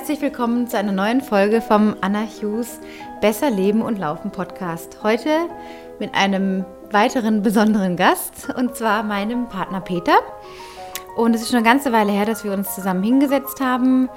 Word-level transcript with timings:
Herzlich 0.00 0.22
willkommen 0.22 0.66
zu 0.66 0.78
einer 0.78 0.92
neuen 0.92 1.20
Folge 1.20 1.60
vom 1.60 1.94
Anna 2.00 2.22
Hughes 2.22 2.80
Besser 3.20 3.50
Leben 3.50 3.82
und 3.82 3.98
Laufen 3.98 4.32
Podcast. 4.32 5.02
Heute 5.02 5.28
mit 5.98 6.14
einem 6.14 6.64
weiteren 6.90 7.42
besonderen 7.42 7.96
Gast 7.96 8.48
und 8.56 8.74
zwar 8.74 9.02
meinem 9.02 9.50
Partner 9.50 9.82
Peter. 9.82 10.14
Und 11.16 11.34
es 11.34 11.42
ist 11.42 11.50
schon 11.50 11.58
eine 11.58 11.68
ganze 11.68 11.92
Weile 11.92 12.12
her, 12.12 12.24
dass 12.24 12.44
wir 12.44 12.52
uns 12.54 12.74
zusammen 12.74 13.02
hingesetzt 13.02 13.60
haben 13.60 14.08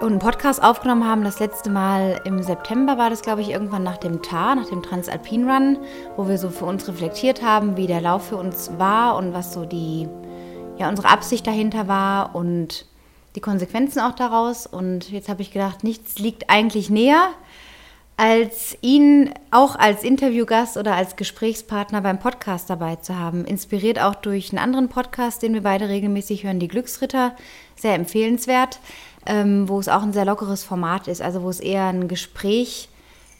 und 0.00 0.08
einen 0.08 0.18
Podcast 0.18 0.60
aufgenommen 0.60 1.06
haben. 1.08 1.22
Das 1.22 1.38
letzte 1.38 1.70
Mal 1.70 2.20
im 2.24 2.42
September 2.42 2.98
war 2.98 3.08
das, 3.08 3.22
glaube 3.22 3.40
ich, 3.40 3.50
irgendwann 3.50 3.84
nach 3.84 3.98
dem 3.98 4.20
TAR, 4.20 4.56
nach 4.56 4.66
dem 4.66 4.82
Transalpin 4.82 5.48
Run, 5.48 5.78
wo 6.16 6.26
wir 6.26 6.38
so 6.38 6.50
für 6.50 6.64
uns 6.64 6.88
reflektiert 6.88 7.40
haben, 7.40 7.76
wie 7.76 7.86
der 7.86 8.00
Lauf 8.00 8.30
für 8.30 8.36
uns 8.36 8.72
war 8.78 9.14
und 9.14 9.32
was 9.32 9.52
so 9.52 9.64
die, 9.64 10.08
ja, 10.76 10.88
unsere 10.88 11.08
Absicht 11.08 11.46
dahinter 11.46 11.86
war 11.86 12.34
und 12.34 12.84
die 13.34 13.40
Konsequenzen 13.40 14.00
auch 14.00 14.14
daraus. 14.14 14.66
Und 14.66 15.10
jetzt 15.10 15.28
habe 15.28 15.42
ich 15.42 15.50
gedacht, 15.50 15.84
nichts 15.84 16.18
liegt 16.18 16.50
eigentlich 16.50 16.90
näher, 16.90 17.30
als 18.16 18.76
ihn 18.80 19.34
auch 19.50 19.74
als 19.74 20.04
Interviewgast 20.04 20.76
oder 20.76 20.94
als 20.94 21.16
Gesprächspartner 21.16 22.00
beim 22.00 22.20
Podcast 22.20 22.70
dabei 22.70 22.96
zu 22.96 23.18
haben. 23.18 23.44
Inspiriert 23.44 24.00
auch 24.00 24.14
durch 24.14 24.50
einen 24.50 24.60
anderen 24.60 24.88
Podcast, 24.88 25.42
den 25.42 25.52
wir 25.52 25.62
beide 25.62 25.88
regelmäßig 25.88 26.44
hören, 26.44 26.60
die 26.60 26.68
Glücksritter. 26.68 27.34
Sehr 27.74 27.94
empfehlenswert, 27.94 28.78
ähm, 29.26 29.68
wo 29.68 29.80
es 29.80 29.88
auch 29.88 30.02
ein 30.02 30.12
sehr 30.12 30.24
lockeres 30.24 30.62
Format 30.62 31.08
ist, 31.08 31.20
also 31.20 31.42
wo 31.42 31.50
es 31.50 31.58
eher 31.58 31.86
ein 31.86 32.06
Gespräch, 32.06 32.88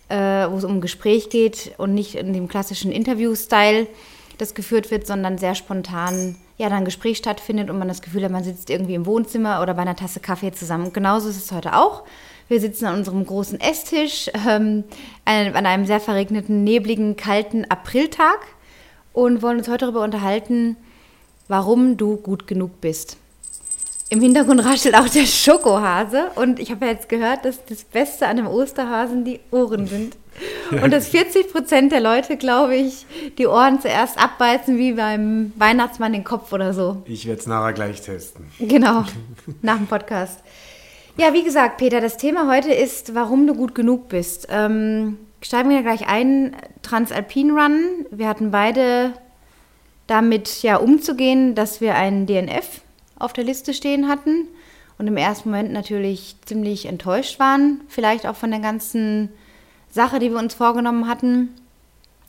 äh, 0.09 0.17
wo 0.51 0.57
es 0.57 0.65
um 0.65 0.73
ein 0.73 0.81
Gespräch 0.81 1.31
geht 1.31 1.73
und 1.79 1.95
nicht 1.95 2.17
in 2.17 2.33
dem 2.33 2.49
klassischen 2.49 2.91
Interview-Style 2.91 3.87
das 4.39 4.55
geführt 4.55 4.91
wird, 4.91 5.07
sondern 5.07 5.39
sehr 5.39 5.55
spontan 5.55 6.37
ja, 6.57 6.69
dann 6.69 6.79
ein 6.79 6.85
Gespräch 6.85 7.19
stattfindet 7.19 7.69
und 7.69 7.79
man 7.79 7.89
das 7.89 8.03
Gefühl 8.03 8.25
hat, 8.25 8.31
man 8.31 8.45
sitzt 8.45 8.71
irgendwie 8.71 8.95
im 8.95 9.07
Wohnzimmer 9.07 9.61
oder 9.61 9.75
bei 9.75 9.83
einer 9.83 9.97
Tasse 9.97 10.21
Kaffee 10.21 10.53
zusammen. 10.53 10.87
Und 10.87 10.95
genauso 10.95 11.29
ist 11.29 11.37
es 11.37 11.53
heute 11.53 11.77
auch. 11.77 12.05
Wir 12.49 12.61
sitzen 12.61 12.87
an 12.87 12.97
unserem 12.97 13.25
großen 13.25 13.59
Esstisch 13.59 14.31
ähm, 14.47 14.85
an 15.25 15.67
einem 15.67 15.87
sehr 15.87 16.01
verregneten, 16.01 16.63
nebligen, 16.63 17.17
kalten 17.17 17.65
Apriltag 17.65 18.41
und 19.13 19.43
wollen 19.43 19.59
uns 19.59 19.69
heute 19.69 19.87
darüber 19.87 20.03
unterhalten, 20.03 20.77
warum 21.49 21.97
du 21.97 22.17
gut 22.17 22.47
genug 22.47 22.81
bist. 22.81 23.17
Im 24.11 24.21
Hintergrund 24.21 24.65
raschelt 24.65 24.95
auch 24.95 25.09
der 25.09 25.27
Schokohase 25.27 26.31
und 26.37 26.61
ich 26.61 26.71
habe 26.71 26.87
ja 26.87 26.93
jetzt 26.93 27.09
gehört, 27.09 27.45
dass 27.45 27.65
das 27.65 27.83
Beste 27.85 28.29
an 28.29 28.37
dem 28.37 28.47
Osterhasen 28.47 29.25
die 29.25 29.41
Ohren 29.51 29.87
sind. 29.87 30.17
Und 30.83 30.93
dass 30.93 31.09
40 31.09 31.53
Prozent 31.53 31.93
der 31.93 32.01
Leute, 32.01 32.37
glaube 32.37 32.77
ich, 32.77 33.07
die 33.39 33.47
Ohren 33.47 33.81
zuerst 33.81 34.19
abbeißen 34.19 34.79
wie 34.79 34.93
beim 34.93 35.53
Weihnachtsmann 35.57 36.13
den 36.13 36.25
Kopf 36.25 36.53
oder 36.53 36.73
so. 36.73 37.03
Ich 37.07 37.27
werde 37.27 37.41
es 37.41 37.47
nachher 37.47 37.73
gleich 37.73 38.03
testen. 38.03 38.47
Genau, 38.59 39.05
nach 39.63 39.77
dem 39.77 39.87
Podcast. 39.87 40.41
Ja, 41.17 41.33
wie 41.33 41.45
gesagt, 41.45 41.79
Peter, 41.79 42.01
das 42.01 42.17
Thema 42.17 42.51
heute 42.51 42.73
ist, 42.73 43.15
warum 43.15 43.47
du 43.47 43.55
gut 43.55 43.75
genug 43.75 44.09
bist. 44.09 44.49
Ähm, 44.51 45.19
steigen 45.43 45.71
wir 45.71 45.83
gleich 45.83 46.09
ein, 46.09 46.57
Transalpin 46.83 47.51
Run. 47.53 48.07
Wir 48.11 48.29
hatten 48.29 48.51
beide 48.51 49.13
damit 50.07 50.63
ja 50.63 50.77
umzugehen, 50.77 51.55
dass 51.55 51.81
wir 51.81 51.95
einen 51.95 52.27
DNF 52.27 52.81
auf 53.19 53.33
der 53.33 53.45
Liste 53.45 53.75
stehen 53.75 54.09
hatten 54.09 54.49
und 54.99 55.07
im 55.07 55.17
ersten 55.17 55.51
Moment 55.51 55.73
natürlich 55.73 56.37
ziemlich 56.45 56.87
enttäuscht 56.87 57.39
waren, 57.39 57.81
vielleicht 57.89 58.27
auch 58.27 58.37
von 58.37 58.51
der 58.51 58.61
ganzen 58.61 59.31
Sache, 59.95 60.19
die 60.19 60.31
wir 60.31 60.39
uns 60.39 60.55
vorgenommen 60.55 61.07
hatten 61.07 61.51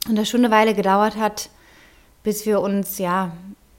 und 0.08 0.16
das 0.16 0.30
schon 0.30 0.46
eine 0.46 0.54
Weile 0.54 0.76
gedauert 0.76 1.18
hat, 1.18 1.50
bis 2.22 2.46
wir 2.46 2.62
uns 2.62 3.00
ja 3.00 3.32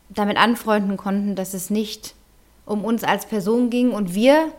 damit 0.09 0.39
anfreunden 0.39 0.97
konnten, 0.97 1.37
dass 1.37 1.55
es 1.55 1.71
nicht 1.71 2.17
um 2.65 2.85
uns 2.85 3.05
als 3.05 3.27
Person 3.27 3.71
ging 3.71 3.93
und 3.93 4.13
wir 4.13 4.53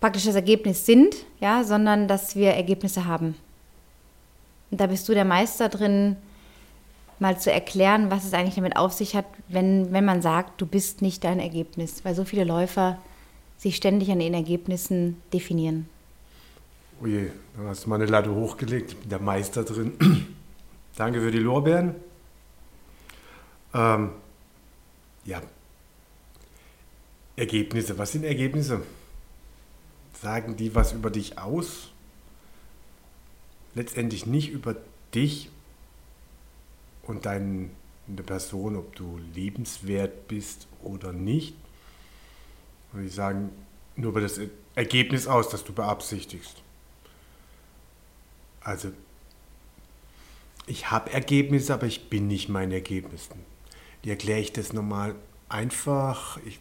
praktisch 0.00 0.24
das 0.24 0.34
Ergebnis 0.34 0.86
sind, 0.86 1.14
ja, 1.38 1.62
sondern 1.62 2.08
dass 2.08 2.34
wir 2.34 2.50
Ergebnisse 2.50 3.06
haben. 3.06 3.36
Und 4.72 4.80
da 4.80 4.88
bist 4.88 5.08
du 5.08 5.14
der 5.14 5.24
Meister 5.24 5.68
drin, 5.68 6.16
mal 7.20 7.38
zu 7.38 7.52
erklären, 7.52 8.10
was 8.10 8.24
es 8.24 8.32
eigentlich 8.32 8.56
damit 8.56 8.76
auf 8.76 8.92
sich 8.92 9.14
hat, 9.14 9.26
wenn, 9.46 9.92
wenn 9.92 10.04
man 10.04 10.20
sagt, 10.20 10.60
du 10.60 10.66
bist 10.66 11.00
nicht 11.00 11.22
dein 11.22 11.38
Ergebnis, 11.38 12.04
weil 12.04 12.16
so 12.16 12.24
viele 12.24 12.44
Läufer 12.44 12.98
sich 13.56 13.76
ständig 13.76 14.10
an 14.10 14.18
den 14.18 14.34
Ergebnissen 14.34 15.22
definieren. 15.32 15.88
Oh 17.02 17.06
je, 17.06 17.30
da 17.56 17.62
hast 17.68 17.84
du 17.84 17.88
mal 17.88 17.96
eine 17.96 18.04
Latte 18.04 18.30
hochgelegt, 18.34 18.92
ich 18.92 18.98
bin 18.98 19.08
der 19.08 19.20
Meister 19.20 19.64
drin. 19.64 19.94
Danke 20.96 21.20
für 21.20 21.30
die 21.30 21.38
Lorbeeren. 21.38 21.94
Ähm, 23.72 24.10
ja, 25.24 25.40
Ergebnisse, 27.36 27.96
was 27.96 28.12
sind 28.12 28.24
Ergebnisse? 28.24 28.82
Sagen 30.20 30.56
die 30.56 30.74
was 30.74 30.92
über 30.92 31.08
dich 31.08 31.38
aus? 31.38 31.90
Letztendlich 33.74 34.26
nicht 34.26 34.50
über 34.50 34.76
dich 35.14 35.48
und 37.04 37.24
deine 37.24 37.70
Person, 38.26 38.76
ob 38.76 38.94
du 38.94 39.18
liebenswert 39.34 40.28
bist 40.28 40.66
oder 40.82 41.14
nicht. 41.14 41.54
Und 42.92 43.04
die 43.04 43.08
sagen 43.08 43.50
nur 43.96 44.10
über 44.10 44.20
das 44.20 44.38
Ergebnis 44.74 45.26
aus, 45.26 45.48
das 45.48 45.64
du 45.64 45.72
beabsichtigst. 45.72 46.62
Also, 48.62 48.92
ich 50.66 50.90
habe 50.90 51.12
Ergebnisse, 51.12 51.74
aber 51.74 51.86
ich 51.86 52.08
bin 52.08 52.26
nicht 52.26 52.48
mein 52.48 52.72
Ergebnis. 52.72 53.28
Wie 54.02 54.10
erkläre 54.10 54.40
ich 54.40 54.52
das 54.52 54.72
nochmal 54.72 55.14
einfach? 55.48 56.38
Ich, 56.44 56.60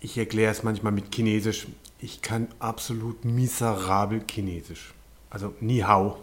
ich 0.00 0.18
erkläre 0.18 0.52
es 0.52 0.62
manchmal 0.62 0.92
mit 0.92 1.14
Chinesisch. 1.14 1.66
Ich 1.98 2.22
kann 2.22 2.48
absolut 2.58 3.24
miserabel 3.24 4.24
Chinesisch. 4.28 4.94
Also, 5.30 5.54
ni 5.60 5.80
hao. 5.80 6.18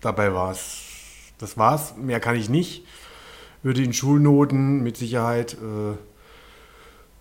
Dabei 0.00 0.32
war 0.32 0.52
es 0.52 0.86
das 1.38 1.58
war's. 1.58 1.94
Mehr 1.96 2.20
kann 2.20 2.36
ich 2.36 2.48
nicht. 2.48 2.86
Würde 3.62 3.82
in 3.82 3.92
Schulnoten 3.92 4.82
mit 4.82 4.96
Sicherheit 4.96 5.54
äh, 5.54 5.96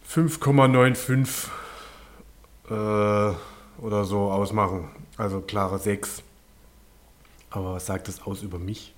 5,95 0.10 1.48
äh, 2.70 3.36
oder 3.82 4.06
so 4.06 4.32
ausmachen. 4.32 4.90
Also 5.18 5.42
klare 5.42 5.80
6. 5.80 6.24
Aber 7.50 7.74
was 7.76 7.86
sagt 7.86 8.08
das 8.08 8.22
aus 8.22 8.42
über 8.42 8.60
mich? 8.60 8.94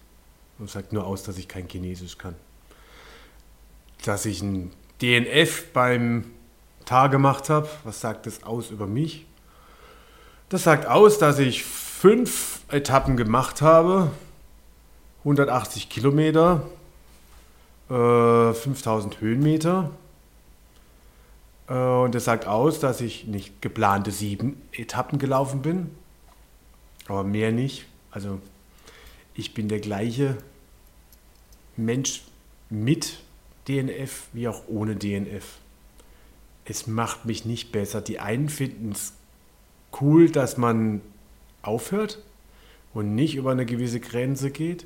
Das 0.57 0.73
sagt 0.73 0.91
nur 0.91 1.05
aus, 1.05 1.23
dass 1.23 1.38
ich 1.38 1.47
kein 1.47 1.67
Chinesisch 1.67 2.17
kann. 2.17 2.35
Dass 4.03 4.25
ich 4.25 4.41
ein 4.41 4.72
DNF 5.01 5.72
beim 5.73 6.31
Tag 6.85 7.11
gemacht 7.11 7.50
habe, 7.50 7.69
was 7.83 8.01
sagt 8.01 8.25
das 8.25 8.44
aus 8.44 8.72
über 8.72 8.88
mich? 8.88 9.25
Das 10.50 10.63
sagt 10.63 10.88
aus, 10.88 11.19
dass 11.19 11.38
ich 11.38 11.63
fünf 11.63 12.61
Etappen 12.69 13.17
gemacht 13.17 13.61
habe, 13.61 14.11
180 15.19 15.89
Kilometer, 15.89 16.63
äh, 17.89 18.53
5000 18.53 19.19
Höhenmeter. 19.19 19.91
Äh, 21.67 21.73
und 21.73 22.16
das 22.16 22.23
sagt 22.23 22.47
aus, 22.47 22.79
dass 22.79 23.01
ich 23.01 23.25
nicht 23.25 23.61
geplante 23.61 24.11
sieben 24.11 24.61
Etappen 24.72 25.19
gelaufen 25.19 25.61
bin, 25.61 25.91
aber 27.07 27.23
mehr 27.23 27.51
nicht. 27.51 27.85
Also 28.12 28.40
ich 29.35 29.53
bin 29.53 29.68
der 29.68 29.79
gleiche 29.79 30.38
Mensch 31.75 32.23
mit 32.69 33.19
DNF 33.68 34.28
wie 34.34 34.47
auch 34.47 34.63
ohne 34.68 34.95
DNF. 34.95 35.59
Es 36.66 36.87
macht 36.87 37.26
mich 37.26 37.46
nicht 37.46 37.72
besser. 37.72 38.02
Die 38.02 38.20
einen 38.20 38.49
finden 38.49 38.91
es 38.91 39.14
cool, 40.02 40.29
dass 40.29 40.58
man 40.58 41.02
aufhört 41.61 42.22
und 42.93 43.16
nicht 43.16 43.35
über 43.35 43.52
eine 43.52 43.66
gewisse 43.66 43.99
Grenze 43.99 44.52
geht. 44.52 44.85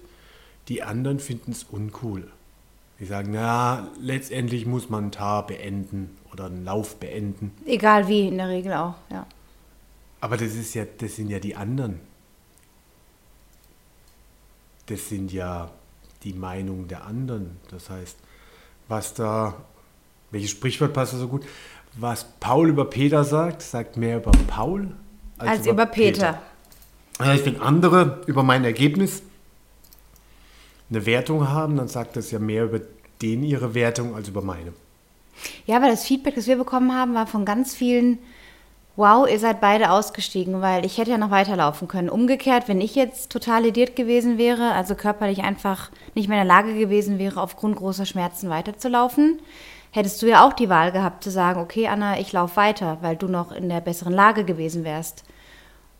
Die 0.68 0.84
anderen 0.84 1.19
finden 1.19 1.51
es 1.51 1.63
uncool. 1.63 2.30
Die 3.00 3.06
sagen, 3.06 3.31
na, 3.31 3.90
letztendlich 4.00 4.68
muss 4.68 4.90
man 4.90 5.06
ein 5.06 5.12
Tar 5.12 5.48
beenden 5.48 6.16
oder 6.31 6.45
einen 6.45 6.63
Lauf 6.63 6.98
beenden. 6.98 7.51
Egal 7.66 8.07
wie, 8.07 8.28
in 8.28 8.38
der 8.38 8.50
Regel 8.50 8.74
auch, 8.74 8.95
ja. 9.10 9.25
Aber 10.19 10.38
das 10.38 10.54
ist 10.54 10.75
ja, 10.75 10.86
das 11.00 11.16
sind 11.16 11.30
ja 11.30 11.40
die 11.40 11.56
anderen. 11.56 12.00
Das 14.92 15.08
sind 15.08 15.32
ja 15.32 15.72
die 16.24 16.34
Meinungen 16.34 16.86
der 16.90 17.06
anderen. 17.06 17.58
Das 17.70 17.90
heißt, 17.90 18.18
was 18.90 19.14
da, 19.14 19.56
welches 20.32 20.52
Sprichwort 20.52 20.92
passt 20.92 21.14
da 21.14 21.18
so 21.18 21.30
gut? 21.30 21.46
Was 21.94 22.26
Paul 22.42 22.68
über 22.70 22.84
Peter 22.86 23.24
sagt, 23.24 23.62
sagt 23.62 23.96
mehr 23.96 24.18
über 24.18 24.32
Paul 24.48 24.92
als, 25.38 25.50
als 25.50 25.60
über, 25.62 25.72
über 25.72 25.86
Peter. 25.86 26.34
Peter. 26.34 26.42
Das 27.18 27.28
heißt, 27.28 27.46
wenn 27.46 27.62
andere 27.62 28.22
über 28.28 28.44
mein 28.44 28.66
Ergebnis 28.66 29.24
eine 30.90 31.06
Wertung 31.06 31.48
haben, 31.48 31.78
dann 31.78 31.88
sagt 31.88 32.18
das 32.18 32.32
ja 32.32 32.40
mehr 32.40 32.66
über 32.66 32.82
den 33.22 33.44
ihre 33.44 33.74
Wertung 33.74 34.14
als 34.14 34.28
über 34.28 34.42
meine. 34.42 34.74
Ja, 35.66 35.82
weil 35.82 35.92
das 35.92 36.06
Feedback, 36.06 36.36
das 36.36 36.48
wir 36.48 36.58
bekommen 36.58 36.94
haben, 36.94 37.14
war 37.14 37.28
von 37.28 37.46
ganz 37.46 37.74
vielen, 37.76 38.20
wow, 38.96 39.28
ihr 39.28 39.40
seid 39.40 39.62
beide 39.62 39.92
ausgestiegen, 39.92 40.62
weil 40.62 40.86
ich 40.86 40.98
hätte 40.98 41.12
ja 41.12 41.18
noch 41.18 41.32
weiterlaufen 41.32 41.88
können. 41.88 42.10
Umgekehrt, 42.10 42.68
wenn 42.68 42.82
ich 42.82 42.96
jetzt 42.96 43.32
total 43.32 43.64
lediert 43.64 43.96
gewesen 43.96 44.38
wäre, 44.38 44.74
also 44.74 44.96
körperlich 44.96 45.44
einfach 45.44 45.92
nicht 46.14 46.28
mehr 46.28 46.42
in 46.42 46.48
der 46.48 46.56
Lage 46.56 46.78
gewesen 46.78 47.18
wäre, 47.18 47.42
aufgrund 47.42 47.78
großer 47.78 48.06
Schmerzen 48.06 48.50
weiterzulaufen, 48.50 49.40
hättest 49.92 50.22
du 50.22 50.28
ja 50.28 50.46
auch 50.46 50.54
die 50.54 50.70
Wahl 50.70 50.92
gehabt 50.92 51.24
zu 51.24 51.32
sagen, 51.32 51.62
okay, 51.62 51.88
Anna, 51.88 52.20
ich 52.20 52.32
laufe 52.32 52.58
weiter, 52.58 52.98
weil 53.02 53.16
du 53.16 53.28
noch 53.28 53.52
in 53.52 53.70
der 53.70 53.82
besseren 53.82 54.14
Lage 54.14 54.44
gewesen 54.44 54.84
wärst. 54.84 55.24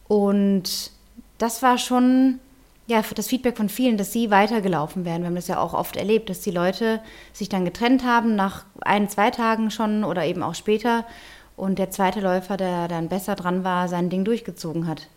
Und 0.08 0.92
das 1.38 1.62
war 1.62 1.78
schon 1.78 2.40
ja, 2.88 3.02
das 3.16 3.28
Feedback 3.28 3.56
von 3.56 3.70
vielen, 3.70 3.98
dass 3.98 4.12
sie 4.12 4.32
weitergelaufen 4.32 5.06
wären. 5.06 5.22
Wir 5.22 5.28
haben 5.28 5.36
das 5.36 5.48
ja 5.48 5.60
auch 5.60 5.74
oft 5.74 5.96
erlebt, 5.96 6.30
dass 6.30 6.42
die 6.42 6.52
Leute 6.52 7.00
sich 7.32 7.48
dann 7.48 7.64
getrennt 7.64 8.04
haben, 8.04 8.36
nach 8.36 8.66
ein, 8.82 9.08
zwei 9.08 9.32
Tagen 9.32 9.72
schon 9.72 10.04
oder 10.04 10.26
eben 10.26 10.44
auch 10.44 10.56
später. 10.56 11.06
Und 11.62 11.78
der 11.78 11.92
zweite 11.92 12.22
Läufer, 12.22 12.58
der 12.58 12.88
dann 12.88 13.08
besser 13.08 13.36
dran 13.36 13.64
war, 13.64 13.88
sein 13.88 14.10
Ding 14.10 14.26
durchgezogen 14.26 14.88
hat. 14.88 15.10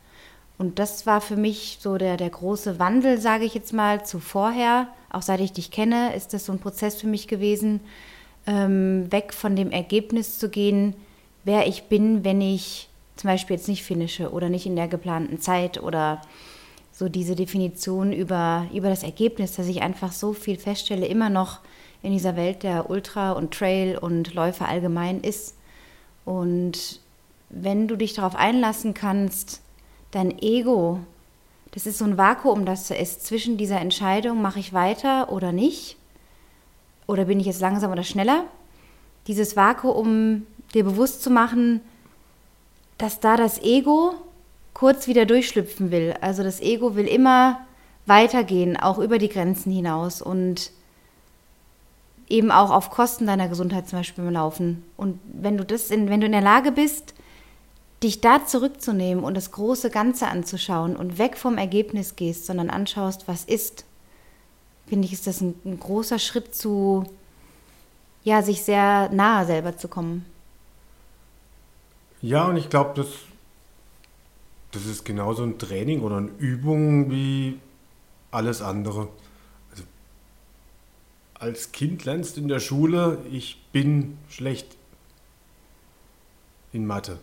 Und 0.59 0.79
das 0.79 1.07
war 1.07 1.23
für 1.23 1.37
mich 1.37 1.79
so 1.81 1.97
der, 1.97 2.19
der 2.19 2.29
große 2.29 2.79
Wandel, 2.79 3.19
sage 3.19 3.47
ich 3.47 3.55
jetzt 3.55 3.73
mal, 3.73 4.05
zu 4.05 4.21
vorher. 4.21 4.89
Auch 5.11 5.23
seit 5.23 5.41
ich 5.41 5.55
dich 5.55 5.71
kenne, 5.71 6.15
ist 6.15 6.35
das 6.35 6.45
so 6.45 6.53
ein 6.53 6.59
Prozess 6.59 6.97
für 6.97 7.07
mich 7.07 7.29
gewesen, 7.29 7.81
ähm, 8.47 9.11
weg 9.11 9.33
von 9.33 9.57
dem 9.57 9.71
Ergebnis 9.71 10.39
zu 10.39 10.51
gehen, 10.51 10.95
wer 11.45 11.67
ich 11.67 11.85
bin, 11.85 12.25
wenn 12.25 12.43
ich 12.43 12.91
zum 13.17 13.31
Beispiel 13.31 13.57
jetzt 13.57 13.69
nicht 13.69 13.83
finische 13.83 14.31
oder 14.31 14.51
nicht 14.51 14.67
in 14.67 14.77
der 14.77 14.89
geplanten 14.89 15.41
Zeit 15.41 15.83
oder 15.83 16.21
so 16.93 17.09
diese 17.09 17.37
Definition 17.37 18.13
über, 18.13 18.67
über 18.71 18.91
das 18.91 19.03
Ergebnis, 19.03 19.57
dass 19.57 19.67
ich 19.67 19.81
einfach 19.81 20.13
so 20.13 20.35
viel 20.35 20.59
feststelle, 20.59 21.07
immer 21.07 21.31
noch 21.31 21.61
in 22.03 22.13
dieser 22.13 22.37
Welt 22.37 22.65
der 22.65 22.91
Ultra 22.91 23.33
und 23.33 23.55
Trail 23.55 23.97
und 23.97 24.35
Läufer 24.35 24.69
allgemein 24.69 25.23
ist. 25.23 25.55
Und 26.25 27.01
wenn 27.51 27.89
du 27.89 27.97
dich 27.97 28.15
darauf 28.15 28.35
einlassen 28.37 28.95
kannst, 28.95 29.61
dein 30.11 30.39
Ego, 30.41 31.01
das 31.73 31.87
ist 31.87 31.99
so 31.99 32.05
ein 32.05 32.17
Vakuum, 32.17 32.65
das 32.65 32.89
da 32.89 32.95
ist 32.95 33.27
zwischen 33.27 33.57
dieser 33.57 33.81
Entscheidung, 33.81 34.41
mache 34.41 34.61
ich 34.61 34.73
weiter 34.73 35.33
oder 35.33 35.53
nicht, 35.53 35.97
oder 37.07 37.27
bin 37.27 37.41
ich 37.41 37.47
jetzt 37.47 37.61
langsam 37.61 37.93
oder 37.93 38.05
schneller, 38.05 38.45
dieses 39.27 39.57
Vakuum 39.57 40.47
dir 40.73 40.85
bewusst 40.85 41.23
zu 41.23 41.31
machen, 41.31 41.81
dass 42.99 43.21
da 43.21 43.37
das 43.37 43.61
Ego 43.63 44.15
kurz 44.73 45.07
wieder 45.07 45.27
durchschlüpfen 45.27 45.91
will. 45.91 46.15
Also 46.21 46.43
das 46.43 46.61
Ego 46.61 46.97
will 46.97 47.07
immer 47.07 47.61
weitergehen, 48.07 48.77
auch 48.77 48.99
über 48.99 49.19
die 49.19 49.29
Grenzen 49.29 49.73
hinaus. 49.73 50.21
Und 50.21 50.73
eben 52.29 52.51
auch 52.51 52.71
auf 52.71 52.91
Kosten 52.91 53.27
deiner 53.27 53.49
Gesundheit 53.49 53.89
zum 53.89 53.99
Beispiel 53.99 54.25
Laufen. 54.25 54.85
Und 54.97 55.21
wenn 55.33 55.57
du 55.57 55.65
das, 55.65 55.91
in, 55.91 56.09
wenn 56.09 56.21
du 56.21 56.27
in 56.27 56.33
der 56.33 56.41
Lage 56.41 56.73
bist, 56.73 57.15
dich 58.03 58.21
da 58.21 58.45
zurückzunehmen 58.45 59.25
und 59.25 59.35
das 59.35 59.51
große 59.51 59.91
Ganze 59.91 60.29
anzuschauen 60.29 60.97
und 60.97 61.19
weg 61.19 61.37
vom 61.37 61.59
Ergebnis 61.59 62.17
gehst, 62.17 62.47
sondern 62.47 62.71
anschaust, 62.71 63.29
was 63.29 63.45
ist, 63.45 63.85
finde 64.87 65.07
ich, 65.07 65.13
ist 65.13 65.27
das 65.27 65.41
ein, 65.41 65.55
ein 65.65 65.81
großer 65.81 66.19
Schritt 66.19 66.55
zu, 66.55 67.05
ja, 68.23 68.43
sich 68.43 68.63
sehr 68.63 69.09
nahe 69.11 69.47
selber 69.47 69.77
zu 69.77 69.89
kommen. 69.89 70.27
Ja, 72.21 72.47
und 72.47 72.57
ich 72.57 72.71
glaube, 72.71 72.93
das, 72.95 73.09
das 74.73 74.87
ist 74.87 75.05
genauso 75.05 75.43
ein 75.43 75.59
Training 75.59 76.03
oder 76.03 76.19
eine 76.19 76.31
Übung 76.39 77.11
wie 77.11 77.59
alles 78.31 78.63
andere. 78.63 79.09
Als 81.45 81.73
Kind 81.73 82.07
lernst 82.07 82.39
in 82.39 82.49
der 82.49 82.59
Schule, 82.59 83.19
ich 83.31 83.61
bin 83.71 84.17
schlecht 84.31 84.79
in 86.73 86.87
Mathe. 86.87 87.19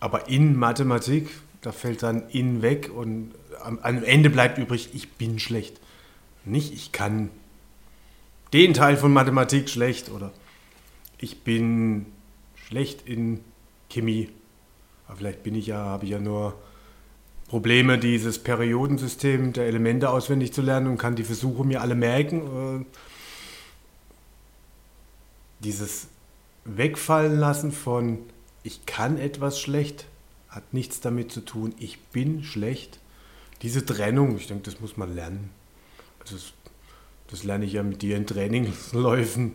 Aber 0.00 0.28
in 0.28 0.54
Mathematik, 0.54 1.30
da 1.62 1.72
fällt 1.72 2.02
dann 2.02 2.28
in 2.28 2.60
weg 2.60 2.90
und 2.94 3.32
am, 3.62 3.78
am 3.78 4.04
Ende 4.04 4.28
bleibt 4.28 4.58
übrig, 4.58 4.90
ich 4.92 5.12
bin 5.12 5.38
schlecht. 5.38 5.80
Nicht, 6.44 6.74
ich 6.74 6.92
kann 6.92 7.30
den 8.52 8.74
Teil 8.74 8.98
von 8.98 9.14
Mathematik 9.14 9.70
schlecht 9.70 10.10
oder 10.10 10.30
ich 11.16 11.40
bin 11.40 12.04
schlecht 12.54 13.08
in 13.08 13.40
Chemie. 13.88 14.28
Aber 15.06 15.16
vielleicht 15.16 15.42
bin 15.42 15.54
ich 15.54 15.68
ja, 15.68 15.78
habe 15.78 16.04
ich 16.04 16.10
ja 16.10 16.20
nur 16.20 16.54
Probleme, 17.48 17.98
dieses 17.98 18.38
Periodensystem 18.38 19.52
der 19.52 19.66
Elemente 19.66 20.10
auswendig 20.10 20.52
zu 20.52 20.62
lernen 20.62 20.88
und 20.88 20.98
kann 20.98 21.14
die 21.14 21.24
Versuche 21.24 21.64
mir 21.64 21.82
alle 21.82 21.94
merken. 21.94 22.80
Äh, 22.80 22.84
dieses 25.60 26.08
Wegfallen 26.64 27.38
lassen 27.38 27.72
von 27.72 28.18
ich 28.64 28.86
kann 28.86 29.18
etwas 29.18 29.60
schlecht, 29.60 30.06
hat 30.48 30.72
nichts 30.72 31.00
damit 31.00 31.30
zu 31.30 31.42
tun, 31.42 31.74
ich 31.78 32.00
bin 32.00 32.42
schlecht. 32.42 32.98
Diese 33.62 33.84
Trennung, 33.84 34.36
ich 34.36 34.46
denke, 34.46 34.64
das 34.64 34.80
muss 34.80 34.96
man 34.96 35.14
lernen. 35.14 35.50
Also 36.20 36.36
das, 36.36 36.52
das 37.30 37.44
lerne 37.44 37.66
ich 37.66 37.74
ja 37.74 37.82
mit 37.82 38.00
dir 38.02 38.16
in 38.16 38.26
Trainingsläufen. 38.26 39.52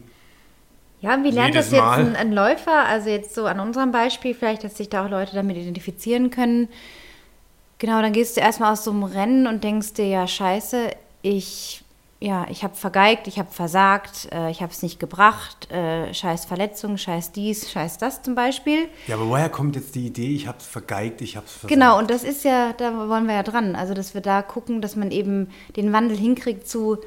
Ja, 1.01 1.23
wie 1.23 1.31
lernt 1.31 1.55
das 1.55 1.71
jetzt 1.71 1.81
ein, 1.81 2.15
ein, 2.15 2.31
Läufer? 2.33 2.85
Also 2.85 3.09
jetzt 3.09 3.33
so 3.33 3.45
an 3.45 3.59
unserem 3.59 3.91
Beispiel, 3.91 4.35
vielleicht, 4.35 4.63
dass 4.63 4.77
sich 4.77 4.89
da 4.89 5.05
auch 5.05 5.09
Leute 5.09 5.33
damit 5.33 5.57
identifizieren 5.57 6.29
können. 6.29 6.67
Genau, 7.79 8.01
dann 8.01 8.13
gehst 8.13 8.37
du 8.37 8.41
erstmal 8.41 8.73
aus 8.73 8.83
so 8.83 8.91
einem 8.91 9.03
Rennen 9.03 9.47
und 9.47 9.63
denkst 9.63 9.93
dir, 9.93 10.07
ja, 10.07 10.27
scheiße, 10.27 10.91
ich 11.21 11.83
ja, 12.21 12.45
ich 12.49 12.65
habe 12.65 12.75
vergeigt, 12.75 13.27
ich 13.27 13.39
habe 13.39 13.49
versagt, 13.49 14.27
äh, 14.33 14.51
ich 14.51 14.61
habe 14.61 14.73
es 14.73 14.83
nicht 14.83 14.99
gebracht, 14.99 15.71
äh, 15.71 16.13
scheiß 16.13 16.43
Verletzung, 16.45 16.97
scheiß 16.97 17.31
dies, 17.31 17.71
scheiß 17.71 17.97
das 17.97 18.21
zum 18.21 18.35
Beispiel. 18.35 18.89
Ja, 19.07 19.15
aber 19.15 19.29
woher 19.29 19.49
kommt 19.49 19.77
jetzt 19.77 19.95
die 19.95 20.07
Idee, 20.07 20.35
ich 20.35 20.45
habe 20.47 20.57
es 20.57 20.65
vergeigt, 20.65 21.21
ich 21.21 21.37
habe 21.37 21.45
es 21.45 21.53
versagt? 21.53 21.73
Genau, 21.73 21.97
und 21.97 22.11
das 22.11 22.25
ist 22.25 22.43
ja, 22.43 22.73
da 22.73 23.07
wollen 23.07 23.25
wir 23.25 23.35
ja 23.35 23.43
dran, 23.43 23.73
also 23.75 23.93
dass 23.93 24.13
wir 24.13 24.21
da 24.21 24.41
gucken, 24.41 24.81
dass 24.81 24.97
man 24.97 25.11
eben 25.11 25.49
den 25.77 25.93
Wandel 25.93 26.17
hinkriegt 26.17 26.67
zu, 26.67 26.97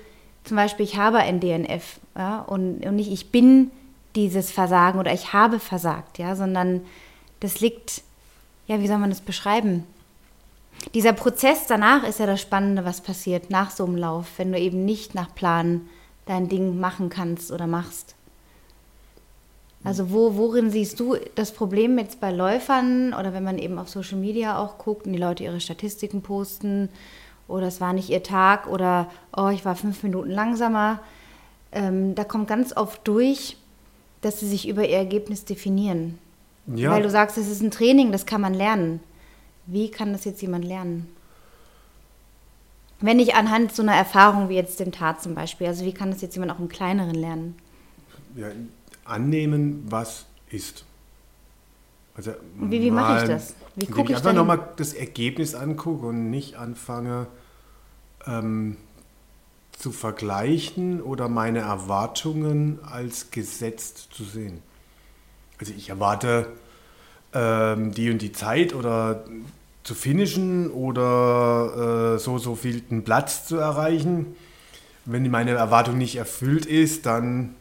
zum 0.45 0.57
Beispiel, 0.57 0.87
ich 0.87 0.97
habe 0.97 1.19
ein 1.19 1.41
DNF 1.41 2.01
ja, 2.17 2.41
und, 2.41 2.85
und 2.87 2.97
nicht, 2.97 3.13
ich 3.13 3.31
bin 3.31 3.71
dieses 4.17 4.51
Versagen 4.51 4.99
oder 4.99 5.13
ich 5.13 5.35
habe 5.35 5.59
versagt, 5.59 6.19
ja, 6.19 6.37
sondern 6.37 6.81
das 7.41 7.61
liegt, 7.61 8.01
ja, 8.67 8.81
wie 8.81 8.89
soll 8.89 8.99
man 8.99 9.11
das 9.11 9.21
beschreiben? 9.21 9.85
Dieser 10.94 11.12
Prozess 11.12 11.67
danach 11.67 12.05
ist 12.05 12.19
ja 12.19 12.26
das 12.26 12.40
Spannende, 12.40 12.84
was 12.84 13.00
passiert 13.00 13.50
nach 13.50 13.70
so 13.70 13.84
einem 13.84 13.96
Lauf, 13.96 14.26
wenn 14.37 14.52
du 14.52 14.58
eben 14.58 14.84
nicht 14.84 15.14
nach 15.14 15.34
Plan 15.34 15.82
dein 16.26 16.49
Ding 16.49 16.79
machen 16.79 17.08
kannst 17.08 17.50
oder 17.50 17.67
machst. 17.67 18.14
Also 19.84 20.12
wo, 20.12 20.37
worin 20.37 20.70
siehst 20.70 21.01
du 21.01 21.17
das 21.34 21.53
Problem 21.53 21.98
jetzt 21.98 22.20
bei 22.20 22.31
Läufern 22.31 23.15
oder 23.15 23.32
wenn 23.34 23.43
man 23.43 23.58
eben 23.58 23.79
auf 23.79 23.89
Social 23.89 24.19
Media 24.19 24.58
auch 24.58 24.79
guckt 24.79 25.06
und 25.06 25.12
die 25.12 25.19
Leute 25.19 25.43
ihre 25.43 25.60
Statistiken 25.60 26.22
posten 26.22 26.89
oder 27.48 27.67
es 27.67 27.81
war 27.81 27.93
nicht 27.93 28.08
ihr 28.08 28.22
Tag 28.22 28.69
oder 28.69 29.10
oh, 29.36 29.48
ich 29.48 29.65
war 29.65 29.74
fünf 29.74 30.03
Minuten 30.05 30.31
langsamer. 30.31 31.01
Ähm, 31.72 32.15
da 32.15 32.22
kommt 32.22 32.46
ganz 32.46 32.77
oft 32.77 33.06
durch, 33.08 33.56
dass 34.20 34.39
sie 34.39 34.46
sich 34.46 34.69
über 34.69 34.89
ihr 34.89 34.98
Ergebnis 34.98 35.44
definieren. 35.44 36.19
Ja. 36.67 36.93
Weil 36.93 37.03
du 37.03 37.10
sagst, 37.10 37.36
es 37.36 37.51
ist 37.51 37.60
ein 37.60 37.72
Training, 37.72 38.12
das 38.12 38.24
kann 38.24 38.41
man 38.41 38.55
lernen. 38.55 39.01
Wie 39.67 39.91
kann 39.91 40.13
das 40.13 40.25
jetzt 40.25 40.43
jemand 40.43 40.65
lernen? 40.65 41.09
Wenn 43.01 43.17
nicht 43.17 43.35
anhand 43.35 43.75
so 43.75 43.83
einer 43.83 43.95
Erfahrung 43.95 44.49
wie 44.49 44.55
jetzt 44.55 44.79
dem 44.81 44.93
Tat 44.93 45.23
zum 45.23 45.35
Beispiel. 45.35 45.67
Also 45.67 45.85
wie 45.85 45.93
kann 45.93 46.11
das 46.11 46.23
jetzt 46.23 46.35
jemand 46.35 46.53
auch 46.53 46.59
im 46.59 46.69
Kleineren 46.69 47.15
lernen? 47.15 47.57
Ja, 48.37 48.49
annehmen, 49.05 49.85
was 49.89 50.27
ist. 50.51 50.85
Also 52.15 52.33
wie, 52.57 52.81
wie 52.81 52.91
mache 52.91 53.23
ich 53.23 53.29
das? 53.29 53.55
Wie 53.75 53.87
gucke 53.87 54.03
ich, 54.03 54.11
ich 54.11 54.17
einfach 54.17 54.35
nochmal 54.35 54.69
das 54.77 54.95
Ergebnis 54.95 55.55
angucke 55.55 56.07
und 56.07 56.31
nicht 56.31 56.57
anfange 56.57 57.27
ähm, 58.27 58.77
zu 59.73 59.91
vergleichen 59.91 61.01
oder 61.01 61.29
meine 61.29 61.61
Erwartungen 61.61 62.79
als 62.85 63.31
gesetzt 63.31 64.09
zu 64.13 64.25
sehen. 64.25 64.63
Also 65.59 65.73
ich 65.77 65.89
erwarte 65.89 66.53
ähm, 67.34 67.93
die 67.93 68.10
und 68.10 68.22
die 68.22 68.32
Zeit 68.32 68.74
oder 68.74 69.24
zu 69.84 69.94
finishen 69.94 70.70
oder 70.70 72.15
äh, 72.15 72.19
so 72.19 72.39
so 72.39 72.55
viel 72.55 72.82
einen 72.91 73.05
Platz 73.05 73.46
zu 73.46 73.56
erreichen. 73.56 74.36
Wenn 75.05 75.29
meine 75.31 75.53
Erwartung 75.53 75.98
nicht 75.98 76.17
erfüllt 76.17 76.67
ist, 76.67 77.06
dann 77.06 77.55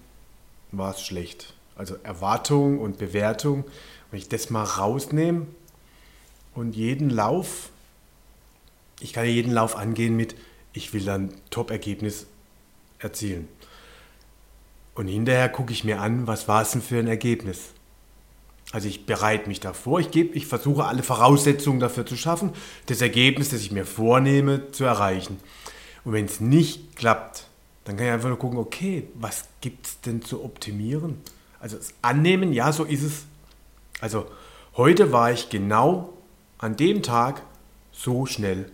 war 0.72 0.92
es 0.92 1.02
schlecht. 1.02 1.54
Also 1.76 1.96
Erwartung 2.04 2.80
und 2.80 2.98
Bewertung. 3.00 3.64
Wenn 4.12 4.20
ich 4.20 4.30
das 4.30 4.50
mal 4.50 4.64
rausnehme 4.64 5.48
und 6.54 6.76
jeden 6.76 7.10
Lauf, 7.10 7.70
ich 9.00 9.14
kann 9.14 9.26
ja 9.26 9.32
jeden 9.32 9.52
Lauf 9.52 9.76
angehen 9.76 10.16
mit, 10.16 10.36
ich 10.74 10.94
will 10.94 11.04
dann 11.04 11.34
Top-Ergebnis 11.50 12.28
erzielen. 13.00 13.48
Und 14.94 15.08
hinterher 15.08 15.50
gucke 15.50 15.72
ich 15.72 15.84
mir 15.84 16.02
an, 16.02 16.28
was 16.28 16.48
war 16.48 16.62
es 16.62 16.72
denn 16.72 16.82
für 16.82 17.00
ein 17.00 17.08
Ergebnis? 17.08 17.72
Also 18.72 18.88
ich 18.88 19.06
bereite 19.06 19.50
mich 19.50 19.60
davor, 19.60 20.00
ich, 20.00 20.12
gebe, 20.12 20.34
ich 20.36 20.48
versuche 20.48 20.86
alle 20.86 21.04
Voraussetzungen 21.04 21.80
dafür 21.80 22.06
zu 22.06 22.16
schaffen, 22.16 22.52
das 22.86 23.02
Ergebnis, 23.02 23.50
das 23.50 23.62
ich 23.62 23.72
mir 23.72 23.86
vornehme, 23.86 24.72
zu 24.72 24.86
erreichen. 24.86 25.40
Und 26.06 26.14
wenn 26.14 26.26
es 26.26 26.40
nicht 26.40 26.96
klappt, 26.96 27.48
dann 27.84 27.98
kann 27.98 28.06
ich 28.06 28.12
einfach 28.12 28.30
nur 28.30 28.40
gucken, 28.40 28.60
okay, 28.60 29.08
was 29.16 29.46
gibt 29.60 29.88
es 29.88 30.02
denn 30.02 30.22
zu 30.22 30.44
optimieren? 30.44 31.20
Also 31.60 31.78
das 31.78 31.94
Annehmen, 32.02 32.54
ja, 32.54 32.72
so 32.72 32.86
ist 32.86 33.04
es. 33.04 33.26
Also 34.00 34.26
heute 34.78 35.12
war 35.12 35.32
ich 35.32 35.50
genau 35.50 36.14
an 36.58 36.78
dem 36.78 37.04
Tag 37.04 37.42
so 37.92 38.26
schnell. 38.26 38.72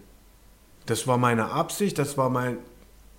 Das 0.86 1.08
war 1.08 1.18
meine 1.18 1.52
Absicht, 1.52 1.98
das 1.98 2.18
war 2.18 2.30
mein, 2.30 2.58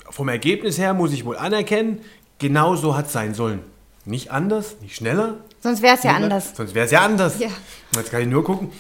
vom 0.08 0.28
Ergebnis 0.28 0.78
her 0.78 0.94
muss 0.94 1.12
ich 1.12 1.25
wohl 1.25 1.37
anerkennen, 1.37 2.00
genau 2.38 2.76
so 2.76 2.97
hat 2.97 3.06
es 3.06 3.12
sein 3.12 3.35
sollen. 3.35 3.62
Nicht 4.04 4.30
anders, 4.30 4.76
nicht 4.80 4.94
schneller. 4.94 5.37
Sonst 5.61 5.83
wäre 5.83 5.97
es 5.97 6.03
ja 6.05 6.12
anders. 6.15 6.57
Sonst 6.57 6.75
wäre 6.75 6.87
es 6.87 6.93
ja 6.93 7.00
anders. 7.00 7.38
Ja. 7.38 7.50
Jetzt 7.95 8.11
kann 8.11 8.23
ich 8.23 8.29
nur 8.29 8.45
gucken, 8.45 8.71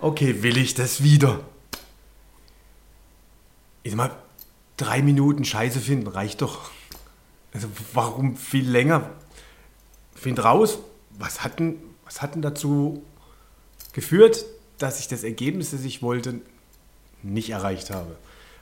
okay, 0.00 0.42
will 0.42 0.56
ich 0.58 0.74
das 0.74 1.02
wieder? 1.02 1.40
Ich 3.82 3.92
sag 3.92 3.96
mal, 3.96 4.10
drei 4.76 5.02
Minuten 5.02 5.44
Scheiße 5.44 5.80
finden 5.80 6.08
reicht 6.08 6.42
doch. 6.42 6.70
Also 7.52 7.68
warum 7.94 8.36
viel 8.36 8.68
länger? 8.68 9.10
Find 10.14 10.42
raus, 10.44 10.78
was 11.18 11.42
hat 11.42 11.58
denn, 11.58 11.78
was 12.04 12.20
hat 12.20 12.34
denn 12.34 12.42
dazu 12.42 13.02
geführt, 13.92 14.44
dass 14.78 15.00
ich 15.00 15.08
das 15.08 15.24
Ergebnis, 15.24 15.70
das 15.70 15.82
ich 15.84 16.02
wollte, 16.02 16.40
nicht 17.22 17.50
erreicht 17.50 17.90
habe? 17.90 18.16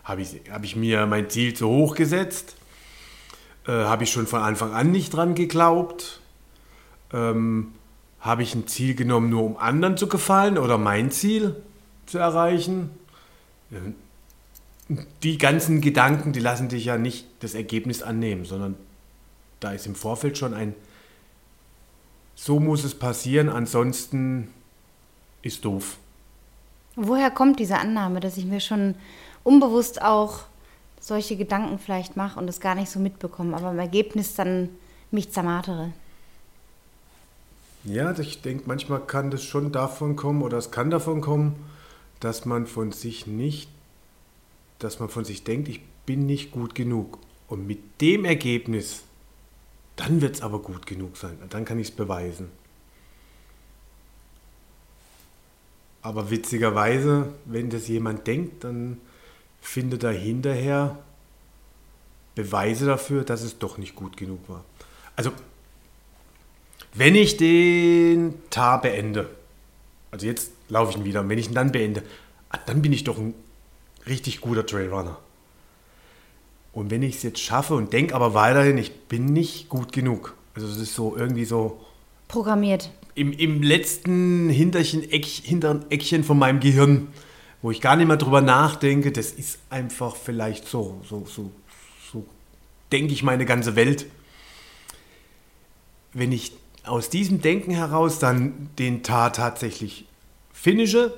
Habe 0.04 0.22
ich, 0.22 0.42
habe 0.50 0.66
ich 0.66 0.76
mir 0.76 1.06
mein 1.06 1.30
Ziel 1.30 1.54
zu 1.54 1.68
hoch 1.68 1.94
gesetzt? 1.94 2.56
Äh, 3.66 3.72
habe 3.72 4.04
ich 4.04 4.12
schon 4.12 4.26
von 4.26 4.42
Anfang 4.42 4.74
an 4.74 4.92
nicht 4.92 5.14
dran 5.14 5.34
geglaubt? 5.34 6.20
Ähm, 7.12 7.72
habe 8.20 8.42
ich 8.42 8.54
ein 8.54 8.66
Ziel 8.66 8.94
genommen, 8.94 9.28
nur 9.28 9.44
um 9.44 9.56
anderen 9.56 9.96
zu 9.96 10.08
gefallen 10.08 10.58
oder 10.58 10.78
mein 10.78 11.10
Ziel 11.10 11.56
zu 12.06 12.18
erreichen? 12.18 12.90
Ähm, 13.70 13.94
Die 15.22 15.38
ganzen 15.38 15.80
Gedanken, 15.80 16.32
die 16.32 16.40
lassen 16.40 16.68
dich 16.68 16.84
ja 16.84 16.98
nicht 16.98 17.26
das 17.40 17.54
Ergebnis 17.54 18.02
annehmen, 18.02 18.44
sondern 18.44 18.76
da 19.60 19.72
ist 19.72 19.86
im 19.86 19.94
Vorfeld 19.94 20.36
schon 20.36 20.52
ein, 20.52 20.74
so 22.34 22.60
muss 22.60 22.84
es 22.84 22.94
passieren, 22.94 23.48
ansonsten 23.48 24.48
ist 25.40 25.64
doof. 25.64 25.96
Woher 26.96 27.30
kommt 27.30 27.60
diese 27.60 27.78
Annahme, 27.78 28.20
dass 28.20 28.36
ich 28.36 28.44
mir 28.44 28.60
schon 28.60 28.94
unbewusst 29.42 30.02
auch 30.02 30.44
solche 31.00 31.36
Gedanken 31.36 31.78
vielleicht 31.78 32.16
mache 32.16 32.38
und 32.38 32.48
es 32.48 32.60
gar 32.60 32.74
nicht 32.74 32.90
so 32.90 33.00
mitbekomme, 33.00 33.56
aber 33.56 33.70
im 33.70 33.78
Ergebnis 33.78 34.34
dann 34.34 34.68
mich 35.10 35.32
zermartere? 35.32 35.92
Ja, 37.84 38.18
ich 38.18 38.40
denke, 38.40 38.64
manchmal 38.66 39.00
kann 39.06 39.30
das 39.30 39.44
schon 39.44 39.70
davon 39.70 40.16
kommen 40.16 40.42
oder 40.42 40.56
es 40.56 40.70
kann 40.70 40.90
davon 40.90 41.20
kommen, 41.20 41.54
dass 42.20 42.46
man 42.46 42.66
von 42.66 42.92
sich 42.92 43.26
nicht, 43.26 43.68
dass 44.78 45.00
man 45.00 45.10
von 45.10 45.24
sich 45.24 45.44
denkt, 45.44 45.68
ich 45.68 45.82
bin 46.06 46.24
nicht 46.26 46.50
gut 46.50 46.74
genug. 46.74 47.18
Und 47.46 47.66
mit 47.66 48.00
dem 48.00 48.24
Ergebnis, 48.24 49.02
dann 49.96 50.22
wird 50.22 50.36
es 50.36 50.42
aber 50.42 50.60
gut 50.60 50.86
genug 50.86 51.16
sein. 51.18 51.38
Dann 51.50 51.66
kann 51.66 51.78
ich 51.78 51.88
es 51.88 51.94
beweisen. 51.94 52.48
Aber 56.00 56.30
witzigerweise, 56.30 57.32
wenn 57.44 57.70
das 57.70 57.88
jemand 57.88 58.26
denkt, 58.26 58.64
dann 58.64 58.98
findet 59.60 60.04
er 60.04 60.12
hinterher 60.12 60.98
Beweise 62.34 62.86
dafür, 62.86 63.24
dass 63.24 63.42
es 63.42 63.58
doch 63.58 63.78
nicht 63.78 63.94
gut 63.94 64.16
genug 64.16 64.48
war. 64.48 64.64
Also, 65.16 65.32
wenn 66.94 67.14
ich 67.14 67.36
den 67.36 68.34
Tar 68.50 68.80
beende, 68.80 69.28
also 70.10 70.26
jetzt 70.26 70.52
laufe 70.68 70.92
ich 70.92 70.96
ihn 70.96 71.04
wieder, 71.04 71.20
und 71.20 71.28
wenn 71.28 71.38
ich 71.38 71.48
ihn 71.48 71.54
dann 71.54 71.72
beende, 71.72 72.02
ah, 72.50 72.58
dann 72.66 72.82
bin 72.82 72.92
ich 72.92 73.04
doch 73.04 73.18
ein 73.18 73.34
richtig 74.06 74.40
guter 74.40 74.64
Trailrunner. 74.64 75.18
Und 76.72 76.90
wenn 76.90 77.02
ich 77.02 77.16
es 77.16 77.22
jetzt 77.22 77.40
schaffe 77.40 77.74
und 77.74 77.92
denke 77.92 78.14
aber 78.14 78.34
weiterhin, 78.34 78.78
ich 78.78 78.92
bin 79.02 79.26
nicht 79.26 79.68
gut 79.68 79.92
genug. 79.92 80.34
Also 80.54 80.66
es 80.66 80.76
ist 80.76 80.94
so 80.94 81.16
irgendwie 81.16 81.44
so 81.44 81.80
Programmiert. 82.28 82.90
im, 83.14 83.32
im 83.32 83.62
letzten 83.62 84.48
Hinterchen, 84.48 85.08
Eck, 85.10 85.24
hinteren 85.24 85.90
Eckchen 85.90 86.24
von 86.24 86.38
meinem 86.38 86.60
Gehirn, 86.60 87.08
wo 87.62 87.70
ich 87.70 87.80
gar 87.80 87.96
nicht 87.96 88.08
mehr 88.08 88.16
drüber 88.16 88.40
nachdenke, 88.40 89.12
das 89.12 89.32
ist 89.32 89.58
einfach 89.70 90.16
vielleicht 90.16 90.68
so, 90.68 91.00
so, 91.08 91.26
so, 91.26 91.50
so 92.12 92.26
denke 92.92 93.12
ich 93.12 93.22
meine 93.22 93.46
ganze 93.46 93.76
Welt. 93.76 94.06
Wenn 96.12 96.30
ich 96.32 96.52
aus 96.84 97.08
diesem 97.10 97.40
Denken 97.40 97.70
heraus 97.72 98.18
dann 98.18 98.68
den 98.78 99.02
Tat 99.02 99.36
tatsächlich 99.36 100.06
finische, 100.52 101.14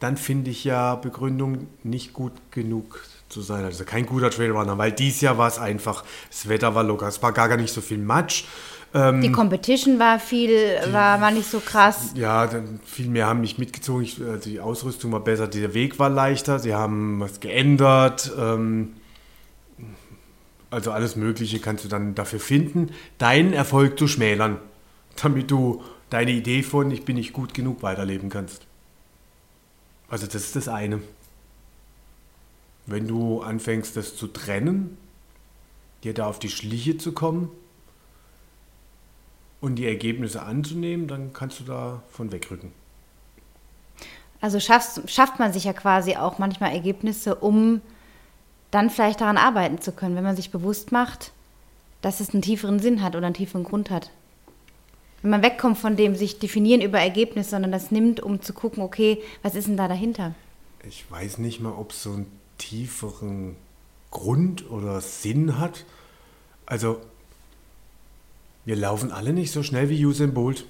dann 0.00 0.16
finde 0.16 0.50
ich 0.50 0.64
ja 0.64 0.96
Begründung 0.96 1.66
nicht 1.82 2.12
gut 2.12 2.32
genug 2.50 3.04
zu 3.28 3.40
sein. 3.40 3.64
Also 3.64 3.84
kein 3.84 4.06
guter 4.06 4.30
Trailrunner, 4.30 4.76
weil 4.78 4.92
dies 4.92 5.20
Jahr 5.20 5.38
war 5.38 5.48
es 5.48 5.58
einfach, 5.58 6.04
das 6.30 6.48
Wetter 6.48 6.74
war 6.74 6.82
locker, 6.82 7.08
es 7.08 7.22
war 7.22 7.32
gar 7.32 7.56
nicht 7.56 7.72
so 7.72 7.80
viel 7.80 7.98
Matsch. 7.98 8.44
Ähm, 8.92 9.22
Die 9.22 9.32
Competition 9.32 9.98
war 9.98 10.20
viel, 10.20 10.78
war, 10.92 11.20
war 11.20 11.30
nicht 11.30 11.50
so 11.50 11.60
krass. 11.60 12.12
ja, 12.14 12.48
viel 12.84 13.08
mehr 13.08 13.26
haben 13.26 13.40
mich 13.40 13.58
mitgezogen. 13.58 14.02
Ich, 14.04 14.20
äh, 14.20 14.38
die 14.38 14.60
Ausrüstung 14.60 15.10
war 15.12 15.20
besser, 15.20 15.48
der 15.48 15.74
Weg 15.74 15.98
war 15.98 16.10
leichter. 16.10 16.58
Sie 16.58 16.74
haben 16.74 17.18
was 17.20 17.40
geändert. 17.40 18.30
Ähm, 18.38 18.92
also 20.74 20.90
alles 20.90 21.14
Mögliche 21.14 21.60
kannst 21.60 21.84
du 21.84 21.88
dann 21.88 22.14
dafür 22.14 22.40
finden, 22.40 22.90
deinen 23.18 23.52
Erfolg 23.52 23.98
zu 23.98 24.08
schmälern, 24.08 24.58
damit 25.22 25.50
du 25.50 25.82
deine 26.10 26.32
Idee 26.32 26.62
von 26.62 26.90
ich 26.90 27.04
bin 27.04 27.16
nicht 27.16 27.32
gut 27.32 27.54
genug 27.54 27.82
weiterleben 27.82 28.28
kannst. 28.28 28.66
Also 30.08 30.26
das 30.26 30.34
ist 30.36 30.56
das 30.56 30.68
eine. 30.68 31.00
Wenn 32.86 33.08
du 33.08 33.40
anfängst, 33.40 33.96
das 33.96 34.16
zu 34.16 34.26
trennen, 34.26 34.98
dir 36.02 36.12
da 36.12 36.26
auf 36.26 36.38
die 36.38 36.50
Schliche 36.50 36.98
zu 36.98 37.12
kommen 37.12 37.50
und 39.60 39.76
die 39.76 39.86
Ergebnisse 39.86 40.42
anzunehmen, 40.42 41.08
dann 41.08 41.32
kannst 41.32 41.60
du 41.60 41.64
davon 41.64 42.32
wegrücken. 42.32 42.72
Also 44.40 44.60
schaffst, 44.60 45.08
schafft 45.08 45.38
man 45.38 45.52
sich 45.52 45.64
ja 45.64 45.72
quasi 45.72 46.16
auch 46.16 46.38
manchmal 46.38 46.72
Ergebnisse, 46.72 47.36
um 47.36 47.80
dann 48.74 48.90
vielleicht 48.90 49.20
daran 49.20 49.36
arbeiten 49.38 49.80
zu 49.80 49.92
können, 49.92 50.16
wenn 50.16 50.24
man 50.24 50.36
sich 50.36 50.50
bewusst 50.50 50.92
macht, 50.92 51.32
dass 52.02 52.20
es 52.20 52.30
einen 52.30 52.42
tieferen 52.42 52.80
Sinn 52.80 53.02
hat 53.02 53.16
oder 53.16 53.26
einen 53.26 53.34
tieferen 53.34 53.64
Grund 53.64 53.90
hat. 53.90 54.10
Wenn 55.22 55.30
man 55.30 55.42
wegkommt 55.42 55.78
von 55.78 55.96
dem 55.96 56.16
sich 56.16 56.38
definieren 56.38 56.82
über 56.82 56.98
Ergebnisse, 57.00 57.50
sondern 57.50 57.72
das 57.72 57.90
nimmt, 57.90 58.20
um 58.20 58.42
zu 58.42 58.52
gucken, 58.52 58.82
okay, 58.82 59.22
was 59.42 59.54
ist 59.54 59.68
denn 59.68 59.76
da 59.76 59.88
dahinter? 59.88 60.34
Ich 60.86 61.10
weiß 61.10 61.38
nicht 61.38 61.60
mal, 61.60 61.72
ob 61.72 61.92
es 61.92 62.02
so 62.02 62.12
einen 62.12 62.26
tieferen 62.58 63.56
Grund 64.10 64.70
oder 64.70 65.00
Sinn 65.00 65.58
hat. 65.58 65.84
Also, 66.66 67.00
wir 68.66 68.76
laufen 68.76 69.12
alle 69.12 69.32
nicht 69.32 69.50
so 69.50 69.62
schnell 69.62 69.88
wie 69.88 70.04
Usain 70.04 70.34
Bolt. 70.34 70.66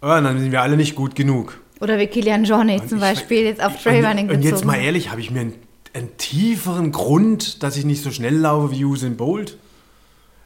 Aber 0.00 0.20
dann 0.20 0.38
sind 0.40 0.50
wir 0.50 0.62
alle 0.62 0.76
nicht 0.76 0.94
gut 0.96 1.14
genug. 1.14 1.60
Oder 1.80 1.98
wie 1.98 2.06
Kilian 2.06 2.44
Jornet 2.44 2.88
zum 2.88 2.98
ich- 2.98 3.04
Beispiel 3.04 3.42
jetzt 3.44 3.62
auf 3.62 3.80
Trailrunning 3.82 4.28
Und, 4.28 4.36
und 4.36 4.42
jetzt 4.42 4.64
mal 4.64 4.76
ehrlich, 4.76 5.10
habe 5.10 5.20
ich 5.20 5.30
mir 5.30 5.40
einen, 5.40 5.54
einen 5.96 6.16
tieferen 6.16 6.92
Grund, 6.92 7.62
dass 7.62 7.76
ich 7.76 7.84
nicht 7.84 8.02
so 8.02 8.10
schnell 8.10 8.36
laufe 8.36 8.70
wie 8.70 8.84
Usain 8.84 9.16
Bolt? 9.16 9.58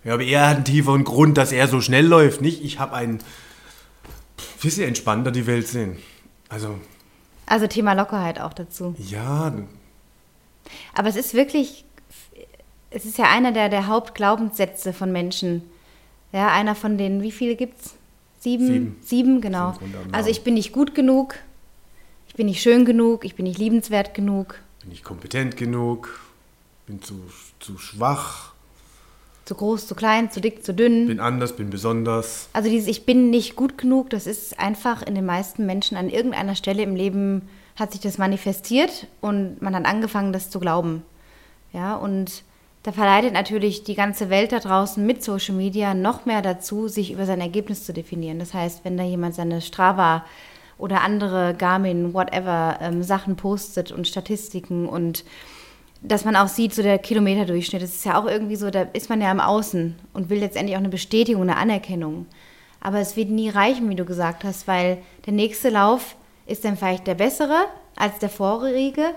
Ja, 0.04 0.14
aber 0.14 0.23
er 0.23 0.49
hat 0.49 0.57
einen 0.57 0.64
tieferen 0.64 1.04
Grund, 1.04 1.37
dass 1.37 1.52
er 1.52 1.69
so 1.69 1.80
schnell 1.80 2.07
läuft, 2.07 2.40
nicht? 2.40 2.64
Ich 2.64 2.78
habe 2.78 2.95
einen 2.95 3.19
bisschen 4.62 4.88
entspannter 4.88 5.30
die 5.30 5.47
Welt 5.47 5.66
sehen. 5.69 5.97
Also, 6.49 6.78
Also 7.47 7.66
Thema 7.66 7.95
Lockerheit 7.95 8.40
auch 8.40 8.52
dazu. 8.52 8.95
ja, 8.99 9.52
Aber 10.95 11.09
es 11.09 11.16
ist 11.16 11.35
wirklich, 11.35 11.85
es 12.90 13.04
ist 13.04 13.19
ja 13.19 13.25
einer 13.30 13.52
der, 13.52 13.69
der 13.69 13.87
Hauptglaubenssätze 13.87 14.92
von 14.92 15.12
Menschen. 15.12 15.62
Ja, 16.33 16.49
einer 16.52 16.75
von 16.75 16.97
den, 16.97 17.23
wie 17.23 17.33
viele 17.33 17.57
gibt's? 17.57 17.95
Sieben? 18.38 18.66
Sieben. 18.66 18.97
Sieben, 19.02 19.40
genau. 19.40 19.75
Also 20.12 20.30
ich 20.30 20.42
bin 20.45 20.54
nicht 20.54 20.73
gut 20.73 20.95
genug, 20.95 21.35
ich 22.28 22.35
bin 22.35 22.47
nicht 22.47 22.62
schön 22.62 22.85
genug, 22.85 23.25
ich 23.25 23.35
bin 23.35 23.45
nicht 23.45 23.59
liebenswert 23.59 24.14
genug, 24.14 24.61
bin 24.82 24.92
ich 24.92 25.04
kompetent 25.04 25.56
genug, 25.56 26.20
bin 26.87 27.02
zu, 27.02 27.14
zu 27.58 27.78
schwach, 27.78 28.52
zu 29.50 29.56
groß, 29.56 29.88
zu 29.88 29.96
klein, 29.96 30.30
zu 30.30 30.40
dick, 30.40 30.64
zu 30.64 30.72
dünn. 30.72 31.08
bin 31.08 31.18
anders, 31.18 31.56
bin 31.56 31.70
besonders. 31.70 32.49
Also 32.52 32.70
dieses 32.70 32.87
Ich 32.87 33.04
bin 33.04 33.30
nicht 33.30 33.56
gut 33.56 33.78
genug, 33.78 34.08
das 34.10 34.28
ist 34.28 34.60
einfach 34.60 35.02
in 35.02 35.16
den 35.16 35.26
meisten 35.26 35.66
Menschen 35.66 35.96
an 35.96 36.08
irgendeiner 36.08 36.54
Stelle 36.54 36.82
im 36.84 36.94
Leben 36.94 37.49
hat 37.75 37.90
sich 37.90 38.00
das 38.00 38.16
manifestiert 38.16 39.08
und 39.20 39.60
man 39.60 39.75
hat 39.75 39.87
angefangen, 39.87 40.32
das 40.32 40.50
zu 40.50 40.60
glauben. 40.60 41.02
Ja, 41.72 41.96
und 41.96 42.44
da 42.84 42.92
verleitet 42.92 43.32
natürlich 43.32 43.82
die 43.82 43.94
ganze 43.94 44.30
Welt 44.30 44.52
da 44.52 44.60
draußen 44.60 45.04
mit 45.04 45.25
Social 45.25 45.56
Media 45.56 45.94
noch 45.94 46.26
mehr 46.26 46.42
dazu, 46.42 46.87
sich 46.87 47.10
über 47.10 47.26
sein 47.26 47.40
Ergebnis 47.40 47.84
zu 47.84 47.92
definieren. 47.92 48.38
Das 48.38 48.54
heißt, 48.54 48.84
wenn 48.84 48.96
da 48.96 49.02
jemand 49.02 49.34
seine 49.34 49.60
Strava 49.60 50.25
oder 50.80 51.02
andere 51.02 51.54
Garmin, 51.54 52.14
whatever, 52.14 52.78
ähm, 52.80 53.02
Sachen 53.02 53.37
postet 53.37 53.92
und 53.92 54.08
Statistiken 54.08 54.88
und 54.88 55.25
dass 56.02 56.25
man 56.25 56.34
auch 56.34 56.49
sieht, 56.49 56.75
so 56.75 56.82
der 56.82 56.99
Kilometerdurchschnitt, 56.99 57.82
das 57.82 57.90
ist 57.90 58.04
ja 58.04 58.18
auch 58.18 58.26
irgendwie 58.26 58.56
so, 58.56 58.70
da 58.70 58.87
ist 58.94 59.10
man 59.10 59.20
ja 59.20 59.30
im 59.30 59.40
Außen 59.40 59.96
und 60.14 60.30
will 60.30 60.38
letztendlich 60.38 60.76
auch 60.76 60.80
eine 60.80 60.88
Bestätigung, 60.88 61.42
eine 61.42 61.56
Anerkennung. 61.56 62.26
Aber 62.80 63.00
es 63.00 63.16
wird 63.16 63.28
nie 63.28 63.50
reichen, 63.50 63.90
wie 63.90 63.96
du 63.96 64.06
gesagt 64.06 64.42
hast, 64.44 64.66
weil 64.66 64.99
der 65.26 65.34
nächste 65.34 65.68
Lauf 65.68 66.16
ist 66.46 66.64
dann 66.64 66.78
vielleicht 66.78 67.06
der 67.06 67.14
bessere 67.14 67.66
als 67.96 68.18
der 68.18 68.30
vorherige, 68.30 69.10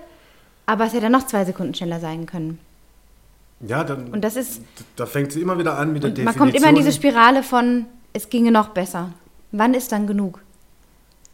aber 0.66 0.84
es 0.84 0.92
hätte 0.92 1.04
dann 1.04 1.12
noch 1.12 1.26
zwei 1.26 1.46
Sekunden 1.46 1.74
schneller 1.74 2.00
sein 2.00 2.26
können. 2.26 2.58
Ja, 3.66 3.82
dann, 3.82 4.08
Und 4.08 4.22
das 4.22 4.36
ist, 4.36 4.60
da 4.96 5.06
fängt 5.06 5.32
sie 5.32 5.40
immer 5.40 5.58
wieder 5.58 5.78
an 5.78 5.92
mit 5.92 6.02
der 6.02 6.10
und 6.10 6.18
man 6.18 6.26
Definition. 6.26 6.38
kommt 6.38 6.54
immer 6.54 6.68
in 6.68 6.76
diese 6.76 6.92
Spirale 6.92 7.42
von, 7.42 7.86
es 8.12 8.28
ginge 8.28 8.52
noch 8.52 8.68
besser. 8.68 9.12
Wann 9.52 9.72
ist 9.72 9.90
dann 9.92 10.06
genug? 10.06 10.43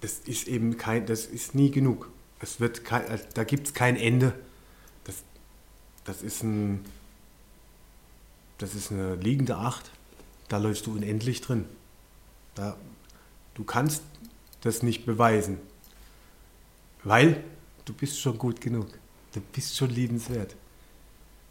Das 0.01 0.21
ist 0.21 0.49
eben 0.49 0.77
kein, 0.77 1.07
das 1.07 1.27
ist 1.27 1.55
nie 1.55 1.71
genug. 1.71 2.11
Es 2.41 2.61
wird 2.61 2.85
kein, 2.85 3.21
da 3.35 3.45
gibt 3.45 3.69
es 3.69 3.75
kein 3.75 3.97
Ende. 3.97 4.35
Das, 5.05 5.17
das 6.05 6.23
ist 6.23 6.43
ein, 6.43 6.85
das 8.59 8.75
ist 8.75 8.91
eine 8.91 9.17
liegende 9.17 9.57
Acht. 9.57 9.91
da 10.49 10.59
läufst 10.59 10.87
du 10.87 10.93
unendlich 10.93 11.41
drin. 11.41 11.65
Da, 12.55 12.77
du 13.55 13.65
kannst 13.65 14.03
das 14.63 14.83
nicht 14.83 15.07
beweisen. 15.07 15.59
Weil 17.05 17.43
du 17.85 17.93
bist 17.93 18.21
schon 18.21 18.37
gut 18.37 18.61
genug. 18.61 18.89
Du 19.33 19.41
bist 19.41 19.77
schon 19.77 19.91
liebenswert. 19.91 20.57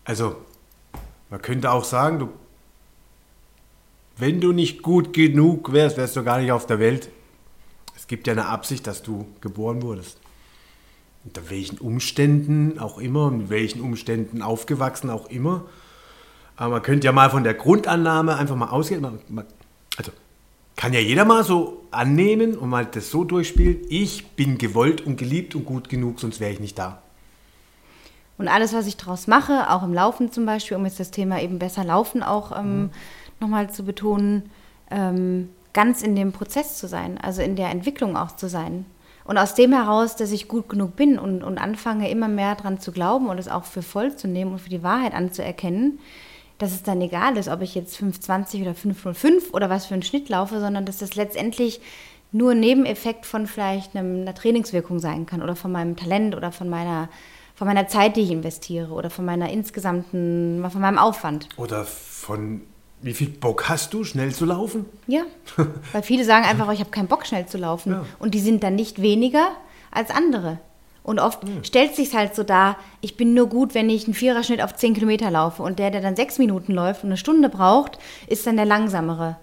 Also, 0.04 0.36
man 1.30 1.42
könnte 1.42 1.72
auch 1.72 1.84
sagen, 1.84 2.20
du, 2.20 2.30
wenn 4.18 4.42
du 4.42 4.52
nicht 4.52 4.82
gut 4.82 5.14
genug 5.14 5.72
wärst, 5.72 5.98
wärst 5.98 6.16
du 6.16 6.24
gar 6.24 6.40
nicht 6.40 6.52
auf 6.52 6.68
der 6.68 6.80
Welt. 6.80 7.10
Gibt 8.10 8.26
ja 8.26 8.34
eine 8.34 8.48
Absicht, 8.48 8.88
dass 8.88 9.04
du 9.04 9.28
geboren 9.40 9.84
wurdest. 9.84 10.18
Unter 11.26 11.48
welchen 11.52 11.78
Umständen 11.78 12.80
auch 12.80 12.98
immer, 12.98 13.30
mit 13.30 13.50
welchen 13.50 13.82
Umständen 13.82 14.42
aufgewachsen 14.42 15.12
auch 15.12 15.30
immer. 15.30 15.66
Aber 16.58 16.72
man 16.72 16.82
könnte 16.82 17.06
ja 17.06 17.12
mal 17.12 17.30
von 17.30 17.44
der 17.44 17.54
Grundannahme 17.54 18.36
einfach 18.36 18.56
mal 18.56 18.70
ausgehen. 18.70 19.06
Also 19.96 20.12
kann 20.76 20.92
ja 20.92 21.00
jeder 21.00 21.24
mal 21.24 21.44
so 21.44 21.84
annehmen 21.92 22.58
und 22.58 22.70
mal 22.70 22.86
das 22.86 23.12
so 23.12 23.24
durchspielen. 23.24 23.82
Ich 23.90 24.26
bin 24.32 24.58
gewollt 24.58 25.02
und 25.02 25.18
geliebt 25.18 25.54
und 25.54 25.66
gut 25.66 25.88
genug, 25.88 26.20
sonst 26.20 26.40
wäre 26.40 26.52
ich 26.52 26.60
nicht 26.60 26.80
da. 26.80 27.04
Und 28.40 28.48
alles, 28.48 28.74
was 28.74 28.88
ich 28.88 28.98
daraus 28.98 29.28
mache, 29.28 29.70
auch 29.70 29.84
im 29.84 29.94
Laufen 29.94 30.32
zum 30.32 30.48
Beispiel, 30.48 30.78
um 30.78 30.86
jetzt 30.86 31.00
das 31.00 31.12
Thema 31.12 31.40
eben 31.42 31.60
besser 31.60 31.84
Laufen 31.84 32.24
auch 32.24 32.58
ähm, 32.58 32.82
mhm. 32.82 32.90
nochmal 33.40 33.70
zu 33.70 33.84
betonen, 33.84 34.50
ähm, 34.90 35.50
ganz 35.80 36.02
in 36.02 36.14
dem 36.14 36.34
Prozess 36.34 36.78
zu 36.78 36.90
sein, 36.90 37.18
also 37.18 37.42
in 37.42 37.56
der 37.56 37.70
Entwicklung 37.70 38.18
auch 38.18 38.36
zu 38.36 38.50
sein. 38.50 38.86
Und 39.24 39.38
aus 39.38 39.56
dem 39.56 39.72
heraus, 39.72 40.18
dass 40.18 40.34
ich 40.34 40.50
gut 40.50 40.68
genug 40.68 40.98
bin 40.98 41.18
und, 41.18 41.42
und 41.42 41.58
anfange, 41.58 42.10
immer 42.10 42.28
mehr 42.28 42.56
daran 42.56 42.82
zu 42.82 42.92
glauben 42.92 43.30
und 43.30 43.38
es 43.38 43.48
auch 43.48 43.64
für 43.64 43.82
voll 43.82 44.14
zu 44.14 44.28
nehmen 44.28 44.52
und 44.52 44.60
für 44.60 44.70
die 44.70 44.84
Wahrheit 44.84 45.14
anzuerkennen, 45.14 46.00
dass 46.58 46.74
es 46.74 46.84
dann 46.84 47.00
egal 47.00 47.38
ist, 47.38 47.48
ob 47.48 47.62
ich 47.62 47.76
jetzt 47.76 47.96
520 47.96 48.62
oder 48.64 48.76
505 48.76 49.54
oder 49.54 49.70
was 49.70 49.86
für 49.86 49.94
einen 49.94 50.04
Schnitt 50.04 50.28
laufe, 50.28 50.60
sondern 50.60 50.86
dass 50.86 50.98
das 50.98 51.16
letztendlich 51.16 51.80
nur 52.34 52.52
ein 52.52 52.60
Nebeneffekt 52.60 53.26
von 53.26 53.48
vielleicht 53.48 53.96
einem, 53.96 54.24
einer 54.24 54.36
Trainingswirkung 54.36 55.00
sein 55.00 55.26
kann 55.26 55.42
oder 55.42 55.56
von 55.56 55.72
meinem 55.72 55.96
Talent 55.96 56.36
oder 56.36 56.52
von 56.52 56.68
meiner 56.68 57.08
von 57.56 57.68
meiner 57.68 57.88
Zeit, 57.88 58.18
die 58.18 58.22
ich 58.22 58.32
investiere 58.32 58.92
oder 58.92 59.10
von 59.10 59.24
meiner 59.24 59.50
insgesamten, 59.50 60.66
von 60.70 60.82
meinem 60.82 60.98
Aufwand. 60.98 61.48
Oder 61.58 61.86
von 61.86 62.62
wie 63.02 63.14
viel 63.14 63.30
Bock 63.30 63.70
hast 63.70 63.94
du, 63.94 64.04
schnell 64.04 64.34
zu 64.34 64.46
laufen? 64.46 64.86
Ja, 65.08 65.24
weil 65.92 66.04
viele 66.04 66.26
sagen 66.26 66.46
einfach, 66.46 66.72
ich 66.72 66.80
habe 66.80 66.90
keinen 66.90 67.08
Bock, 67.08 67.26
schnell 67.26 67.46
zu 67.46 67.58
laufen. 67.58 67.92
Ja. 67.92 68.06
Und 68.20 68.34
die 68.34 68.40
sind 68.40 68.64
dann 68.64 68.76
nicht 68.76 69.02
weniger 69.02 69.52
als 69.92 70.10
andere. 70.12 70.60
Und 71.04 71.20
oft 71.20 71.44
mhm. 71.44 71.64
stellt 71.64 71.96
sich 71.96 72.14
halt 72.14 72.36
so 72.36 72.44
dar, 72.44 72.78
ich 73.02 73.18
bin 73.18 73.34
nur 73.34 73.48
gut, 73.48 73.74
wenn 73.74 73.90
ich 73.90 74.06
einen 74.06 74.14
Viererschnitt 74.14 74.62
auf 74.62 74.76
zehn 74.76 74.94
Kilometer 74.94 75.32
laufe. 75.32 75.64
Und 75.64 75.80
der, 75.80 75.92
der 75.92 76.02
dann 76.02 76.16
sechs 76.16 76.38
Minuten 76.38 76.74
läuft 76.74 77.04
und 77.04 77.10
eine 77.10 77.18
Stunde 77.18 77.50
braucht, 77.50 77.98
ist 78.28 78.46
dann 78.46 78.58
der 78.58 78.66
langsamere. 78.66 79.38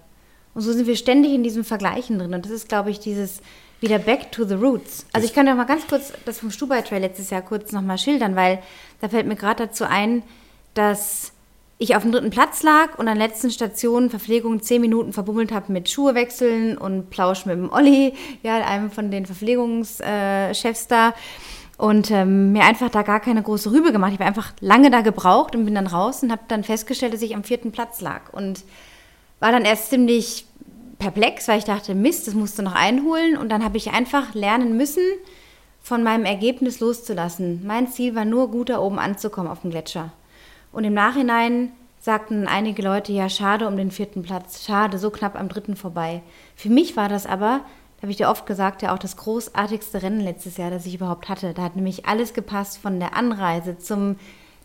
Und 0.53 0.61
so 0.61 0.71
sind 0.71 0.87
wir 0.87 0.95
ständig 0.95 1.33
in 1.33 1.43
diesem 1.43 1.63
Vergleichen 1.63 2.19
drin. 2.19 2.33
Und 2.33 2.45
das 2.45 2.51
ist, 2.51 2.69
glaube 2.69 2.89
ich, 2.89 2.99
dieses, 2.99 3.41
wieder 3.79 3.99
back 3.99 4.31
to 4.31 4.45
the 4.45 4.55
roots. 4.55 5.05
Also 5.13 5.27
ich 5.27 5.33
kann 5.33 5.47
ja 5.47 5.55
mal 5.55 5.65
ganz 5.65 5.87
kurz 5.87 6.13
das 6.25 6.39
vom 6.39 6.51
Stubai 6.51 6.81
Trail 6.81 7.01
letztes 7.01 7.29
Jahr 7.29 7.41
kurz 7.41 7.71
nochmal 7.71 7.97
schildern, 7.97 8.35
weil 8.35 8.59
da 9.01 9.09
fällt 9.09 9.27
mir 9.27 9.35
gerade 9.35 9.67
dazu 9.67 9.83
ein, 9.83 10.23
dass 10.73 11.31
ich 11.79 11.95
auf 11.95 12.01
dem 12.01 12.11
dritten 12.11 12.31
Platz 12.31 12.63
lag 12.63 12.97
und 12.97 13.07
an 13.07 13.17
der 13.17 13.27
letzten 13.27 13.51
Station 13.51 14.09
Verpflegung 14.09 14.61
zehn 14.61 14.81
Minuten 14.81 15.13
verbummelt 15.13 15.51
habe 15.51 15.71
mit 15.71 15.89
Schuhe 15.89 16.15
wechseln 16.15 16.77
und 16.77 17.09
Plausch 17.09 17.45
mit 17.45 17.55
dem 17.55 17.71
Olli, 17.71 18.13
ja, 18.41 18.55
einem 18.65 18.89
von 18.89 19.11
den 19.11 19.25
Verpflegungschefs 19.25 20.87
da. 20.87 21.13
Und 21.77 22.09
ähm, 22.09 22.53
mir 22.53 22.63
einfach 22.63 22.89
da 22.89 23.03
gar 23.03 23.19
keine 23.19 23.43
große 23.43 23.71
Rübe 23.71 23.91
gemacht. 23.91 24.11
Ich 24.11 24.19
habe 24.19 24.27
einfach 24.27 24.51
lange 24.61 24.89
da 24.89 25.01
gebraucht 25.01 25.55
und 25.55 25.65
bin 25.65 25.75
dann 25.75 25.85
raus 25.85 26.23
und 26.23 26.31
habe 26.31 26.41
dann 26.47 26.63
festgestellt, 26.63 27.13
dass 27.13 27.21
ich 27.21 27.35
am 27.35 27.43
vierten 27.43 27.71
Platz 27.71 28.01
lag. 28.01 28.33
Und 28.33 28.63
war 29.39 29.51
dann 29.51 29.63
erst 29.63 29.91
ziemlich 29.91 30.47
perplex, 30.97 31.47
weil 31.47 31.59
ich 31.59 31.65
dachte, 31.65 31.93
Mist, 31.93 32.25
das 32.25 32.33
musst 32.33 32.57
du 32.57 32.63
noch 32.63 32.73
einholen. 32.73 33.37
Und 33.37 33.49
dann 33.49 33.63
habe 33.63 33.77
ich 33.77 33.91
einfach 33.91 34.33
lernen 34.33 34.75
müssen, 34.75 35.03
von 35.79 36.01
meinem 36.01 36.25
Ergebnis 36.25 36.79
loszulassen. 36.79 37.61
Mein 37.63 37.87
Ziel 37.87 38.15
war 38.15 38.25
nur, 38.25 38.49
gut 38.49 38.69
da 38.69 38.79
oben 38.79 38.97
anzukommen 38.97 39.51
auf 39.51 39.61
dem 39.61 39.69
Gletscher. 39.69 40.11
Und 40.77 40.83
im 40.83 40.93
Nachhinein 40.93 41.71
sagten 41.99 42.45
einige 42.45 42.83
Leute, 42.83 43.11
ja, 43.11 43.29
schade 43.29 43.67
um 43.67 43.77
den 43.77 43.89
vierten 43.89 44.21
Platz, 44.21 44.63
schade, 44.63 44.99
so 44.99 45.09
knapp 45.09 45.35
am 45.35 45.49
dritten 45.49 45.75
vorbei. 45.75 46.21
Für 46.55 46.69
mich 46.69 46.95
war 46.95 47.09
das 47.09 47.25
aber, 47.25 47.61
habe 47.99 48.11
ich 48.11 48.17
dir 48.17 48.29
oft 48.29 48.45
gesagt, 48.45 48.83
ja 48.83 48.93
auch 48.93 48.99
das 48.99 49.17
großartigste 49.17 50.03
Rennen 50.03 50.19
letztes 50.19 50.57
Jahr, 50.57 50.69
das 50.69 50.85
ich 50.85 50.93
überhaupt 50.93 51.29
hatte. 51.29 51.55
Da 51.55 51.63
hat 51.63 51.75
nämlich 51.75 52.05
alles 52.05 52.35
gepasst 52.35 52.77
von 52.77 52.99
der 52.99 53.15
Anreise 53.15 53.79
zum 53.79 54.17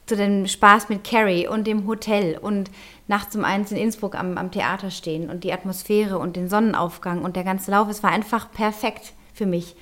zu 0.04 0.14
dem 0.14 0.46
Spaß 0.46 0.90
mit 0.90 1.02
Carrie 1.02 1.48
und 1.48 1.66
dem 1.66 1.86
Hotel 1.86 2.36
und 2.36 2.70
nachts 3.08 3.34
um 3.34 3.42
eins 3.46 3.72
in 3.72 3.78
Innsbruck 3.78 4.14
am, 4.14 4.36
am 4.36 4.50
Theater 4.50 4.90
stehen 4.90 5.30
und 5.30 5.44
die 5.44 5.52
Atmosphäre 5.54 6.18
und 6.18 6.36
den 6.36 6.50
Sonnenaufgang 6.50 7.22
und 7.22 7.36
der 7.36 7.44
ganze 7.44 7.70
Lauf, 7.70 7.88
es 7.88 8.02
war 8.02 8.10
einfach 8.10 8.52
perfekt 8.52 9.14
für 9.32 9.46
mich. 9.46 9.76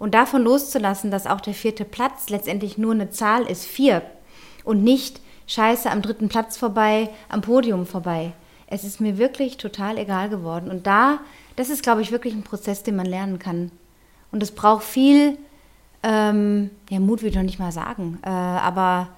Und 0.00 0.14
davon 0.14 0.42
loszulassen, 0.42 1.12
dass 1.12 1.28
auch 1.28 1.40
der 1.40 1.54
vierte 1.54 1.84
Platz 1.84 2.28
letztendlich 2.28 2.76
nur 2.76 2.92
eine 2.92 3.10
Zahl 3.10 3.44
ist, 3.44 3.66
vier, 3.66 4.02
und 4.64 4.82
nicht 4.82 5.20
scheiße 5.46 5.90
am 5.90 6.02
dritten 6.02 6.28
Platz 6.28 6.56
vorbei, 6.56 7.10
am 7.28 7.40
Podium 7.40 7.86
vorbei. 7.86 8.32
Es 8.66 8.84
ist 8.84 9.00
mir 9.00 9.18
wirklich 9.18 9.56
total 9.56 9.98
egal 9.98 10.28
geworden. 10.28 10.70
Und 10.70 10.86
da, 10.86 11.20
das 11.54 11.70
ist, 11.70 11.82
glaube 11.82 12.02
ich, 12.02 12.10
wirklich 12.10 12.34
ein 12.34 12.42
Prozess, 12.42 12.82
den 12.82 12.96
man 12.96 13.06
lernen 13.06 13.38
kann. 13.38 13.70
Und 14.32 14.42
es 14.42 14.50
braucht 14.50 14.84
viel, 14.84 15.38
ähm, 16.02 16.70
ja, 16.90 16.98
Mut 16.98 17.20
würde 17.20 17.30
ich 17.30 17.36
noch 17.36 17.42
nicht 17.42 17.58
mal 17.58 17.72
sagen, 17.72 18.18
äh, 18.22 18.28
aber 18.28 19.08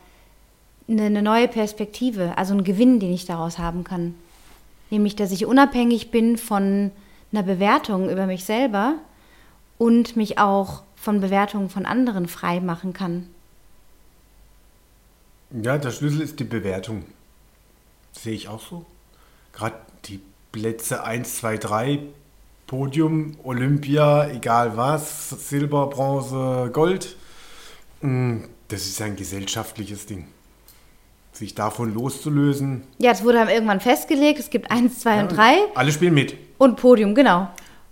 eine, 0.88 1.04
eine 1.04 1.22
neue 1.22 1.48
Perspektive, 1.48 2.36
also 2.36 2.52
einen 2.52 2.64
Gewinn, 2.64 3.00
den 3.00 3.12
ich 3.12 3.24
daraus 3.24 3.58
haben 3.58 3.84
kann. 3.84 4.14
Nämlich, 4.90 5.16
dass 5.16 5.32
ich 5.32 5.46
unabhängig 5.46 6.10
bin 6.10 6.36
von 6.36 6.90
einer 7.32 7.42
Bewertung 7.42 8.08
über 8.08 8.26
mich 8.26 8.44
selber 8.44 8.94
und 9.76 10.16
mich 10.16 10.38
auch 10.38 10.82
von 10.94 11.20
Bewertungen 11.20 11.68
von 11.68 11.86
anderen 11.86 12.26
frei 12.26 12.60
machen 12.60 12.92
kann. 12.92 13.28
Ja, 15.50 15.78
der 15.78 15.90
Schlüssel 15.90 16.20
ist 16.20 16.38
die 16.40 16.44
Bewertung. 16.44 17.04
sehe 18.12 18.34
ich 18.34 18.48
auch 18.48 18.60
so. 18.60 18.84
Gerade 19.52 19.76
die 20.04 20.20
Plätze 20.52 21.04
1, 21.04 21.36
2, 21.36 21.56
3, 21.56 21.98
Podium, 22.66 23.36
Olympia, 23.44 24.28
egal 24.28 24.76
was, 24.76 25.30
Silber, 25.30 25.86
Bronze, 25.86 26.70
Gold. 26.72 27.16
Mm, 28.02 28.44
das 28.68 28.86
ist 28.86 29.00
ein 29.00 29.16
gesellschaftliches 29.16 30.06
Ding 30.06 30.26
sich 31.38 31.54
davon 31.54 31.94
loszulösen. 31.94 32.82
Ja, 32.98 33.12
es 33.12 33.22
wurde 33.24 33.38
dann 33.38 33.48
irgendwann 33.48 33.80
festgelegt, 33.80 34.38
es 34.38 34.50
gibt 34.50 34.70
eins, 34.70 35.00
zwei 35.00 35.16
ja, 35.16 35.22
und 35.22 35.36
drei. 35.36 35.56
Alle 35.74 35.92
spielen 35.92 36.14
mit. 36.14 36.34
Und 36.58 36.76
Podium, 36.76 37.14
genau. 37.14 37.48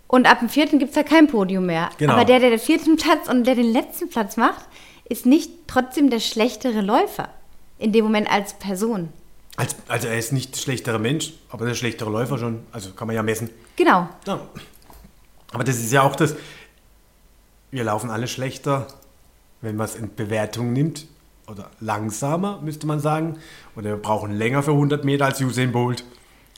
Und 0.09 0.31
ab 0.31 0.41
dem 0.41 0.49
vierten 0.49 0.79
gibt 0.79 0.91
es 0.91 0.97
ja 0.97 1.03
kein 1.03 1.27
Podium 1.27 1.67
mehr. 1.67 1.91
Genau. 1.99 2.15
Aber 2.15 2.25
der, 2.25 2.41
der 2.41 2.51
den 2.51 2.59
vierten 2.59 2.97
Platz 2.97 3.29
und 3.29 3.45
der 3.45 3.55
den 3.55 3.73
letzten 3.73 4.09
Platz 4.09 4.37
macht, 4.37 4.67
ist 5.09 5.27
nicht 5.27 5.51
trotzdem 5.67 6.11
der 6.11 6.21
schlechtere 6.21 6.81
Läufer. 6.81 7.29
In 7.79 7.93
dem 7.93 8.05
Moment 8.05 8.31
als 8.31 8.55
Person. 8.55 9.11
Als, 9.57 9.77
also 9.89 10.09
er 10.09 10.19
ist 10.19 10.33
nicht 10.33 10.55
der 10.55 10.61
schlechtere 10.61 10.99
Mensch, 10.99 11.33
aber 11.51 11.67
der 11.67 11.75
schlechtere 11.75 12.11
Läufer 12.11 12.39
schon. 12.39 12.61
Also 12.73 12.93
kann 12.93 13.07
man 13.07 13.17
ja 13.17 13.23
messen. 13.23 13.51
Genau. 13.77 14.09
Ja. 14.27 14.41
Aber 15.53 15.65
das 15.65 15.77
ist 15.77 15.93
ja 15.93 16.03
auch 16.03 16.17
das, 16.17 16.35
wir 17.71 17.85
laufen 17.85 18.11
alle 18.11 18.29
schlechter, 18.29 18.87
wenn 19.61 19.77
man 19.77 19.87
es 19.87 19.97
in 19.97 20.15
Bewertung 20.15 20.73
nimmt, 20.73 21.07
oder 21.49 21.71
langsamer, 21.81 22.61
müsste 22.63 22.87
man 22.87 23.01
sagen. 23.01 23.39
Oder 23.77 23.91
wir 23.91 23.97
brauchen 23.97 24.33
länger 24.33 24.63
für 24.63 24.73
100 24.73 25.05
Meter 25.05 25.27
als 25.27 25.41
Usain 25.41 25.73
Bolt. 25.73 26.05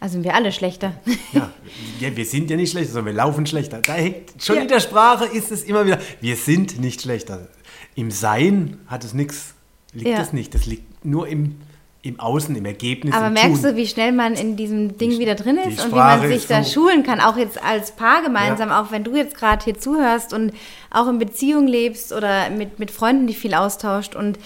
Also 0.01 0.15
sind 0.15 0.25
wir 0.25 0.35
alle 0.35 0.53
schlechter. 0.53 0.95
Ja, 1.33 1.53
ja 2.01 2.17
wir 2.17 2.25
sind 2.25 2.51
ja 2.51 2.57
nicht 2.57 2.71
schlechter, 2.71 2.93
sondern 2.93 3.15
wir 3.15 3.19
laufen 3.23 3.47
schlechter. 3.47 3.83
Da 3.83 3.95
hängt, 3.95 4.43
schon 4.43 4.57
ja. 4.57 4.63
in 4.63 4.69
der 4.69 4.81
Sprache 4.81 5.27
ist 5.27 5.53
es 5.53 5.63
immer 5.65 5.85
wieder, 5.85 5.99
wir 6.21 6.37
sind 6.37 6.81
nicht 6.81 7.03
schlechter. 7.03 7.49
Im 7.95 8.11
Sein 8.11 8.79
hat 8.87 9.05
es 9.05 9.13
nichts, 9.13 9.55
liegt 9.93 10.09
ja. 10.09 10.21
es 10.21 10.33
nicht. 10.33 10.55
Das 10.55 10.67
liegt 10.67 10.98
nur 11.03 11.29
im, 11.29 11.57
im 12.03 12.21
Außen, 12.21 12.55
im 12.57 12.65
Ergebnis. 12.65 13.15
Aber 13.15 13.29
im 13.29 13.35
merkst 13.35 13.63
Tun. 13.63 13.71
du, 13.73 13.77
wie 13.77 13.87
schnell 13.87 14.13
man 14.13 14.35
in 14.35 14.57
diesem 14.57 14.97
Ding 14.99 15.11
die, 15.11 15.19
wieder 15.19 15.35
drin 15.35 15.57
ist 15.59 15.85
und 15.85 15.93
wie 15.93 15.97
man 15.97 16.29
sich 16.29 16.47
da 16.47 16.63
so 16.63 16.73
schulen 16.73 17.03
kann, 17.03 17.21
auch 17.21 17.37
jetzt 17.37 17.63
als 17.63 17.93
Paar 17.93 18.23
gemeinsam, 18.23 18.69
ja. 18.71 18.81
auch 18.81 18.91
wenn 18.91 19.05
du 19.05 19.17
jetzt 19.17 19.37
gerade 19.37 19.65
hier 19.65 19.79
zuhörst 19.79 20.33
und 20.33 20.53
auch 20.91 21.09
in 21.09 21.19
Beziehung 21.19 21.67
lebst 21.67 22.13
oder 22.13 22.51
mit, 22.51 22.79
mit 22.79 22.91
Freunden, 22.91 23.27
die 23.27 23.35
viel 23.35 23.55
austauscht 23.55 24.15
und 24.15 24.39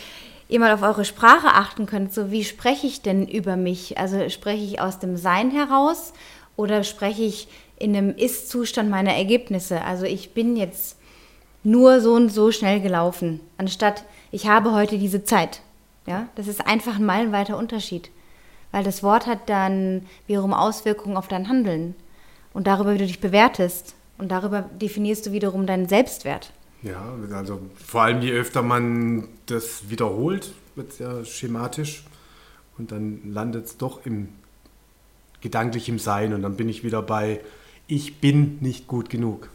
ihr 0.48 0.60
mal 0.60 0.72
auf 0.72 0.82
eure 0.82 1.04
Sprache 1.04 1.48
achten 1.48 1.86
könnt. 1.86 2.12
So, 2.12 2.30
wie 2.30 2.44
spreche 2.44 2.86
ich 2.86 3.02
denn 3.02 3.26
über 3.26 3.56
mich? 3.56 3.98
Also 3.98 4.28
spreche 4.28 4.64
ich 4.64 4.80
aus 4.80 4.98
dem 4.98 5.16
Sein 5.16 5.50
heraus 5.50 6.12
oder 6.56 6.84
spreche 6.84 7.22
ich 7.22 7.48
in 7.78 7.96
einem 7.96 8.14
Ist-Zustand 8.14 8.90
meiner 8.90 9.14
Ergebnisse? 9.14 9.82
Also 9.82 10.04
ich 10.04 10.34
bin 10.34 10.56
jetzt 10.56 10.98
nur 11.64 12.00
so 12.00 12.14
und 12.14 12.28
so 12.28 12.52
schnell 12.52 12.80
gelaufen, 12.80 13.40
anstatt 13.56 14.04
ich 14.30 14.46
habe 14.48 14.72
heute 14.72 14.98
diese 14.98 15.24
Zeit. 15.24 15.60
Ja, 16.06 16.28
das 16.34 16.48
ist 16.48 16.66
einfach 16.66 16.96
ein 16.96 17.04
meilenweiter 17.04 17.56
Unterschied. 17.56 18.10
Weil 18.72 18.84
das 18.84 19.02
Wort 19.02 19.26
hat 19.26 19.48
dann 19.48 20.06
wiederum 20.26 20.54
Auswirkungen 20.54 21.16
auf 21.16 21.28
dein 21.28 21.48
Handeln 21.48 21.94
und 22.52 22.66
darüber, 22.66 22.94
wie 22.94 22.98
du 22.98 23.06
dich 23.06 23.20
bewertest. 23.20 23.94
Und 24.18 24.30
darüber 24.30 24.62
definierst 24.62 25.26
du 25.26 25.32
wiederum 25.32 25.66
deinen 25.66 25.88
Selbstwert. 25.88 26.52
Ja, 26.82 27.02
also 27.32 27.60
vor 27.84 28.02
allem 28.02 28.22
je 28.22 28.32
öfter 28.32 28.62
man 28.62 29.28
das 29.46 29.88
wiederholt, 29.88 30.52
wird 30.74 30.90
es 30.90 30.98
ja 30.98 31.24
schematisch 31.24 32.04
und 32.78 32.90
dann 32.92 33.32
landet 33.32 33.66
es 33.66 33.76
doch 33.76 34.04
im 34.04 34.28
gedanklichem 35.40 35.98
Sein 35.98 36.32
und 36.32 36.42
dann 36.42 36.56
bin 36.56 36.68
ich 36.68 36.82
wieder 36.82 37.02
bei, 37.02 37.40
ich 37.86 38.20
bin 38.20 38.58
nicht 38.60 38.86
gut 38.86 39.10
genug. 39.10 39.48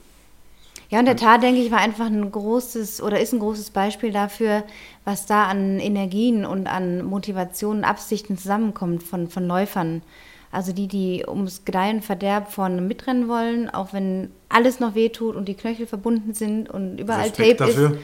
Ja, 0.90 1.00
und 1.00 1.06
der 1.06 1.18
Tat, 1.18 1.44
denke 1.44 1.62
ich, 1.62 1.70
war 1.70 1.80
einfach 1.80 2.06
ein 2.06 2.32
großes 2.32 3.02
oder 3.02 3.20
ist 3.20 3.34
ein 3.34 3.40
großes 3.40 3.72
Beispiel 3.72 4.12
dafür, 4.12 4.64
was 5.04 5.26
da 5.26 5.46
an 5.46 5.80
Energien 5.80 6.46
und 6.46 6.68
an 6.68 7.04
Motivationen, 7.04 7.84
Absichten 7.84 8.38
zusammenkommt 8.38 9.04
von, 9.04 9.28
von 9.28 9.46
Läufern. 9.46 10.02
Also 10.50 10.72
die, 10.72 10.88
die 10.88 11.26
ums 11.28 11.66
Gedeihen 11.66 12.02
Verderb 12.02 12.54
vorne 12.54 12.82
mitrennen 12.82 13.28
wollen, 13.28 13.70
auch 13.70 13.92
wenn 13.92 14.32
alles 14.48 14.80
noch 14.80 14.96
wehtut 14.96 15.36
und 15.36 15.50
die 15.50 15.56
Knöchel 15.56 15.88
verbunden 15.88 16.34
sind 16.34 16.70
und 16.70 17.00
überall 17.00 17.28
Respekt 17.28 17.60
Tape 17.60 17.72
dafür. 17.72 17.92
ist. 17.92 18.00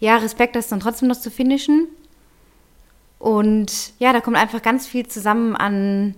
Ja, 0.00 0.16
Respekt, 0.16 0.56
das 0.56 0.68
dann 0.68 0.80
trotzdem 0.80 1.08
noch 1.08 1.20
zu 1.20 1.30
finishen. 1.30 1.86
Und 3.18 3.92
ja, 3.98 4.12
da 4.12 4.20
kommt 4.20 4.36
einfach 4.38 4.62
ganz 4.62 4.86
viel 4.86 5.06
zusammen 5.06 5.54
an, 5.54 6.14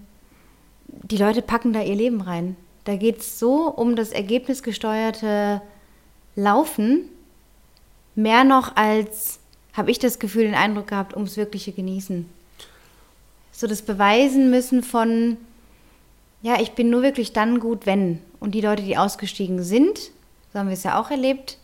die 0.87 1.19
Leute 1.19 1.43
packen 1.43 1.73
da 1.73 1.83
ihr 1.83 1.97
Leben 1.97 2.21
rein. 2.21 2.57
Da 2.85 2.97
geht 2.97 3.19
es 3.19 3.39
so 3.39 3.69
um 3.69 3.97
das 3.97 4.11
ergebnisgesteuerte 4.11 5.61
Laufen, 6.37 7.09
mehr 8.15 8.45
noch 8.45 8.77
als, 8.77 9.39
habe 9.73 9.91
ich 9.91 9.99
das 9.99 10.19
Gefühl, 10.19 10.45
den 10.45 10.55
Eindruck 10.55 10.89
gehabt, 10.89 11.15
ums 11.15 11.37
wirkliche 11.37 11.73
Genießen. 11.73 12.29
So 13.53 13.67
das 13.67 13.83
Beweisen 13.83 14.51
müssen 14.51 14.83
von, 14.83 15.37
ja, 16.43 16.61
ich 16.61 16.73
bin 16.73 16.91
nur 16.91 17.03
wirklich 17.03 17.33
dann 17.33 17.61
gut, 17.61 17.87
wenn. 17.87 18.21
Und 18.41 18.55
die 18.55 18.61
Leute, 18.61 18.83
die 18.83 18.97
ausgestiegen 18.97 19.63
sind, 19.63 20.11
so 20.53 20.59
haben 20.59 20.69
wir 20.69 20.75
es 20.75 20.83
ja 20.83 21.01
auch 21.01 21.11
erlebt, 21.11 21.59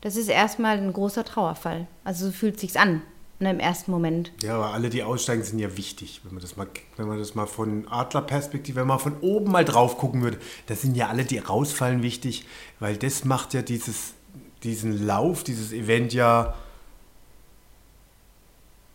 das 0.00 0.16
ist 0.16 0.28
erstmal 0.28 0.78
ein 0.78 0.92
großer 0.92 1.24
Trauerfall. 1.24 1.86
Also 2.04 2.26
so 2.26 2.32
fühlt 2.32 2.58
sich's 2.58 2.76
an, 2.76 3.02
ne, 3.42 3.50
im 3.50 3.60
ersten 3.60 3.90
Moment. 3.90 4.32
Ja, 4.42 4.56
aber 4.56 4.72
alle, 4.72 4.90
die 4.90 5.02
aussteigen, 5.02 5.42
sind 5.42 5.58
ja 5.58 5.76
wichtig. 5.76 6.20
Wenn 6.24 6.34
man 6.34 6.42
das 6.42 6.56
mal, 6.56 6.66
wenn 6.96 7.08
man 7.08 7.18
das 7.18 7.34
mal 7.34 7.46
von 7.46 7.86
Adlerperspektive, 7.88 8.80
wenn 8.80 8.86
man 8.86 8.98
von 8.98 9.18
oben 9.20 9.50
mal 9.50 9.64
drauf 9.64 9.98
gucken 9.98 10.22
würde, 10.22 10.38
da 10.66 10.74
sind 10.74 10.96
ja 10.96 11.08
alle, 11.08 11.24
die 11.24 11.38
rausfallen, 11.38 12.02
wichtig, 12.02 12.46
weil 12.80 12.96
das 12.96 13.24
macht 13.24 13.54
ja 13.54 13.62
dieses, 13.62 14.14
diesen 14.62 15.06
Lauf, 15.06 15.44
dieses 15.44 15.72
Event 15.72 16.12
ja 16.12 16.54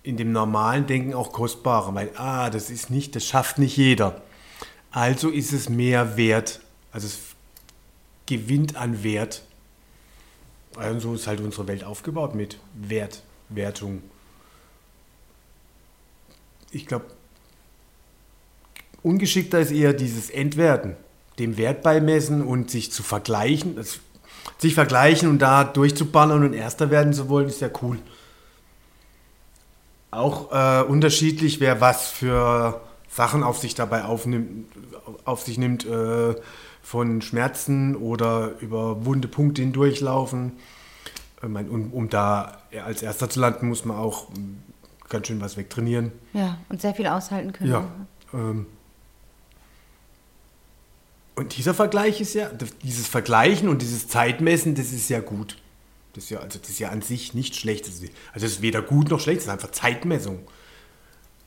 in 0.03 0.15
dem 0.15 0.31
normalen 0.31 0.87
Denken 0.87 1.13
auch 1.13 1.33
kostbarer, 1.33 1.93
weil, 1.93 2.11
ah, 2.15 2.49
das 2.49 2.69
ist 2.69 2.89
nicht, 2.89 3.15
das 3.15 3.25
schafft 3.25 3.59
nicht 3.59 3.75
jeder. 3.75 4.21
Also 4.89 5.29
ist 5.29 5.51
es 5.51 5.67
mehr 5.67 6.15
wert, 6.15 6.61
also 6.93 7.07
es 7.07 7.19
gewinnt 8.25 8.75
an 8.75 9.03
Wert. 9.03 9.43
Und 10.75 10.99
so 10.99 11.15
ist 11.15 11.27
halt 11.27 11.41
unsere 11.41 11.67
Welt 11.67 11.83
aufgebaut 11.83 12.35
mit 12.35 12.59
Wert, 12.73 13.23
Wertung. 13.49 14.03
Ich 16.71 16.85
glaube, 16.85 17.05
ungeschickter 19.03 19.59
ist 19.59 19.71
eher 19.71 19.93
dieses 19.93 20.29
Entwerten, 20.29 20.95
dem 21.39 21.57
Wert 21.57 21.83
beimessen 21.83 22.43
und 22.43 22.69
sich 22.69 22.91
zu 22.91 23.03
vergleichen. 23.03 23.75
Das, 23.75 23.99
sich 24.57 24.73
vergleichen 24.73 25.29
und 25.29 25.39
da 25.39 25.63
durchzuballern 25.63 26.43
und 26.43 26.53
Erster 26.53 26.89
werden 26.89 27.13
zu 27.13 27.29
wollen, 27.29 27.47
ist 27.47 27.61
ja 27.61 27.69
cool. 27.81 27.99
Auch 30.11 30.51
äh, 30.51 30.83
unterschiedlich, 30.83 31.59
wer 31.59 31.81
was 31.81 32.07
für 32.07 32.81
Sachen 33.09 33.43
auf 33.43 33.59
sich 33.59 33.75
dabei 33.75 34.05
aufnimmt, 34.05 34.67
auf 35.25 35.43
sich 35.43 35.57
nimmt, 35.57 35.85
äh, 35.85 36.35
von 36.81 37.21
Schmerzen 37.21 37.95
oder 37.97 38.53
über 38.61 39.05
wunde 39.05 39.27
Punkte 39.27 39.61
hindurchlaufen. 39.61 40.53
Ich 41.41 41.49
mein, 41.49 41.69
um, 41.69 41.91
um 41.91 42.09
da 42.09 42.59
als 42.85 43.01
Erster 43.01 43.29
zu 43.29 43.41
landen, 43.41 43.67
muss 43.67 43.83
man 43.83 43.97
auch 43.97 44.27
ganz 45.09 45.27
schön 45.27 45.41
was 45.41 45.57
wegtrainieren. 45.57 46.11
Ja, 46.33 46.57
und 46.69 46.81
sehr 46.81 46.93
viel 46.93 47.07
aushalten 47.07 47.53
können. 47.53 47.71
Ja. 47.71 47.91
Ähm, 48.33 48.65
und 51.35 51.55
dieser 51.55 51.73
Vergleich 51.73 52.19
ist 52.19 52.33
ja, 52.33 52.49
dieses 52.83 53.07
Vergleichen 53.07 53.69
und 53.69 53.81
dieses 53.81 54.07
Zeitmessen, 54.07 54.73
das 54.73 54.91
ist 54.91 55.09
ja 55.09 55.19
gut. 55.19 55.57
Das 56.13 56.23
ist 56.23 56.29
ja, 56.31 56.39
also 56.39 56.57
das 56.57 56.67
ist 56.67 56.79
ja 56.79 56.89
an 56.89 57.03
sich 57.03 57.35
nicht 57.35 57.55
schlecht. 57.55 57.85
Also 57.85 58.07
es 58.33 58.43
ist 58.43 58.61
weder 58.63 58.81
gut 58.81 59.11
noch 59.11 59.19
schlecht, 59.19 59.39
es 59.39 59.43
ist 59.45 59.51
einfach 59.51 59.69
Zeitmessung. 59.71 60.39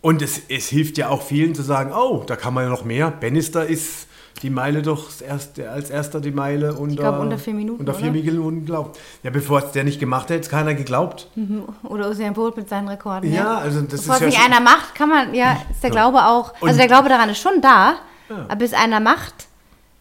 Und 0.00 0.22
es, 0.22 0.42
es 0.48 0.68
hilft 0.68 0.96
ja 0.96 1.08
auch 1.08 1.22
vielen 1.22 1.54
zu 1.54 1.62
sagen, 1.62 1.92
oh, 1.92 2.22
da 2.24 2.36
kann 2.36 2.54
man 2.54 2.64
ja 2.64 2.70
noch 2.70 2.84
mehr. 2.84 3.10
Bannister 3.10 3.66
ist 3.66 4.06
die 4.42 4.50
Meile 4.50 4.82
doch 4.82 5.06
das 5.06 5.20
erste, 5.20 5.70
als 5.70 5.90
erster 5.90 6.20
die 6.20 6.30
Meile 6.30 6.74
unter, 6.74 6.96
glaub, 7.02 7.20
unter 7.20 7.38
vier 7.38 7.54
Minuten, 7.54 7.80
Unter 7.80 7.94
vier? 7.94 8.10
Minuten 8.10 8.64
glaubt. 8.64 8.98
Ja, 9.22 9.30
bevor 9.30 9.58
es 9.58 9.72
der 9.72 9.84
nicht 9.84 10.00
gemacht 10.00 10.24
hätte, 10.24 10.34
hätte 10.34 10.44
es 10.44 10.50
keiner 10.50 10.74
geglaubt. 10.74 11.28
Mhm. 11.34 11.64
Oder 11.84 12.08
Usain 12.08 12.32
Bolt 12.34 12.56
mit 12.56 12.68
seinen 12.68 12.88
Rekorden. 12.88 13.32
Ja, 13.32 13.58
also 13.58 13.82
das 13.82 14.00
Bevor 14.02 14.14
ist 14.16 14.16
es 14.16 14.20
ja 14.20 14.26
nicht 14.28 14.36
schon- 14.42 14.52
einer 14.52 14.60
macht, 14.60 14.94
kann 14.94 15.08
man, 15.08 15.34
ja, 15.34 15.60
ist 15.70 15.82
der 15.82 15.90
Ja. 15.90 15.94
Glaube 15.96 16.24
auch, 16.24 16.54
Und- 16.60 16.68
also 16.68 16.78
der 16.78 16.86
Glaube 16.88 17.08
daran 17.08 17.28
ist 17.28 17.38
schon 17.40 17.60
da, 17.60 17.96
Ja. 18.28 18.36
aber 18.48 18.56
bis 18.56 18.72
einer 18.72 19.00
macht, 19.00 19.34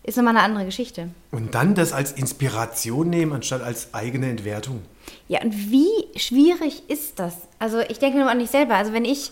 ist 0.03 0.15
nochmal 0.15 0.35
eine 0.37 0.45
andere 0.45 0.65
Geschichte. 0.65 1.09
Und 1.31 1.53
dann 1.53 1.75
das 1.75 1.91
als 1.93 2.13
Inspiration 2.13 3.09
nehmen, 3.09 3.33
anstatt 3.33 3.61
als 3.61 3.93
eigene 3.93 4.29
Entwertung. 4.29 4.81
Ja, 5.27 5.41
und 5.41 5.53
wie 5.71 5.89
schwierig 6.17 6.83
ist 6.87 7.19
das? 7.19 7.33
Also 7.59 7.79
ich 7.81 7.99
denke 7.99 8.17
nur 8.19 8.29
an 8.29 8.37
mich 8.37 8.49
selber. 8.49 8.75
Also 8.75 8.93
wenn 8.93 9.05
ich 9.05 9.31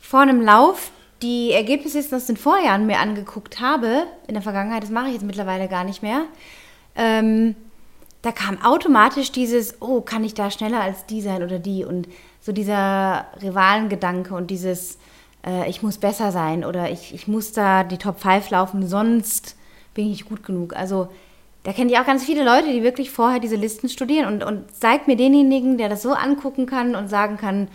vor 0.00 0.20
einem 0.20 0.40
Lauf 0.42 0.90
die 1.22 1.52
Ergebnisse 1.52 1.98
jetzt 1.98 2.14
aus 2.14 2.26
den 2.26 2.36
Vorjahren 2.36 2.86
mir 2.86 2.98
angeguckt 2.98 3.60
habe, 3.60 4.04
in 4.26 4.34
der 4.34 4.42
Vergangenheit, 4.42 4.82
das 4.82 4.90
mache 4.90 5.08
ich 5.08 5.14
jetzt 5.14 5.24
mittlerweile 5.24 5.68
gar 5.68 5.84
nicht 5.84 6.02
mehr, 6.02 6.24
ähm, 6.96 7.54
da 8.22 8.32
kam 8.32 8.62
automatisch 8.62 9.30
dieses, 9.32 9.80
oh, 9.80 10.00
kann 10.00 10.24
ich 10.24 10.34
da 10.34 10.50
schneller 10.50 10.80
als 10.80 11.06
die 11.06 11.22
sein 11.22 11.42
oder 11.42 11.58
die? 11.58 11.84
Und 11.84 12.08
so 12.40 12.52
dieser 12.52 13.26
Rivalengedanke 13.40 14.34
und 14.34 14.50
dieses, 14.50 14.98
äh, 15.46 15.68
ich 15.68 15.82
muss 15.82 15.98
besser 15.98 16.32
sein 16.32 16.64
oder 16.64 16.90
ich, 16.90 17.14
ich 17.14 17.28
muss 17.28 17.52
da 17.52 17.84
die 17.84 17.98
Top 17.98 18.20
5 18.20 18.50
laufen, 18.50 18.86
sonst 18.86 19.56
bin 19.94 20.06
ich 20.06 20.10
nicht 20.10 20.28
gut 20.28 20.42
genug. 20.44 20.74
Also 20.74 21.08
da 21.62 21.72
kenne 21.72 21.92
ich 21.92 21.98
auch 21.98 22.06
ganz 22.06 22.24
viele 22.24 22.44
Leute, 22.44 22.72
die 22.72 22.82
wirklich 22.82 23.10
vorher 23.10 23.40
diese 23.40 23.56
Listen 23.56 23.88
studieren 23.88 24.26
und, 24.26 24.42
und 24.42 24.74
zeigt 24.74 25.06
mir 25.06 25.16
denjenigen, 25.16 25.78
der 25.78 25.88
das 25.88 26.02
so 26.02 26.12
angucken 26.12 26.66
kann 26.66 26.94
und 26.94 27.08
sagen 27.08 27.36
kann, 27.36 27.68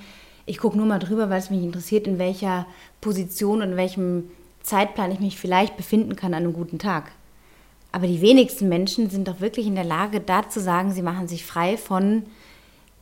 ich 0.46 0.58
gucke 0.58 0.78
nur 0.78 0.86
mal 0.86 1.00
drüber, 1.00 1.30
weil 1.30 1.40
es 1.40 1.50
mich 1.50 1.64
interessiert, 1.64 2.06
in 2.06 2.20
welcher 2.20 2.66
Position 3.04 3.62
und 3.62 3.72
in 3.72 3.78
welchem 3.78 4.32
Zeitplan 4.64 5.12
ich 5.12 5.20
mich 5.20 5.38
vielleicht 5.38 5.76
befinden 5.78 6.16
kann 6.16 6.34
an 6.34 6.44
einem 6.44 6.54
guten 6.54 6.80
Tag. 6.80 7.12
Aber 7.92 8.08
die 8.08 8.22
wenigsten 8.22 8.70
Menschen 8.70 9.10
sind 9.10 9.28
doch 9.28 9.40
wirklich 9.40 9.68
in 9.68 9.76
der 9.76 9.84
Lage, 9.84 10.20
da 10.20 10.50
zu 10.50 10.60
sagen, 10.60 10.92
sie 10.94 11.04
machen 11.04 11.28
sich 11.28 11.46
frei 11.46 11.78
von, 11.78 12.24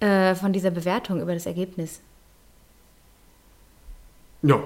äh, 0.01 0.35
von 0.35 0.51
dieser 0.51 0.71
Bewertung 0.71 1.21
über 1.21 1.33
das 1.33 1.45
Ergebnis. 1.45 2.01
Ja, 4.41 4.61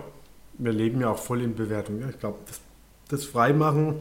wir 0.58 0.72
leben 0.72 1.02
ja 1.02 1.12
auch 1.12 1.20
voll 1.20 1.42
in 1.42 1.54
Bewertung. 1.54 2.00
Ja, 2.00 2.10
ich 2.10 2.20
glaube, 2.20 2.40
das, 2.48 2.62
das 3.10 3.26
Freimachen 3.26 3.98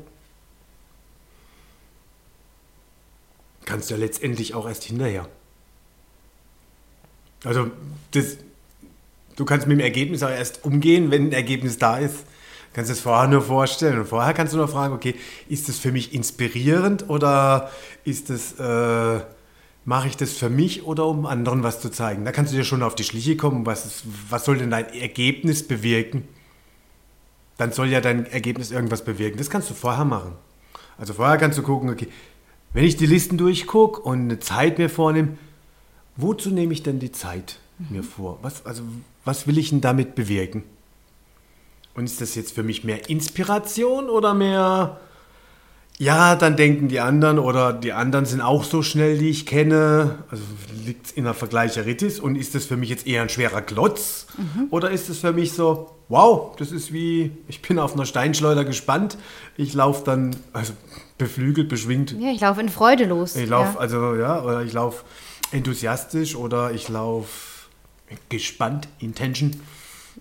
kannst 3.64 3.90
du 3.90 3.94
ja 3.94 4.00
letztendlich 4.00 4.54
auch 4.54 4.66
erst 4.66 4.84
hinterher. 4.84 5.28
Also, 7.44 7.70
das, 8.12 8.38
du 9.36 9.44
kannst 9.44 9.66
mit 9.66 9.78
dem 9.78 9.84
Ergebnis 9.84 10.22
auch 10.22 10.30
erst 10.30 10.64
umgehen, 10.64 11.10
wenn 11.10 11.28
ein 11.28 11.32
Ergebnis 11.32 11.78
da 11.78 11.98
ist. 11.98 12.20
Du 12.20 12.76
kannst 12.76 12.90
es 12.90 13.00
vorher 13.00 13.28
nur 13.28 13.42
vorstellen. 13.42 14.00
Und 14.00 14.06
vorher 14.06 14.34
kannst 14.34 14.52
du 14.52 14.56
nur 14.56 14.68
fragen, 14.68 14.94
okay, 14.94 15.14
ist 15.48 15.68
das 15.68 15.78
für 15.78 15.92
mich 15.92 16.12
inspirierend 16.12 17.08
oder 17.08 17.70
ist 18.04 18.30
das, 18.30 18.58
äh, 18.58 19.24
mache 19.84 20.08
ich 20.08 20.16
das 20.16 20.32
für 20.32 20.50
mich 20.50 20.84
oder 20.84 21.06
um 21.06 21.26
anderen 21.26 21.62
was 21.62 21.80
zu 21.80 21.90
zeigen? 21.90 22.24
Da 22.24 22.32
kannst 22.32 22.52
du 22.52 22.56
dir 22.56 22.64
schon 22.64 22.82
auf 22.82 22.94
die 22.94 23.04
Schliche 23.04 23.36
kommen, 23.36 23.66
was, 23.66 23.86
ist, 23.86 24.04
was 24.28 24.44
soll 24.44 24.58
denn 24.58 24.70
dein 24.70 24.92
Ergebnis 24.92 25.66
bewirken? 25.66 26.26
Dann 27.56 27.70
soll 27.70 27.88
ja 27.88 28.00
dein 28.00 28.26
Ergebnis 28.26 28.72
irgendwas 28.72 29.04
bewirken. 29.04 29.38
Das 29.38 29.50
kannst 29.50 29.70
du 29.70 29.74
vorher 29.74 30.04
machen. 30.04 30.32
Also 30.98 31.14
vorher 31.14 31.38
kannst 31.38 31.58
du 31.58 31.62
gucken, 31.62 31.90
okay, 31.90 32.08
wenn 32.72 32.84
ich 32.84 32.96
die 32.96 33.06
Listen 33.06 33.38
durchgucke 33.38 34.00
und 34.00 34.22
eine 34.22 34.40
Zeit 34.40 34.78
mir 34.78 34.90
vornehme, 34.90 35.38
wozu 36.16 36.50
nehme 36.50 36.72
ich 36.72 36.82
denn 36.82 36.98
die 36.98 37.12
Zeit 37.12 37.60
mir 37.78 38.02
vor? 38.02 38.38
Was, 38.42 38.66
also, 38.66 38.82
was 39.24 39.46
will 39.46 39.58
ich 39.58 39.70
denn 39.70 39.80
damit 39.80 40.14
bewirken? 40.14 40.62
Und 41.94 42.04
ist 42.04 42.20
das 42.20 42.34
jetzt 42.34 42.52
für 42.52 42.62
mich 42.62 42.84
mehr 42.84 43.08
Inspiration 43.08 44.08
oder 44.08 44.34
mehr, 44.34 44.98
ja, 45.98 46.34
dann 46.34 46.56
denken 46.56 46.88
die 46.88 46.98
anderen 46.98 47.38
oder 47.38 47.72
die 47.72 47.92
anderen 47.92 48.26
sind 48.26 48.40
auch 48.40 48.64
so 48.64 48.82
schnell, 48.82 49.16
die 49.16 49.28
ich 49.28 49.46
kenne. 49.46 50.18
Also 50.28 50.42
liegt 50.84 51.06
es 51.06 51.12
in 51.12 51.22
der 51.22 51.34
Vergleicheritis 51.34 52.18
und 52.18 52.34
ist 52.34 52.56
das 52.56 52.66
für 52.66 52.76
mich 52.76 52.88
jetzt 52.88 53.06
eher 53.06 53.22
ein 53.22 53.28
schwerer 53.28 53.62
Klotz? 53.62 54.26
Oder 54.70 54.90
ist 54.90 55.08
es 55.08 55.20
für 55.20 55.32
mich 55.32 55.52
so, 55.52 55.94
wow, 56.08 56.56
das 56.56 56.72
ist 56.72 56.92
wie, 56.92 57.30
ich 57.46 57.62
bin 57.62 57.78
auf 57.78 57.94
einer 57.94 58.06
Steinschleuder 58.06 58.64
gespannt, 58.64 59.16
ich 59.56 59.72
laufe 59.72 60.04
dann, 60.04 60.34
also 60.52 60.72
beflügelt, 61.16 61.68
beschwingt 61.68 62.16
Ja, 62.18 62.32
ich 62.32 62.40
laufe 62.40 62.60
in 62.60 62.68
Freude 62.68 63.04
los. 63.04 63.36
ich 63.36 63.48
laufe, 63.48 63.74
ja. 63.74 63.78
also 63.78 64.16
ja, 64.16 64.42
oder 64.42 64.62
ich 64.62 64.72
laufe 64.72 65.04
enthusiastisch 65.52 66.34
oder 66.34 66.72
ich 66.72 66.88
laufe 66.88 67.53
gespannt, 68.28 68.88
Intention. 68.98 69.60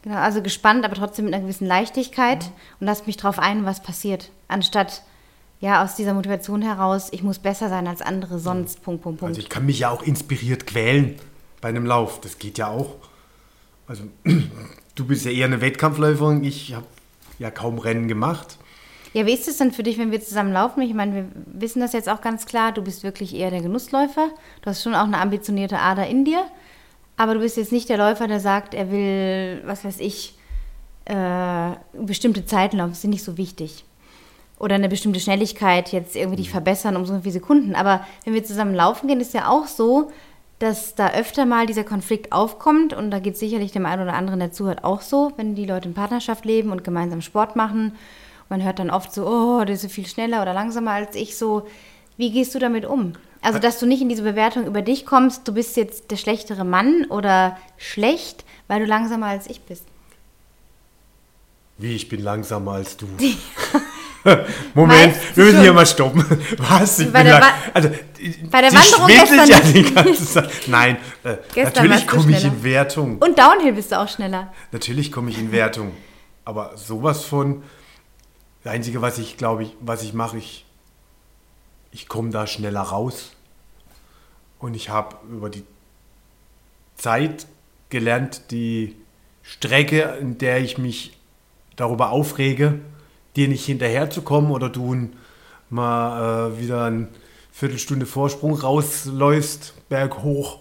Genau, 0.01 0.17
also 0.17 0.41
gespannt, 0.41 0.85
aber 0.85 0.95
trotzdem 0.95 1.25
mit 1.25 1.33
einer 1.33 1.43
gewissen 1.43 1.67
Leichtigkeit 1.67 2.51
und 2.79 2.87
lasst 2.87 3.07
mich 3.07 3.17
drauf 3.17 3.39
ein, 3.39 3.65
was 3.65 3.81
passiert. 3.81 4.31
Anstatt 4.47 5.03
ja 5.59 5.83
aus 5.83 5.95
dieser 5.95 6.13
Motivation 6.13 6.61
heraus, 6.61 7.07
ich 7.11 7.23
muss 7.23 7.39
besser 7.39 7.69
sein 7.69 7.87
als 7.87 8.01
andere, 8.01 8.39
sonst 8.39 8.83
Punkt, 8.83 9.03
Punkt, 9.03 9.19
Punkt. 9.19 9.31
Also 9.31 9.39
ich 9.39 9.49
kann 9.49 9.65
mich 9.65 9.79
ja 9.79 9.89
auch 9.89 10.03
inspiriert 10.03 10.67
quälen 10.67 11.15
bei 11.61 11.69
einem 11.69 11.85
Lauf. 11.85 12.19
Das 12.19 12.37
geht 12.37 12.57
ja 12.57 12.67
auch. 12.67 12.95
Also 13.87 14.03
du 14.95 15.05
bist 15.05 15.25
ja 15.25 15.31
eher 15.31 15.45
eine 15.45 15.61
Wettkampfläuferin. 15.61 16.43
Ich 16.43 16.73
habe 16.73 16.85
ja 17.39 17.49
kaum 17.51 17.77
Rennen 17.77 18.07
gemacht. 18.07 18.57
Ja, 19.13 19.27
wie 19.27 19.33
ist 19.33 19.47
es 19.47 19.57
denn 19.57 19.71
für 19.71 19.83
dich, 19.83 19.99
wenn 19.99 20.11
wir 20.11 20.21
zusammen 20.21 20.51
laufen? 20.51 20.81
Ich 20.81 20.93
meine, 20.93 21.13
wir 21.13 21.25
wissen 21.45 21.79
das 21.79 21.93
jetzt 21.93 22.09
auch 22.09 22.21
ganz 22.21 22.45
klar. 22.45 22.71
Du 22.71 22.81
bist 22.81 23.03
wirklich 23.03 23.35
eher 23.35 23.51
der 23.51 23.61
Genussläufer. 23.61 24.29
Du 24.61 24.69
hast 24.69 24.81
schon 24.81 24.95
auch 24.95 25.03
eine 25.03 25.19
ambitionierte 25.19 25.79
Ader 25.79 26.07
in 26.07 26.25
dir. 26.25 26.43
Aber 27.17 27.33
du 27.33 27.39
bist 27.39 27.57
jetzt 27.57 27.71
nicht 27.71 27.89
der 27.89 27.97
Läufer, 27.97 28.27
der 28.27 28.39
sagt, 28.39 28.73
er 28.73 28.91
will, 28.91 29.61
was 29.65 29.85
weiß 29.85 29.99
ich, 29.99 30.35
äh, 31.05 31.71
bestimmte 31.93 32.45
Zeiten 32.45 32.77
laufen. 32.77 32.93
Ist 32.93 33.03
nicht 33.05 33.23
so 33.23 33.37
wichtig. 33.37 33.85
Oder 34.59 34.75
eine 34.75 34.89
bestimmte 34.89 35.19
Schnelligkeit 35.19 35.91
jetzt 35.91 36.15
irgendwie 36.15 36.37
dich 36.37 36.49
verbessern 36.49 36.95
um 36.95 37.05
so 37.05 37.19
viele 37.19 37.33
Sekunden. 37.33 37.75
Aber 37.75 38.05
wenn 38.23 38.33
wir 38.33 38.43
zusammen 38.43 38.73
laufen 38.73 39.07
gehen, 39.07 39.19
ist 39.19 39.33
ja 39.33 39.49
auch 39.49 39.67
so, 39.67 40.11
dass 40.59 40.95
da 40.95 41.11
öfter 41.11 41.45
mal 41.45 41.65
dieser 41.65 41.83
Konflikt 41.83 42.31
aufkommt. 42.31 42.93
Und 42.93 43.11
da 43.11 43.19
geht 43.19 43.33
es 43.33 43.39
sicherlich 43.39 43.71
dem 43.71 43.85
einen 43.85 44.03
oder 44.03 44.13
anderen, 44.13 44.39
der 44.39 44.51
zuhört, 44.51 44.83
auch 44.83 45.01
so, 45.01 45.33
wenn 45.37 45.55
die 45.55 45.65
Leute 45.65 45.89
in 45.89 45.93
Partnerschaft 45.93 46.45
leben 46.45 46.71
und 46.71 46.83
gemeinsam 46.83 47.21
Sport 47.21 47.55
machen 47.55 47.93
man 48.53 48.63
hört 48.63 48.77
dann 48.77 48.91
oft 48.91 49.11
so, 49.11 49.25
oh, 49.25 49.65
der 49.65 49.73
ist 49.75 49.81
so 49.81 49.89
viel 49.89 50.05
schneller 50.05 50.41
oder 50.41 50.53
langsamer 50.53 50.91
als 50.91 51.15
ich. 51.15 51.37
So, 51.37 51.65
wie 52.17 52.31
gehst 52.31 52.53
du 52.53 52.59
damit 52.59 52.85
um? 52.85 53.13
Also, 53.43 53.59
dass 53.59 53.79
du 53.79 53.85
nicht 53.85 54.01
in 54.01 54.09
diese 54.09 54.23
Bewertung 54.23 54.65
über 54.65 54.81
dich 54.81 55.05
kommst, 55.05 55.47
du 55.47 55.53
bist 55.53 55.75
jetzt 55.75 56.11
der 56.11 56.15
schlechtere 56.15 56.63
Mann 56.63 57.05
oder 57.09 57.57
schlecht, 57.77 58.45
weil 58.67 58.79
du 58.79 58.85
langsamer 58.85 59.27
als 59.27 59.47
ich 59.47 59.61
bist. 59.61 59.83
Wie, 61.77 61.95
ich 61.95 62.07
bin 62.07 62.23
langsamer 62.23 62.73
als 62.73 62.95
du? 62.95 63.07
Moment, 64.73 65.15
wir 65.35 65.43
müssen 65.43 65.61
hier 65.61 65.73
mal 65.73 65.85
stoppen. 65.85 66.23
Was? 66.57 66.99
Ich 66.99 67.11
bei, 67.11 67.23
der 67.23 67.39
lang, 67.41 67.53
also, 67.73 67.89
bei 68.49 68.61
der 68.61 68.71
Wanderung 68.71 69.07
gestern 69.07 69.49
ja 69.49 69.59
die 69.59 69.93
ganze 69.93 70.25
Zeit. 70.25 70.49
Nein, 70.67 70.97
äh, 71.25 71.35
natürlich 71.63 72.07
komme 72.07 72.31
ich 72.31 72.45
in 72.45 72.63
Wertung. 72.63 73.17
Und 73.17 73.37
Downhill 73.37 73.73
bist 73.73 73.91
du 73.91 73.99
auch 73.99 74.07
schneller. 74.07 74.53
Natürlich 74.71 75.11
komme 75.11 75.29
ich 75.29 75.37
in 75.37 75.51
Wertung. 75.51 75.91
Aber 76.45 76.77
sowas 76.77 77.25
von, 77.25 77.63
das 78.63 78.73
Einzige, 78.73 79.01
was 79.01 79.17
ich 79.17 79.35
glaube 79.35 79.63
ich, 79.63 79.75
was 79.81 80.03
ich 80.03 80.13
mache, 80.13 80.37
ich, 80.37 80.62
ich 81.93 82.07
komme 82.07 82.31
da 82.31 82.47
schneller 82.47 82.81
raus. 82.81 83.31
Und 84.59 84.75
ich 84.75 84.89
habe 84.89 85.15
über 85.29 85.49
die 85.49 85.63
Zeit 86.95 87.47
gelernt, 87.89 88.51
die 88.51 88.95
Strecke, 89.41 90.17
in 90.19 90.37
der 90.37 90.61
ich 90.61 90.77
mich 90.77 91.17
darüber 91.75 92.11
aufrege, 92.11 92.79
dir 93.35 93.47
nicht 93.47 93.65
hinterherzukommen 93.65 94.51
oder 94.51 94.69
du 94.69 95.09
mal 95.69 96.51
äh, 96.51 96.59
wieder 96.59 96.85
eine 96.85 97.07
Viertelstunde 97.51 98.05
Vorsprung 98.05 98.53
rausläufst, 98.53 99.73
berghoch, 99.89 100.59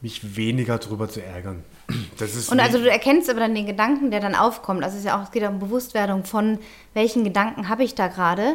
mich 0.00 0.36
weniger 0.36 0.78
darüber 0.78 1.08
zu 1.08 1.22
ärgern 1.22 1.64
und 2.50 2.60
also 2.60 2.78
du 2.78 2.90
erkennst 2.90 3.28
aber 3.28 3.40
dann 3.40 3.54
den 3.54 3.66
Gedanken, 3.66 4.10
der 4.10 4.20
dann 4.20 4.34
aufkommt. 4.34 4.82
Also 4.82 4.94
es 4.94 5.00
ist 5.00 5.06
ja 5.06 5.18
auch, 5.18 5.24
es 5.24 5.30
geht 5.30 5.42
um 5.42 5.58
Bewusstwerdung 5.58 6.24
von, 6.24 6.58
welchen 6.94 7.24
Gedanken 7.24 7.68
habe 7.68 7.84
ich 7.84 7.94
da 7.94 8.08
gerade, 8.08 8.54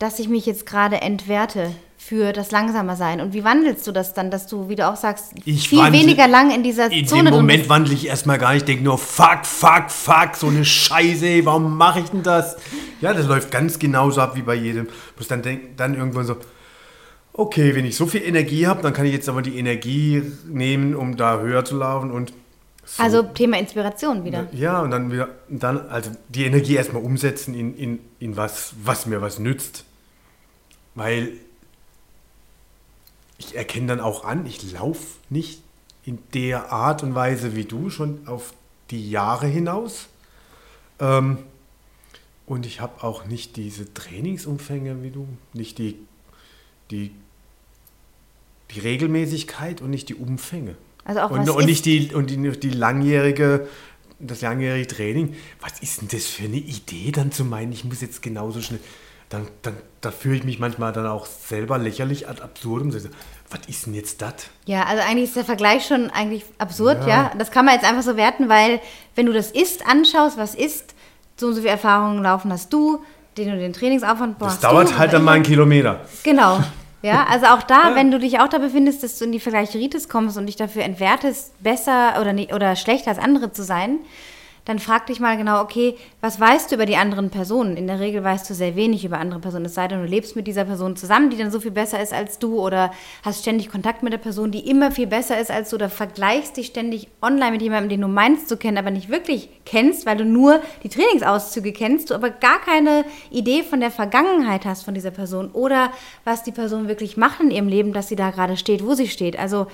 dass 0.00 0.18
ich 0.18 0.28
mich 0.28 0.46
jetzt 0.46 0.66
gerade 0.66 1.02
entwerte 1.02 1.72
für 1.98 2.32
das 2.32 2.50
langsamer 2.50 2.96
sein. 2.96 3.20
Und 3.20 3.34
wie 3.34 3.44
wandelst 3.44 3.86
du 3.86 3.92
das 3.92 4.14
dann, 4.14 4.30
dass 4.30 4.46
du, 4.46 4.70
wie 4.70 4.74
du 4.74 4.88
auch 4.88 4.96
sagst, 4.96 5.32
ich 5.44 5.68
viel 5.68 5.78
wandle, 5.78 6.00
weniger 6.00 6.26
lang 6.26 6.50
in 6.52 6.62
dieser 6.62 6.90
in 6.90 7.06
Zone 7.06 7.20
In 7.20 7.26
dem 7.26 7.34
Moment 7.34 7.68
wandle 7.68 7.92
ich 7.92 8.06
erstmal 8.06 8.38
gar 8.38 8.54
nicht, 8.54 8.66
denke 8.66 8.82
nur, 8.82 8.96
fuck, 8.96 9.44
fuck, 9.44 9.90
fuck, 9.90 10.34
so 10.36 10.46
eine 10.46 10.64
Scheiße, 10.64 11.44
warum 11.44 11.76
mache 11.76 12.00
ich 12.00 12.06
denn 12.06 12.22
das? 12.22 12.56
Ja, 13.02 13.12
das 13.12 13.26
läuft 13.26 13.50
ganz 13.50 13.78
genauso 13.78 14.22
ab 14.22 14.36
wie 14.36 14.42
bei 14.42 14.54
jedem. 14.54 14.88
Bis 15.18 15.28
dann, 15.28 15.42
denk, 15.42 15.76
dann 15.76 15.94
irgendwann 15.94 16.24
so, 16.24 16.36
okay, 17.34 17.74
wenn 17.74 17.84
ich 17.84 17.94
so 17.94 18.06
viel 18.06 18.22
Energie 18.22 18.66
habe, 18.66 18.80
dann 18.80 18.94
kann 18.94 19.04
ich 19.04 19.12
jetzt 19.12 19.28
aber 19.28 19.42
die 19.42 19.58
Energie 19.58 20.22
nehmen, 20.48 20.96
um 20.96 21.18
da 21.18 21.40
höher 21.40 21.66
zu 21.66 21.76
laufen 21.76 22.10
und 22.10 22.32
so. 22.86 23.02
Also 23.02 23.22
Thema 23.22 23.58
Inspiration 23.58 24.24
wieder. 24.24 24.48
Ja, 24.52 24.80
und 24.80 24.90
dann 24.90 25.12
wieder, 25.12 25.28
dann 25.50 25.88
also 25.90 26.10
die 26.30 26.46
Energie 26.46 26.76
erstmal 26.76 27.02
umsetzen 27.02 27.54
in, 27.54 27.76
in, 27.76 27.98
in 28.18 28.36
was, 28.38 28.72
was 28.82 29.04
mir 29.04 29.20
was 29.20 29.38
nützt. 29.38 29.84
Weil 30.94 31.32
ich 33.38 33.56
erkenne 33.56 33.86
dann 33.86 34.00
auch 34.00 34.24
an, 34.24 34.46
ich 34.46 34.72
laufe 34.72 35.18
nicht 35.28 35.62
in 36.04 36.18
der 36.34 36.72
Art 36.72 37.02
und 37.02 37.14
Weise 37.14 37.56
wie 37.56 37.64
du 37.64 37.90
schon 37.90 38.26
auf 38.26 38.52
die 38.90 39.10
Jahre 39.10 39.46
hinaus. 39.46 40.08
Ähm, 40.98 41.38
und 42.46 42.66
ich 42.66 42.80
habe 42.80 43.04
auch 43.04 43.26
nicht 43.26 43.56
diese 43.56 43.94
Trainingsumfänge 43.94 45.02
wie 45.02 45.10
du, 45.10 45.28
nicht 45.52 45.78
die, 45.78 45.96
die 46.90 47.12
die 48.74 48.80
Regelmäßigkeit 48.80 49.80
und 49.80 49.90
nicht 49.90 50.08
die 50.08 50.14
Umfänge. 50.14 50.76
Also 51.04 51.20
auch 51.22 51.30
und, 51.30 51.48
und 51.48 51.66
nicht 51.66 51.84
die 51.86 52.14
und 52.14 52.30
die, 52.30 52.36
die 52.36 52.70
langjährige 52.70 53.68
das 54.18 54.42
langjährige 54.42 54.86
Training. 54.86 55.34
Was 55.60 55.80
ist 55.80 56.02
denn 56.02 56.08
das 56.08 56.26
für 56.26 56.44
eine 56.44 56.58
Idee, 56.58 57.10
dann 57.10 57.32
zu 57.32 57.44
meinen, 57.44 57.72
ich 57.72 57.84
muss 57.84 58.02
jetzt 58.02 58.22
genauso 58.22 58.60
schnell. 58.60 58.80
Dann, 59.30 59.48
dann, 59.62 59.76
da 60.00 60.10
fühle 60.10 60.36
ich 60.36 60.44
mich 60.44 60.58
manchmal 60.58 60.92
dann 60.92 61.06
auch 61.06 61.24
selber 61.24 61.78
lächerlich 61.78 62.28
ad 62.28 62.42
absurdum. 62.42 62.92
Was 62.92 63.60
ist 63.68 63.86
denn 63.86 63.94
jetzt 63.94 64.20
das? 64.20 64.34
Ja, 64.66 64.82
also 64.84 65.02
eigentlich 65.02 65.24
ist 65.24 65.36
der 65.36 65.44
Vergleich 65.44 65.86
schon 65.86 66.10
eigentlich 66.10 66.44
absurd, 66.58 67.02
ja. 67.02 67.08
ja. 67.08 67.32
Das 67.38 67.50
kann 67.50 67.64
man 67.64 67.74
jetzt 67.74 67.88
einfach 67.88 68.02
so 68.02 68.16
werten, 68.16 68.48
weil 68.48 68.80
wenn 69.14 69.26
du 69.26 69.32
das 69.32 69.50
Ist 69.50 69.86
anschaust, 69.86 70.36
was 70.36 70.54
ist, 70.54 70.94
so 71.36 71.46
und 71.46 71.54
so 71.54 71.60
viele 71.60 71.72
Erfahrungen 71.72 72.22
laufen 72.22 72.52
hast 72.52 72.72
du, 72.72 73.02
den 73.36 73.50
du 73.50 73.56
den 73.56 73.72
Trainingsaufwand 73.72 74.38
brauchst. 74.38 74.62
Das 74.62 74.70
dauert 74.70 74.90
du, 74.90 74.98
halt 74.98 75.12
dann 75.12 75.24
mal 75.24 75.32
einen 75.32 75.44
Kilometer. 75.44 76.00
Genau. 76.22 76.60
Ja, 77.02 77.26
also 77.30 77.46
auch 77.46 77.62
da, 77.62 77.82
ja. 77.90 77.94
wenn 77.94 78.10
du 78.10 78.18
dich 78.18 78.40
auch 78.40 78.48
da 78.48 78.58
befindest, 78.58 79.02
dass 79.02 79.18
du 79.18 79.24
in 79.24 79.32
die 79.32 79.40
Vergleicheritis 79.40 80.08
kommst 80.08 80.36
und 80.36 80.46
dich 80.46 80.56
dafür 80.56 80.82
entwertest, 80.82 81.60
besser 81.62 82.20
oder, 82.20 82.32
nicht, 82.32 82.52
oder 82.52 82.76
schlechter 82.76 83.10
als 83.10 83.18
andere 83.18 83.52
zu 83.52 83.62
sein, 83.62 83.98
dann 84.64 84.78
frag 84.78 85.06
dich 85.06 85.20
mal 85.20 85.36
genau, 85.36 85.62
okay, 85.62 85.96
was 86.20 86.38
weißt 86.38 86.70
du 86.70 86.74
über 86.76 86.86
die 86.86 86.96
anderen 86.96 87.30
Personen? 87.30 87.76
In 87.76 87.86
der 87.86 88.00
Regel 88.00 88.22
weißt 88.22 88.48
du 88.48 88.54
sehr 88.54 88.76
wenig 88.76 89.04
über 89.04 89.18
andere 89.18 89.40
Personen, 89.40 89.64
es 89.64 89.74
sei 89.74 89.88
denn, 89.88 90.00
du 90.00 90.06
lebst 90.06 90.36
mit 90.36 90.46
dieser 90.46 90.64
Person 90.64 90.96
zusammen, 90.96 91.30
die 91.30 91.36
dann 91.36 91.50
so 91.50 91.60
viel 91.60 91.70
besser 91.70 92.00
ist 92.00 92.12
als 92.12 92.38
du 92.38 92.60
oder 92.60 92.92
hast 93.24 93.40
ständig 93.40 93.70
Kontakt 93.70 94.02
mit 94.02 94.12
der 94.12 94.18
Person, 94.18 94.50
die 94.50 94.68
immer 94.68 94.90
viel 94.90 95.06
besser 95.06 95.40
ist 95.40 95.50
als 95.50 95.70
du 95.70 95.76
oder 95.76 95.88
vergleichst 95.88 96.56
dich 96.56 96.66
ständig 96.66 97.08
online 97.22 97.52
mit 97.52 97.62
jemandem, 97.62 97.88
den 97.88 98.00
du 98.02 98.08
meinst 98.08 98.48
zu 98.48 98.56
kennen, 98.56 98.78
aber 98.78 98.90
nicht 98.90 99.08
wirklich 99.08 99.48
kennst, 99.64 100.06
weil 100.06 100.16
du 100.16 100.24
nur 100.24 100.60
die 100.82 100.88
Trainingsauszüge 100.88 101.72
kennst, 101.72 102.10
du 102.10 102.14
aber 102.14 102.30
gar 102.30 102.60
keine 102.60 103.04
Idee 103.30 103.62
von 103.62 103.80
der 103.80 103.90
Vergangenheit 103.90 104.64
hast 104.64 104.84
von 104.84 104.94
dieser 104.94 105.10
Person 105.10 105.50
oder 105.52 105.90
was 106.24 106.42
die 106.42 106.52
Person 106.52 106.88
wirklich 106.88 107.16
macht 107.16 107.40
in 107.40 107.50
ihrem 107.50 107.68
Leben, 107.68 107.92
dass 107.92 108.08
sie 108.08 108.16
da 108.16 108.30
gerade 108.30 108.56
steht, 108.56 108.84
wo 108.84 108.94
sie 108.94 109.08
steht. 109.08 109.38
Also 109.38 109.66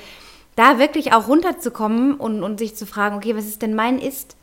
da 0.56 0.78
wirklich 0.78 1.12
auch 1.12 1.28
runterzukommen 1.28 2.14
und, 2.14 2.42
und 2.42 2.58
sich 2.58 2.74
zu 2.74 2.86
fragen, 2.86 3.16
okay, 3.16 3.36
was 3.36 3.46
ist 3.46 3.62
denn 3.62 3.74
mein 3.74 3.98
Ist? 3.98 4.35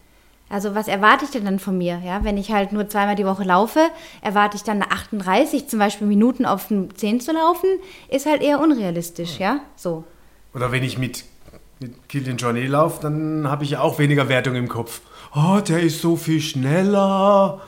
Also 0.53 0.75
was 0.75 0.87
erwarte 0.87 1.25
ich 1.25 1.31
denn 1.31 1.45
dann 1.45 1.57
von 1.57 1.75
mir? 1.75 1.99
Ja, 2.05 2.23
wenn 2.23 2.37
ich 2.37 2.51
halt 2.51 2.73
nur 2.73 2.87
zweimal 2.87 3.15
die 3.15 3.25
Woche 3.25 3.43
laufe, 3.43 3.79
erwarte 4.21 4.55
ich 4.55 4.61
dann 4.61 4.83
38 4.83 5.67
zum 5.67 5.79
Beispiel 5.79 6.05
Minuten 6.05 6.45
auf 6.45 6.67
dem 6.67 6.95
10 6.95 7.21
zu 7.21 7.31
laufen, 7.33 7.67
ist 8.07 8.27
halt 8.27 8.43
eher 8.43 8.59
unrealistisch, 8.59 9.39
ja, 9.39 9.61
so. 9.75 10.03
Oder 10.53 10.71
wenn 10.71 10.83
ich 10.83 10.99
mit, 10.99 11.23
mit 11.79 12.07
Kilian 12.07 12.37
Journey 12.37 12.67
laufe, 12.67 13.01
dann 13.01 13.47
habe 13.49 13.63
ich 13.63 13.71
ja 13.71 13.81
auch 13.81 13.97
weniger 13.97 14.29
Wertung 14.29 14.53
im 14.53 14.69
Kopf. 14.69 15.01
Oh, 15.33 15.59
der 15.67 15.79
ist 15.79 16.01
so 16.01 16.15
viel 16.15 16.39
schneller. 16.39 17.59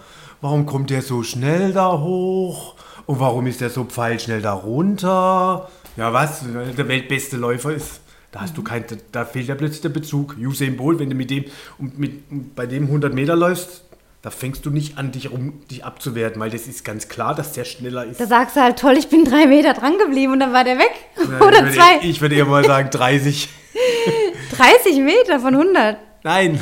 Warum 0.41 0.67
kommt 0.67 0.91
der 0.91 1.01
so 1.01 1.23
schnell 1.23 1.73
da 1.73 1.99
hoch? 1.99 2.75
Und 3.07 3.19
warum 3.19 3.47
ist 3.47 3.61
der 3.61 3.71
so 3.71 3.85
pfeilschnell 3.85 4.43
da 4.43 4.53
runter? 4.53 5.69
Ja, 5.97 6.13
was? 6.13 6.43
Der 6.77 6.87
weltbeste 6.87 7.37
Läufer 7.37 7.73
ist. 7.73 8.01
Da 8.35 8.41
hast 8.41 8.57
du 8.57 8.63
kein, 8.63 8.83
da 9.13 9.23
fehlt 9.23 9.47
ja 9.47 9.55
plötzlich 9.55 9.79
der 9.79 9.87
Bezug. 9.87 10.35
Usain 10.37 10.75
Bolt, 10.75 10.99
wenn 10.99 11.09
du 11.09 11.15
mit 11.15 11.29
dem 11.29 11.45
und 11.77 11.97
mit, 11.97 12.53
bei 12.53 12.65
dem 12.65 12.83
100 12.83 13.13
Meter 13.13 13.33
läufst, 13.33 13.85
da 14.21 14.29
fängst 14.29 14.65
du 14.65 14.71
nicht 14.71 14.97
an, 14.97 15.13
dich, 15.13 15.31
um, 15.31 15.65
dich 15.71 15.85
abzuwerten, 15.85 16.41
weil 16.41 16.49
das 16.49 16.67
ist 16.67 16.83
ganz 16.83 17.07
klar, 17.07 17.33
dass 17.33 17.53
der 17.53 17.63
schneller 17.63 18.03
ist. 18.03 18.19
Da 18.19 18.27
sagst 18.27 18.57
du 18.57 18.59
halt, 18.59 18.77
toll, 18.77 18.97
ich 18.97 19.07
bin 19.07 19.23
drei 19.23 19.47
Meter 19.47 19.73
dran 19.73 19.97
geblieben 19.97 20.33
und 20.33 20.41
dann 20.41 20.51
war 20.51 20.65
der 20.65 20.77
weg. 20.77 20.91
Ja, 21.17 21.39
Oder 21.47 21.65
ich 21.65 21.75
zwei. 21.75 21.99
ich 22.01 22.19
würde 22.19 22.35
eher 22.35 22.43
mal 22.43 22.65
sagen 22.65 22.89
30. 22.91 23.47
30 24.57 24.97
Meter 25.01 25.39
von 25.39 25.53
100? 25.55 25.97
Nein. 26.25 26.59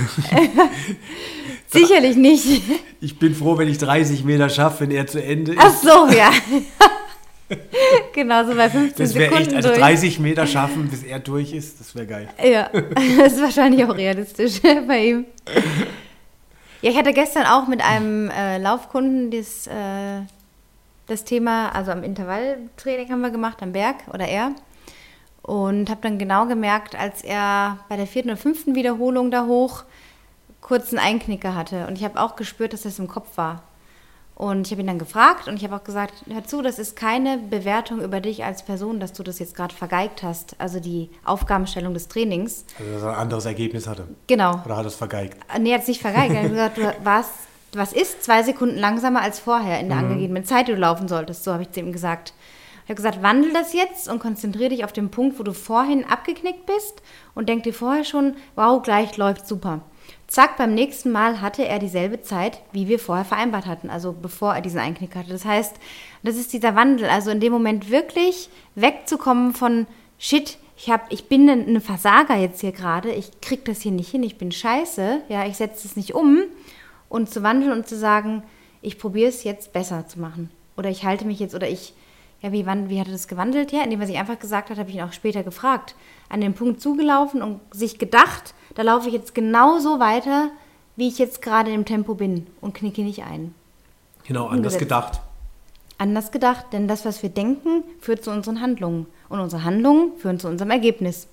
Sicherlich 1.70 2.16
nicht. 2.18 2.62
Ich 3.02 3.18
bin 3.18 3.34
froh, 3.34 3.58
wenn 3.58 3.68
ich 3.68 3.80
30 3.80 4.24
Meter 4.26 4.48
schaffe, 4.50 4.82
wenn 4.82 4.92
er 4.92 5.08
zu 5.08 5.24
Ende 5.24 5.54
ist. 5.54 5.60
Ach 5.60 5.74
so, 5.74 6.16
ja. 6.16 6.30
genau, 8.14 8.46
so 8.46 8.56
bei 8.56 8.70
15 8.70 9.06
das 9.06 9.14
Sekunden 9.14 9.44
echt, 9.44 9.54
also 9.54 9.74
30 9.74 10.20
Meter 10.20 10.48
schaffen, 10.48 10.88
bis 10.90 11.04
er 11.04 11.20
durch 11.20 11.54
ist, 11.54 11.80
das 11.80 11.96
wäre 11.96 12.08
geil. 12.08 12.30
Ja, 12.44 12.70
das 13.18 13.34
ist 13.34 13.42
wahrscheinlich 13.42 13.84
auch 13.86 13.96
realistisch 13.96 14.62
bei 14.88 15.06
ihm. 15.06 15.26
Ja, 16.82 16.92
ich 16.92 16.98
hatte 16.98 17.14
gestern 17.14 17.46
auch 17.46 17.68
mit 17.68 17.82
einem 17.82 18.30
äh, 18.30 18.58
Laufkunden 18.58 19.32
das, 19.32 19.68
äh, 19.68 20.22
das 21.08 21.24
Thema, 21.24 21.70
also 21.70 21.92
am 21.92 22.04
Intervalltraining 22.04 23.12
haben 23.12 23.22
wir 23.22 23.32
gemacht, 23.32 23.62
am 23.62 23.72
Berg 23.72 23.96
oder 24.14 24.28
er. 24.28 24.52
Und 25.42 25.90
habe 25.90 26.00
dann 26.02 26.20
genau 26.20 26.46
gemerkt, 26.46 26.96
als 26.98 27.22
er 27.22 27.80
bei 27.90 27.98
der 27.98 28.08
vierten 28.08 28.30
oder 28.30 28.38
fünften 28.38 28.76
Wiederholung 28.76 29.30
da 29.30 29.46
hoch 29.46 29.84
kurz 30.64 30.90
einen 30.90 31.00
Einknicker 31.00 31.54
hatte. 31.54 31.86
Und 31.88 31.98
ich 31.98 32.04
habe 32.04 32.20
auch 32.20 32.36
gespürt, 32.36 32.74
dass 32.74 32.84
das 32.84 32.98
im 32.98 33.08
Kopf 33.08 33.38
war. 33.38 33.64
Und 34.36 34.66
ich 34.66 34.72
habe 34.72 34.82
ihn 34.82 34.88
dann 34.88 35.00
gefragt 35.00 35.48
und 35.48 35.58
ich 35.58 35.64
habe 35.64 35.76
auch 35.76 35.84
gesagt, 35.84 36.24
hör 36.28 36.44
zu, 36.44 36.62
das 36.64 36.80
ist 36.80 36.96
keine 36.96 37.38
Bewertung 37.38 38.02
über 38.02 38.20
dich 38.20 38.44
als 38.44 38.64
Person, 38.64 39.00
dass 39.00 39.14
du 39.14 39.22
das 39.22 39.38
jetzt 39.38 39.56
gerade 39.56 39.76
vergeigt 39.76 40.24
hast, 40.24 40.56
also 40.60 40.80
die 40.80 41.12
Aufgabenstellung 41.24 41.94
des 41.94 42.08
Trainings. 42.08 42.66
Also 42.80 42.94
dass 42.94 43.04
er 43.04 43.10
ein 43.10 43.16
anderes 43.16 43.46
Ergebnis 43.46 43.88
hatte. 43.88 44.08
Genau. 44.26 44.62
Oder 44.66 44.78
hat 44.78 44.86
er 44.86 44.88
es 44.88 44.96
vergeigt? 44.96 45.38
Nee, 45.60 45.70
er 45.70 45.76
hat 45.76 45.84
es 45.84 45.88
nicht 45.88 46.02
vergeigt. 46.02 46.34
Er 46.34 46.44
hat 46.44 46.50
gesagt, 46.50 46.78
du 46.78 47.06
warst 47.06 47.32
was 47.76 47.94
ist 47.94 48.24
zwei 48.24 48.44
Sekunden 48.44 48.78
langsamer 48.78 49.22
als 49.22 49.40
vorher 49.40 49.80
in 49.80 49.90
der 49.90 49.98
mhm. 49.98 50.06
angegebenen 50.06 50.46
Zeit, 50.46 50.68
die 50.68 50.74
du 50.74 50.80
laufen 50.80 51.08
solltest. 51.08 51.44
So 51.44 51.54
habe 51.54 51.64
ich 51.64 51.72
zu 51.72 51.80
ihm 51.80 51.92
gesagt. 51.92 52.34
Ich 52.84 52.90
habe 52.90 52.96
gesagt, 52.96 53.24
wandel 53.24 53.54
das 53.54 53.74
jetzt 53.74 54.10
und 54.10 54.20
konzentriere 54.20 54.70
dich 54.70 54.84
auf 54.84 54.92
den 54.92 55.10
Punkt, 55.10 55.40
wo 55.40 55.44
du 55.44 55.54
vorhin 55.54 56.06
abgeknickt 56.06 56.66
bist 56.66 57.02
und 57.34 57.48
denk 57.48 57.64
dir 57.64 57.74
vorher 57.74 58.04
schon, 58.04 58.36
wow, 58.56 58.82
gleich 58.82 59.16
läuft 59.16 59.48
super. 59.48 59.82
Zack, 60.34 60.58
beim 60.58 60.74
nächsten 60.74 61.12
Mal 61.12 61.42
hatte 61.42 61.64
er 61.64 61.78
dieselbe 61.78 62.24
Zeit, 62.24 62.60
wie 62.72 62.88
wir 62.88 62.98
vorher 62.98 63.24
vereinbart 63.24 63.68
hatten, 63.68 63.92
also 63.92 64.14
bevor 64.20 64.56
er 64.56 64.62
diesen 64.62 64.80
Einknick 64.80 65.16
hatte. 65.16 65.30
Das 65.30 65.46
heißt, 65.46 65.76
das 66.24 66.38
ist 66.38 66.54
dieser 66.54 66.76
Wandel, 66.76 67.08
also 67.08 67.30
in 67.30 67.40
dem 67.40 67.54
Moment 67.54 67.92
wirklich 67.92 68.50
wegzukommen 68.74 69.54
von 69.54 69.86
Shit, 70.18 70.58
ich, 70.76 70.90
hab, 70.90 71.14
ich 71.14 71.30
bin 71.30 71.48
eine 71.48 71.80
Versager 71.82 72.36
jetzt 72.36 72.62
hier 72.62 72.72
gerade, 72.72 73.12
ich 73.12 73.42
krieg 73.42 73.64
das 73.66 73.82
hier 73.82 73.92
nicht 73.92 74.10
hin, 74.10 74.24
ich 74.24 74.40
bin 74.40 74.52
scheiße, 74.52 75.22
ja, 75.30 75.46
ich 75.46 75.58
setze 75.58 75.88
es 75.88 75.96
nicht 75.96 76.16
um 76.16 76.40
und 77.10 77.30
zu 77.30 77.44
wandeln 77.44 77.72
und 77.72 77.88
zu 77.88 77.96
sagen, 77.96 78.42
ich 78.82 78.98
probiere 78.98 79.30
es 79.30 79.44
jetzt 79.44 79.72
besser 79.72 80.08
zu 80.08 80.20
machen. 80.20 80.50
Oder 80.76 80.90
ich 80.90 81.06
halte 81.06 81.26
mich 81.26 81.40
jetzt, 81.40 81.54
oder 81.54 81.70
ich, 81.70 81.94
ja, 82.42 82.52
wie, 82.52 82.66
wann, 82.66 82.90
wie 82.90 83.00
hat 83.00 83.06
er 83.06 83.14
das 83.14 83.28
gewandelt? 83.28 83.72
Ja, 83.72 83.84
indem 83.84 84.02
er 84.02 84.08
sich 84.08 84.18
einfach 84.18 84.40
gesagt 84.40 84.72
hat, 84.72 84.80
habe 84.80 84.90
ich 84.90 84.96
ihn 84.96 85.04
auch 85.04 85.14
später 85.14 85.44
gefragt, 85.44 85.94
an 86.28 86.42
den 86.42 86.56
Punkt 86.56 86.82
zugelaufen 86.82 87.44
und 87.44 87.60
sich 87.72 88.00
gedacht, 88.00 88.56
da 88.76 88.82
laufe 88.82 89.08
ich 89.08 89.14
jetzt 89.14 89.36
genauso 89.36 90.00
weiter, 90.00 90.50
wie 90.96 91.08
ich 91.08 91.20
jetzt 91.20 91.42
gerade 91.42 91.72
im 91.72 91.86
Tempo 91.86 92.16
bin 92.16 92.48
und 92.62 92.74
knicke 92.74 93.02
nicht 93.02 93.24
ein. 93.24 93.54
Genau, 94.26 94.48
anders 94.48 94.78
gedacht. 94.78 95.20
Anders 95.98 96.32
gedacht, 96.32 96.68
denn 96.72 96.88
das, 96.88 97.06
was 97.06 97.24
wir 97.24 97.30
denken, 97.30 97.84
führt 98.00 98.24
zu 98.24 98.32
unseren 98.32 98.62
Handlungen. 98.62 99.06
Und 99.30 99.40
unsere 99.40 99.64
Handlungen 99.64 100.18
führen 100.18 100.40
zu 100.40 100.48
unserem 100.48 100.72
Ergebnis. 100.72 101.28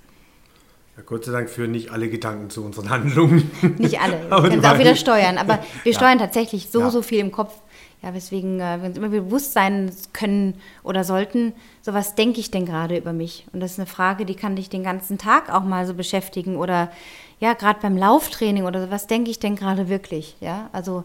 Ja, 0.96 1.02
Gott 1.04 1.24
sei 1.24 1.32
Dank 1.32 1.48
führen 1.48 1.70
nicht 1.70 1.90
alle 1.90 2.08
Gedanken 2.08 2.50
zu 2.50 2.64
unseren 2.64 2.90
Handlungen. 2.90 3.50
Nicht 3.78 4.00
alle. 4.00 4.20
Wir 4.30 4.40
können 4.42 4.58
es 4.58 4.64
auch 4.64 4.78
wieder 4.78 4.96
steuern. 4.96 5.38
Aber 5.38 5.60
wir 5.82 5.92
ja. 5.92 5.98
steuern 5.98 6.18
tatsächlich 6.18 6.70
so, 6.70 6.80
ja. 6.80 6.90
so 6.90 7.02
viel 7.02 7.20
im 7.20 7.32
Kopf. 7.32 7.54
Ja, 8.02 8.14
weswegen 8.14 8.60
äh, 8.60 8.80
wir 8.80 8.88
uns 8.88 8.96
immer 8.96 9.10
bewusst 9.10 9.52
sein 9.52 9.90
können 10.12 10.54
oder 10.82 11.04
sollten, 11.04 11.52
so 11.82 11.92
was 11.92 12.14
denke 12.14 12.40
ich 12.40 12.50
denn 12.50 12.64
gerade 12.64 12.96
über 12.96 13.12
mich? 13.12 13.46
Und 13.52 13.60
das 13.60 13.72
ist 13.72 13.78
eine 13.78 13.86
Frage, 13.86 14.24
die 14.24 14.34
kann 14.34 14.56
dich 14.56 14.70
den 14.70 14.82
ganzen 14.82 15.18
Tag 15.18 15.52
auch 15.52 15.64
mal 15.64 15.86
so 15.86 15.94
beschäftigen 15.94 16.56
oder 16.56 16.90
ja, 17.40 17.54
gerade 17.54 17.80
beim 17.80 17.96
Lauftraining 17.96 18.64
oder 18.64 18.82
so, 18.82 18.90
was 18.90 19.06
denke 19.06 19.30
ich 19.30 19.38
denn 19.38 19.56
gerade 19.56 19.88
wirklich? 19.88 20.36
Ja, 20.40 20.70
also, 20.72 21.04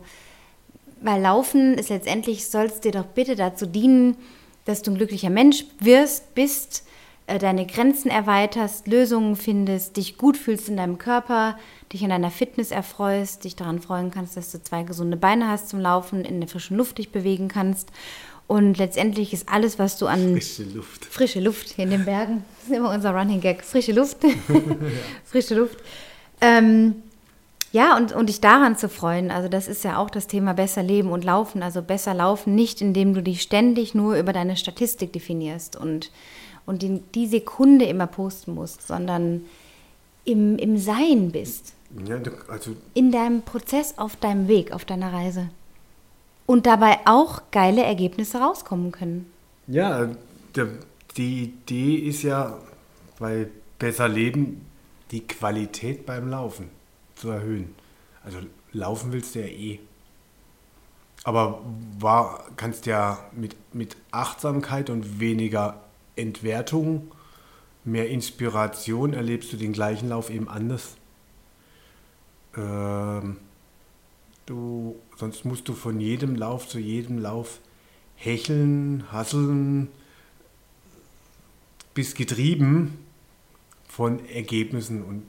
weil 1.01 1.21
Laufen 1.21 1.75
ist 1.75 1.89
letztendlich, 1.89 2.47
soll 2.47 2.65
es 2.65 2.81
dir 2.81 2.91
doch 2.91 3.05
bitte 3.05 3.35
dazu 3.35 3.65
dienen, 3.65 4.17
dass 4.65 4.81
du 4.81 4.91
ein 4.91 4.97
glücklicher 4.97 5.29
Mensch 5.29 5.65
wirst, 5.79 6.33
bist, 6.33 6.85
äh, 7.27 7.39
deine 7.39 7.65
Grenzen 7.65 8.11
erweiterst, 8.11 8.87
Lösungen 8.87 9.35
findest, 9.35 9.97
dich 9.97 10.17
gut 10.17 10.37
fühlst 10.37 10.69
in 10.69 10.77
deinem 10.77 10.97
Körper, 10.97 11.57
dich 11.93 12.01
in 12.01 12.09
deiner 12.09 12.31
Fitness 12.31 12.71
erfreust, 12.71 13.43
dich 13.43 13.55
daran 13.55 13.79
freuen 13.79 14.11
kannst, 14.11 14.37
dass 14.37 14.51
du 14.51 14.61
zwei 14.61 14.83
gesunde 14.83 15.17
Beine 15.17 15.47
hast 15.47 15.69
zum 15.69 15.79
Laufen, 15.79 16.25
in 16.25 16.39
der 16.39 16.49
frischen 16.49 16.77
Luft 16.77 16.97
dich 16.97 17.11
bewegen 17.11 17.47
kannst. 17.47 17.91
Und 18.47 18.77
letztendlich 18.77 19.33
ist 19.33 19.49
alles, 19.49 19.79
was 19.79 19.97
du 19.97 20.05
an 20.05 20.33
frische 20.33 20.63
Luft, 20.63 21.05
frische 21.05 21.39
Luft 21.39 21.79
in 21.79 21.89
den 21.89 22.05
Bergen, 22.05 22.45
das 22.59 22.69
ist 22.69 22.75
immer 22.75 22.93
unser 22.93 23.11
Running 23.11 23.41
Gag, 23.41 23.63
frische 23.63 23.91
Luft, 23.91 24.17
frische 25.25 25.55
Luft. 25.55 25.77
Ähm, 26.41 26.95
ja, 27.71 27.97
und, 27.97 28.13
und 28.13 28.29
dich 28.29 28.41
daran 28.41 28.77
zu 28.77 28.87
freuen, 28.87 29.31
also 29.31 29.49
das 29.49 29.67
ist 29.67 29.83
ja 29.83 29.97
auch 29.97 30.09
das 30.09 30.27
Thema 30.27 30.53
besser 30.53 30.83
leben 30.83 31.09
und 31.09 31.23
laufen. 31.23 31.63
Also 31.63 31.81
besser 31.81 32.13
laufen 32.13 32.53
nicht, 32.53 32.81
indem 32.81 33.13
du 33.15 33.23
dich 33.23 33.41
ständig 33.41 33.95
nur 33.95 34.15
über 34.15 34.31
deine 34.31 34.55
Statistik 34.57 35.11
definierst 35.11 35.75
und 35.75 36.11
und 36.65 36.81
die, 36.81 37.01
die 37.13 37.27
Sekunde 37.27 37.85
immer 37.85 38.07
posten 38.07 38.53
musst, 38.53 38.87
sondern 38.87 39.45
im, 40.25 40.57
im 40.57 40.77
Sein 40.77 41.31
bist. 41.31 41.73
Ja, 42.07 42.19
also 42.47 42.75
in 42.93 43.11
deinem 43.11 43.43
Prozess, 43.43 43.97
auf 43.97 44.17
deinem 44.17 44.47
Weg, 44.47 44.73
auf 44.73 44.83
deiner 44.83 45.13
Reise. 45.13 45.49
Und 46.45 46.65
dabei 46.65 46.99
auch 47.05 47.43
geile 47.51 47.83
Ergebnisse 47.83 48.39
rauskommen 48.39 48.91
können. 48.91 49.31
Ja, 49.67 50.09
der, 50.55 50.67
die 51.17 51.43
Idee 51.43 51.95
ist 51.95 52.23
ja 52.23 52.57
bei 53.19 53.47
Besser 53.79 54.07
Leben 54.07 54.65
die 55.11 55.21
Qualität 55.21 56.05
beim 56.05 56.29
Laufen 56.29 56.69
zu 57.15 57.29
erhöhen. 57.29 57.75
Also 58.23 58.39
laufen 58.73 59.13
willst 59.13 59.35
du 59.35 59.39
ja 59.39 59.47
eh. 59.47 59.79
Aber 61.23 61.61
war, 61.99 62.45
kannst 62.55 62.85
ja 62.85 63.19
mit, 63.31 63.55
mit 63.73 63.95
Achtsamkeit 64.11 64.89
und 64.89 65.19
weniger 65.19 65.81
Entwertung, 66.15 67.11
mehr 67.85 68.09
Inspiration 68.09 69.13
erlebst 69.13 69.53
du 69.53 69.57
den 69.57 69.73
gleichen 69.73 70.09
Lauf 70.09 70.29
eben 70.29 70.49
anders. 70.49 70.95
Ähm, 72.57 73.37
du, 74.45 74.95
sonst 75.15 75.45
musst 75.45 75.67
du 75.67 75.73
von 75.73 75.99
jedem 75.99 76.35
Lauf 76.35 76.67
zu 76.67 76.79
jedem 76.79 77.19
Lauf 77.19 77.59
hecheln, 78.15 79.05
hasseln, 79.11 79.89
bist 81.93 82.15
getrieben 82.15 82.97
von 83.87 84.25
Ergebnissen 84.27 85.03
und 85.03 85.23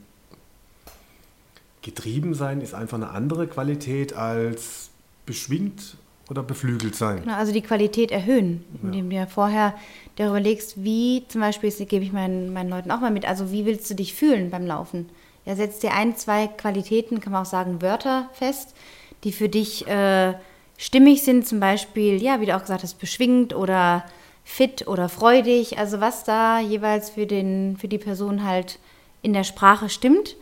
getrieben 1.82 2.34
sein 2.34 2.60
ist 2.60 2.74
einfach 2.74 2.96
eine 2.96 3.10
andere 3.10 3.46
Qualität 3.46 4.12
als 4.12 4.90
beschwingt 5.24 5.96
oder 6.30 6.42
beflügelt 6.42 6.94
sein. 6.94 7.22
Genau, 7.22 7.36
also 7.36 7.52
die 7.52 7.62
Qualität 7.62 8.10
erhöhen, 8.10 8.64
indem 8.82 9.10
ja. 9.10 9.22
du 9.22 9.24
ja 9.24 9.26
vorher 9.26 9.74
darüber 10.16 10.40
legst, 10.40 10.82
wie 10.82 11.24
zum 11.28 11.40
Beispiel, 11.40 11.70
das 11.70 11.78
gebe 11.86 12.04
ich 12.04 12.12
meinen, 12.12 12.52
meinen 12.52 12.70
Leuten 12.70 12.90
auch 12.90 13.00
mal 13.00 13.10
mit, 13.10 13.28
also 13.28 13.52
wie 13.52 13.64
willst 13.66 13.88
du 13.90 13.94
dich 13.94 14.14
fühlen 14.14 14.50
beim 14.50 14.66
Laufen? 14.66 15.08
Ja, 15.44 15.54
setzt 15.54 15.82
dir 15.82 15.92
ein, 15.92 16.16
zwei 16.16 16.48
Qualitäten, 16.48 17.20
kann 17.20 17.32
man 17.32 17.42
auch 17.42 17.46
sagen, 17.46 17.80
Wörter 17.80 18.28
fest, 18.32 18.74
die 19.22 19.32
für 19.32 19.48
dich 19.48 19.86
äh, 19.86 20.34
stimmig 20.76 21.22
sind, 21.22 21.46
zum 21.46 21.60
Beispiel, 21.60 22.20
ja, 22.20 22.40
wie 22.40 22.46
du 22.46 22.56
auch 22.56 22.60
gesagt 22.60 22.82
hast, 22.82 22.98
beschwingt 22.98 23.54
oder 23.54 24.04
fit 24.44 24.86
oder 24.88 25.08
freudig, 25.08 25.78
also 25.78 26.00
was 26.00 26.24
da 26.24 26.60
jeweils 26.60 27.10
für, 27.10 27.26
den, 27.26 27.76
für 27.76 27.88
die 27.88 27.98
Person 27.98 28.44
halt 28.44 28.78
in 29.22 29.32
der 29.32 29.44
Sprache 29.44 29.88
stimmt. 29.88 30.36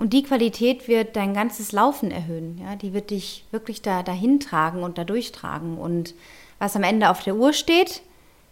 Und 0.00 0.14
die 0.14 0.22
Qualität 0.22 0.88
wird 0.88 1.14
dein 1.14 1.34
ganzes 1.34 1.72
Laufen 1.72 2.10
erhöhen. 2.10 2.58
Ja? 2.58 2.74
Die 2.74 2.94
wird 2.94 3.10
dich 3.10 3.44
wirklich 3.50 3.82
da 3.82 4.02
dahin 4.02 4.40
tragen 4.40 4.82
und 4.82 4.96
da 4.96 5.04
durchtragen. 5.04 5.76
Und 5.76 6.14
was 6.58 6.74
am 6.74 6.84
Ende 6.84 7.10
auf 7.10 7.22
der 7.22 7.36
Uhr 7.36 7.52
steht, 7.52 8.00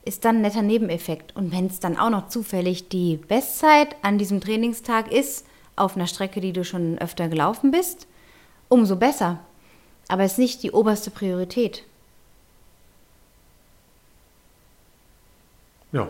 ist 0.05 0.27
dann 0.27 0.37
ein 0.37 0.43
netter 0.43 0.61
Nebeneffekt. 0.61 1.35
Und 1.35 1.51
wenn 1.51 1.65
es 1.65 1.81
dann 1.81 1.97
auch 1.97 2.11
noch 2.11 2.29
zufällig 2.29 2.91
die 2.91 3.17
Bestzeit 3.17 3.97
an 4.03 4.19
diesem 4.19 4.43
Trainingstag 4.43 5.11
ist, 5.11 5.47
auf 5.75 5.97
einer 5.97 6.07
Strecke, 6.07 6.43
die 6.43 6.53
du 6.53 6.67
schon 6.67 6.99
öfter 6.99 7.29
gelaufen 7.29 7.71
bist, 7.71 8.07
umso 8.69 8.97
besser. 8.97 9.39
Aber 10.09 10.25
es 10.25 10.33
ist 10.33 10.39
nicht 10.39 10.63
die 10.63 10.73
oberste 10.73 11.11
Priorität. 11.11 11.83
Ja. 15.93 16.09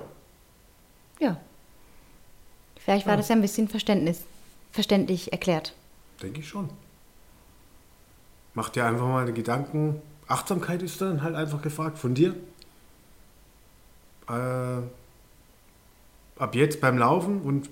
Ja. 1.21 1.37
Vielleicht 2.81 3.07
war 3.07 3.13
ja. 3.13 3.19
das 3.19 3.29
ja 3.29 3.37
ein 3.37 3.43
bisschen 3.43 3.69
Verständnis 3.69 4.25
verständlich 4.73 5.33
erklärt. 5.33 5.75
Denke 6.23 6.41
ich 6.41 6.49
schon. 6.49 6.71
Mach 8.55 8.69
dir 8.71 8.87
einfach 8.87 9.07
mal 9.07 9.33
Gedanken. 9.33 10.03
Achtsamkeit 10.27 10.83
ist 10.83 11.01
dann 11.01 11.23
halt 11.23 11.35
einfach 11.35 11.63
gefragt 11.63 11.99
von 11.99 12.15
dir. 12.15 12.35
Äh, 14.29 14.83
ab 16.39 16.55
jetzt 16.55 16.81
beim 16.81 16.99
Laufen 16.99 17.41
und 17.43 17.71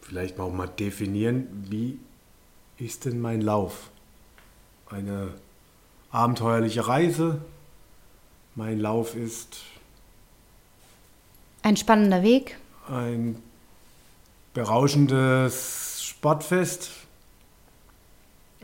vielleicht 0.00 0.38
auch 0.38 0.52
mal 0.52 0.68
definieren, 0.68 1.66
wie 1.68 1.98
ist 2.78 3.04
denn 3.04 3.20
mein 3.20 3.40
Lauf? 3.40 3.90
Eine 4.88 5.34
abenteuerliche 6.10 6.86
Reise. 6.86 7.44
Mein 8.54 8.78
Lauf 8.78 9.16
ist 9.16 9.62
ein 11.62 11.76
spannender 11.76 12.22
Weg. 12.22 12.58
Ein 12.88 13.42
berauschendes 14.54 16.02
Sportfest. 16.02 16.90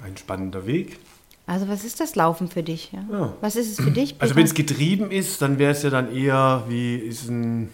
Ein 0.03 0.17
spannender 0.17 0.67
Weg. 0.67 0.99
Also 1.47 1.69
was 1.69 1.85
ist 1.85 2.01
das 2.01 2.15
Laufen 2.15 2.49
für 2.49 2.63
dich? 2.63 2.93
Ja? 2.93 3.05
ja. 3.11 3.35
Was 3.41 3.57
ist 3.57 3.79
es 3.79 3.85
für 3.85 3.91
dich? 3.91 4.13
Peter? 4.13 4.23
Also 4.23 4.37
wenn 4.37 4.45
es 4.45 4.55
getrieben 4.55 5.11
ist, 5.11 5.43
dann 5.43 5.59
wäre 5.59 5.73
es 5.73 5.83
ja 5.83 5.91
dann 5.91 6.15
eher 6.15 6.65
wie 6.69 6.97
ist 6.97 7.29
ein, 7.29 7.71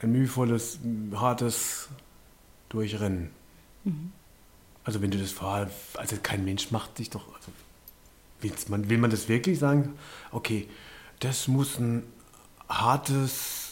ein 0.00 0.12
mühevolles, 0.12 0.78
hartes 1.14 1.88
Durchrennen. 2.68 3.30
Mhm. 3.82 4.12
Also 4.84 5.02
wenn 5.02 5.10
du 5.10 5.18
das 5.18 5.32
vorher, 5.32 5.68
also 5.94 6.16
kein 6.22 6.44
Mensch 6.44 6.70
macht 6.70 6.96
sich 6.96 7.10
doch, 7.10 7.26
also 7.34 7.50
man, 8.68 8.88
will 8.88 8.98
man 8.98 9.10
das 9.10 9.28
wirklich 9.28 9.58
sagen? 9.58 9.94
Okay, 10.30 10.68
das 11.20 11.48
muss 11.48 11.78
ein 11.78 12.04
hartes 12.68 13.63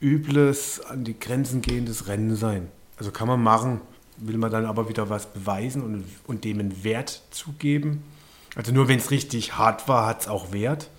übles, 0.00 0.80
an 0.80 1.04
die 1.04 1.18
Grenzen 1.18 1.62
gehendes 1.62 2.06
Rennen 2.06 2.36
sein. 2.36 2.68
Also 2.96 3.10
kann 3.10 3.28
man 3.28 3.42
machen, 3.42 3.80
will 4.16 4.38
man 4.38 4.50
dann 4.50 4.66
aber 4.66 4.88
wieder 4.88 5.08
was 5.10 5.26
beweisen 5.26 5.82
und, 5.82 6.04
und 6.26 6.44
dem 6.44 6.60
einen 6.60 6.84
Wert 6.84 7.22
zugeben. 7.30 8.02
Also 8.54 8.72
nur 8.72 8.88
wenn 8.88 8.98
es 8.98 9.10
richtig 9.10 9.56
hart 9.56 9.88
war, 9.88 10.06
hat 10.06 10.22
es 10.22 10.28
auch 10.28 10.52
Wert. 10.52 10.90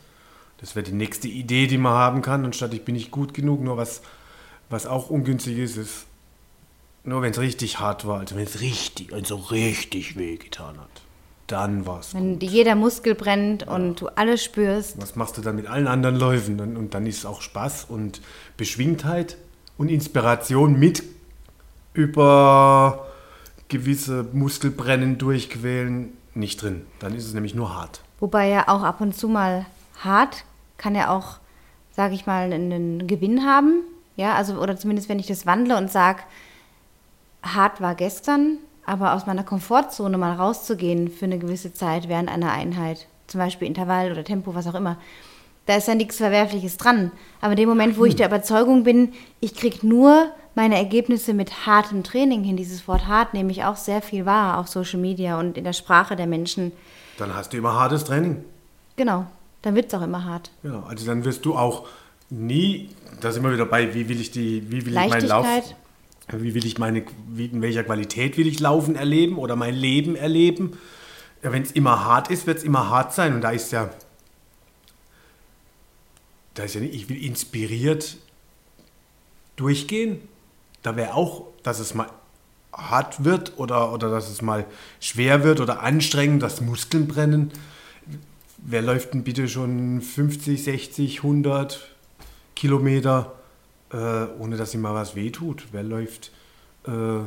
Das 0.58 0.76
wäre 0.76 0.86
die 0.86 0.94
nächste 0.94 1.28
Idee, 1.28 1.68
die 1.68 1.78
man 1.78 1.94
haben 1.94 2.22
kann. 2.22 2.46
Anstatt 2.46 2.74
ich 2.74 2.84
bin 2.84 2.96
nicht 2.96 3.12
gut 3.12 3.34
genug, 3.34 3.62
nur 3.62 3.78
was, 3.78 4.02
was 4.70 4.86
auch 4.86 5.10
ungünstig 5.10 5.58
ist, 5.58 5.78
ist, 5.78 6.06
nur 7.04 7.22
wenn 7.22 7.32
es 7.32 7.40
richtig 7.40 7.80
hart 7.80 8.06
war, 8.06 8.20
also 8.20 8.36
wenn 8.36 8.44
es 8.44 8.60
richtig, 8.60 9.14
also 9.14 9.36
richtig 9.36 10.18
wehgetan 10.18 10.78
hat. 10.78 10.99
Dann 11.52 11.86
war's. 11.86 12.14
Wenn 12.14 12.40
gut. 12.40 12.44
jeder 12.44 12.76
Muskel 12.76 13.16
brennt 13.16 13.68
und 13.68 14.02
du 14.02 14.08
alles 14.08 14.44
spürst. 14.44 15.02
Was 15.02 15.16
machst 15.16 15.38
du 15.38 15.42
dann 15.42 15.56
mit 15.56 15.68
allen 15.68 15.88
anderen 15.88 16.16
Läufen? 16.16 16.60
Und, 16.60 16.78
und 16.78 16.94
dann 16.94 17.06
ist 17.06 17.26
auch 17.26 17.42
Spaß 17.42 17.86
und 17.90 18.22
Beschwingtheit 18.58 19.38
und 19.78 19.90
Inspiration 19.90 20.78
mit 20.78 21.04
über 21.94 23.08
gewisse 23.68 24.26
Muskelbrennen 24.34 25.18
durchquälen 25.18 26.14
nicht 26.34 26.62
drin. 26.62 26.86
Dann 27.00 27.16
ist 27.16 27.26
es 27.26 27.34
nämlich 27.34 27.56
nur 27.56 27.76
hart. 27.76 28.02
Wobei 28.20 28.50
ja 28.50 28.68
auch 28.68 28.84
ab 28.84 29.02
und 29.02 29.16
zu 29.16 29.28
mal 29.28 29.66
hart 30.04 30.46
kann 30.78 30.96
ja 30.96 31.10
auch, 31.10 31.38
sage 31.92 32.16
ich 32.16 32.26
mal, 32.26 32.52
einen 32.52 33.08
Gewinn 33.08 33.46
haben. 33.46 33.82
Ja, 34.16 34.36
also, 34.36 34.60
oder 34.60 34.78
zumindest 34.78 35.10
wenn 35.10 35.20
ich 35.20 35.28
das 35.28 35.46
wandle 35.46 35.78
und 35.78 35.92
sage, 35.92 36.22
hart 37.44 37.80
war 37.82 37.96
gestern, 37.96 38.58
aber 38.90 39.14
aus 39.14 39.28
meiner 39.28 39.44
Komfortzone 39.44 40.18
mal 40.18 40.34
rauszugehen 40.34 41.10
für 41.10 41.26
eine 41.26 41.38
gewisse 41.38 41.74
Zeit 41.74 42.10
während 42.10 42.28
einer 42.28 42.52
Einheit, 42.52 43.06
zum 43.28 43.40
Beispiel 43.40 43.68
Intervall 43.68 44.12
oder 44.12 44.24
Tempo, 44.24 44.56
was 44.56 44.66
auch 44.66 44.74
immer, 44.74 44.98
da 45.68 45.76
ist 45.76 45.88
ja 45.88 45.94
nichts 45.94 46.18
Verwerfliches 46.18 46.78
dran. 46.78 47.12
Aber 47.40 47.52
in 47.52 47.58
dem 47.58 47.70
Moment, 47.70 48.00
wo 48.00 48.06
ich 48.06 48.16
der 48.16 48.26
Überzeugung 48.26 48.84
bin, 48.84 49.14
ich 49.42 49.54
kriege 49.54 49.86
nur 49.86 50.32
meine 50.56 50.76
Ergebnisse 50.76 51.36
mit 51.36 51.68
hartem 51.68 52.04
Training 52.04 52.44
hin, 52.44 52.58
dieses 52.58 52.88
Wort 52.88 53.06
hart 53.06 53.36
nehme 53.36 53.52
ich 53.52 53.64
auch 53.64 53.76
sehr 53.76 54.02
viel 54.02 54.26
wahr 54.26 54.58
auf 54.58 54.68
Social 54.68 55.00
Media 55.00 55.40
und 55.40 55.56
in 55.56 55.66
der 55.66 55.74
Sprache 55.74 56.16
der 56.16 56.26
Menschen. 56.26 56.72
Dann 57.20 57.36
hast 57.36 57.54
du 57.54 57.58
immer 57.58 57.74
hartes 57.74 58.06
Training. 58.06 58.44
Genau, 58.96 59.28
dann 59.62 59.76
wird 59.76 59.94
es 59.94 59.94
auch 59.94 60.02
immer 60.02 60.26
hart. 60.26 60.50
Genau, 60.64 60.82
also 60.90 61.06
dann 61.06 61.24
wirst 61.26 61.46
du 61.46 61.56
auch 61.56 61.86
nie, 62.32 62.90
da 63.22 63.32
sind 63.32 63.44
wir 63.44 63.54
wieder 63.54 63.68
bei, 63.68 63.94
wie 63.94 64.10
will 64.10 64.20
ich 64.20 64.32
die, 64.32 64.64
wie 64.72 64.84
will 64.88 64.98
ich 64.98 65.10
meinen 65.10 65.28
Lauf. 65.28 65.46
Wie 66.32 66.54
will 66.54 66.66
ich 66.66 66.78
meine, 66.78 67.04
wie, 67.28 67.46
in 67.46 67.62
welcher 67.62 67.84
Qualität 67.84 68.38
will 68.38 68.48
ich 68.48 68.60
Laufen 68.60 68.96
erleben 68.96 69.38
oder 69.38 69.56
mein 69.56 69.74
Leben 69.74 70.16
erleben. 70.16 70.78
Ja, 71.44 71.52
Wenn 71.52 71.64
es 71.64 71.72
immer 71.72 72.06
hart 72.06 72.30
ist, 72.30 72.48
wird 72.48 72.60
es 72.60 72.64
immer 72.64 72.90
hart 72.90 73.14
sein 73.14 73.34
und 73.34 73.42
da 73.42 73.52
ist 73.52 73.72
ja, 73.72 73.90
da 76.54 76.64
ist 76.64 76.76
ja 76.76 76.82
nicht, 76.82 76.94
ich 76.94 77.10
will 77.10 77.24
inspiriert 77.24 78.18
durchgehen. 79.56 80.20
Da 80.84 80.96
wäre 80.96 81.14
auch, 81.14 81.48
dass 81.64 81.80
es 81.80 81.94
mal 81.94 82.10
hart 82.72 83.24
wird 83.24 83.58
oder, 83.58 83.92
oder 83.94 84.10
dass 84.10 84.30
es 84.30 84.42
mal 84.42 84.66
schwer 85.00 85.44
wird 85.44 85.60
oder 85.60 85.82
anstrengend, 85.82 86.44
dass 86.44 86.62
Muskeln 86.62 87.08
brennen. 87.08 87.52
Wer 88.58 88.82
läuft 88.82 89.14
denn 89.14 89.24
bitte 89.24 89.48
schon 89.48 90.02
50, 90.02 90.64
60, 90.64 91.18
100 91.18 91.90
Kilometer, 92.56 93.39
äh, 93.92 94.26
ohne 94.40 94.58
dass 94.58 94.74
ihm 94.74 94.82
mal 94.82 94.94
was 94.94 95.16
wehtut? 95.16 95.68
Wer 95.72 95.84
läuft 95.84 96.32
äh, 96.86 97.22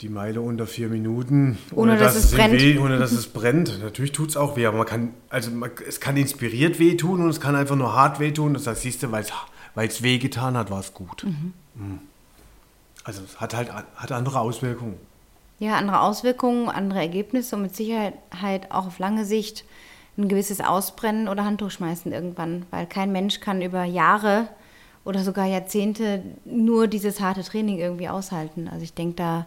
die 0.00 0.08
Meile 0.08 0.40
unter 0.40 0.66
vier 0.66 0.88
Minuten, 0.88 1.58
Ohne, 1.72 1.96
dass 1.96 2.14
es 2.14 2.32
ihm 2.32 2.36
brennt. 2.38 2.60
Weh, 2.60 2.78
ohne 2.78 2.98
dass 2.98 3.12
es 3.12 3.26
brennt? 3.26 3.80
Natürlich 3.80 4.12
tut 4.12 4.28
es 4.30 4.36
auch 4.36 4.56
weh, 4.56 4.66
aber 4.66 4.78
man 4.78 4.86
kann, 4.86 5.14
also 5.30 5.50
man, 5.50 5.70
es 5.88 6.00
kann 6.00 6.16
inspiriert 6.16 6.78
wehtun 6.78 7.22
und 7.22 7.30
es 7.30 7.40
kann 7.40 7.56
einfach 7.56 7.76
nur 7.76 7.94
hart 7.94 8.20
wehtun. 8.20 8.54
Das 8.54 8.66
heißt, 8.66 8.82
siehst 8.82 9.02
du, 9.02 9.12
weil 9.12 9.24
es 9.88 10.02
weh 10.02 10.18
getan 10.18 10.56
hat, 10.56 10.70
war 10.70 10.80
es 10.80 10.92
gut. 10.92 11.24
Mhm. 11.24 11.52
Also 13.04 13.22
es 13.22 13.40
hat 13.40 13.54
halt 13.54 13.72
hat 13.72 14.12
andere 14.12 14.40
Auswirkungen. 14.40 14.96
Ja, 15.58 15.76
andere 15.76 16.00
Auswirkungen, 16.00 16.68
andere 16.68 16.98
Ergebnisse 16.98 17.56
und 17.56 17.62
mit 17.62 17.76
Sicherheit 17.76 18.70
auch 18.70 18.86
auf 18.86 18.98
lange 18.98 19.24
Sicht 19.24 19.64
ein 20.16 20.28
gewisses 20.28 20.60
Ausbrennen 20.60 21.28
oder 21.28 21.44
Handtuch 21.44 21.70
schmeißen 21.70 22.12
irgendwann, 22.12 22.66
weil 22.70 22.86
kein 22.86 23.12
Mensch 23.12 23.40
kann 23.40 23.62
über 23.62 23.84
Jahre 23.84 24.48
oder 25.04 25.22
sogar 25.22 25.46
Jahrzehnte 25.46 26.22
nur 26.44 26.86
dieses 26.86 27.20
harte 27.20 27.42
Training 27.42 27.78
irgendwie 27.78 28.08
aushalten. 28.08 28.68
Also 28.68 28.84
ich 28.84 28.94
denke, 28.94 29.16
da, 29.16 29.46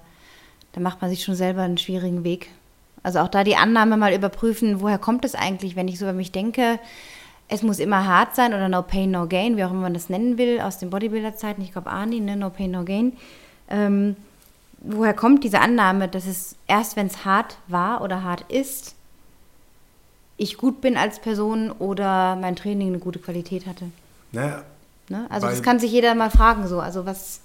da 0.74 0.82
macht 0.82 1.01
man 1.01 1.09
sich 1.09 1.24
schon 1.24 1.36
selber 1.36 1.61
einen 1.61 1.78
schwierigen 1.78 2.24
Weg. 2.24 2.49
Also 3.01 3.20
auch 3.20 3.30
da 3.30 3.43
die 3.43 3.55
Annahme 3.55 3.97
mal 3.97 4.13
überprüfen, 4.13 4.82
woher 4.82 4.97
kommt 4.97 5.24
es 5.24 5.36
eigentlich, 5.36 5.76
wenn 5.76 5.88
ich 5.88 5.97
so 5.97 6.05
über 6.05 6.13
mich 6.13 6.32
denke, 6.32 6.80
es 7.47 7.63
muss 7.63 7.80
immer 7.80 8.05
hart 8.05 8.36
sein 8.36 8.53
oder 8.53 8.68
no 8.68 8.82
pain, 8.82 9.11
no 9.11 9.28
gain, 9.28 9.55
wie 9.55 9.63
auch 9.63 9.72
immer 9.72 9.84
man 9.84 9.93
das 9.93 10.09
nennen 10.09 10.38
will, 10.38 10.59
aus 10.59 10.80
den 10.80 10.89
Bodybuilder-Zeiten, 10.89 11.61
ich 11.61 11.72
glaube 11.72 11.89
Arni, 11.89 12.20
ne? 12.20 12.36
no 12.36 12.49
pain, 12.49 12.72
no 12.72 12.84
gain. 12.84 13.13
Ähm, 13.70 14.18
woher 14.80 15.13
kommt 15.13 15.43
diese 15.43 15.61
Annahme, 15.61 16.09
dass 16.09 16.26
es 16.26 16.57
erst, 16.68 16.97
wenn 16.97 17.07
es 17.07 17.24
hart 17.24 17.57
war 17.68 18.01
oder 18.01 18.24
hart 18.24 18.43
ist, 18.51 18.96
ich 20.38 20.57
gut 20.57 20.81
bin 20.81 20.97
als 20.97 21.19
Person 21.19 21.71
oder 21.71 22.35
mein 22.35 22.55
Training 22.55 22.89
eine 22.89 22.99
gute 22.99 23.19
Qualität 23.19 23.65
hatte? 23.65 23.85
Naja, 24.31 24.63
Ne? 25.09 25.25
Also 25.29 25.47
das 25.47 25.63
kann 25.63 25.79
sich 25.79 25.91
jeder 25.91 26.15
mal 26.15 26.29
fragen 26.29 26.67
so. 26.67 26.79
Also 26.79 27.05
was, 27.05 27.41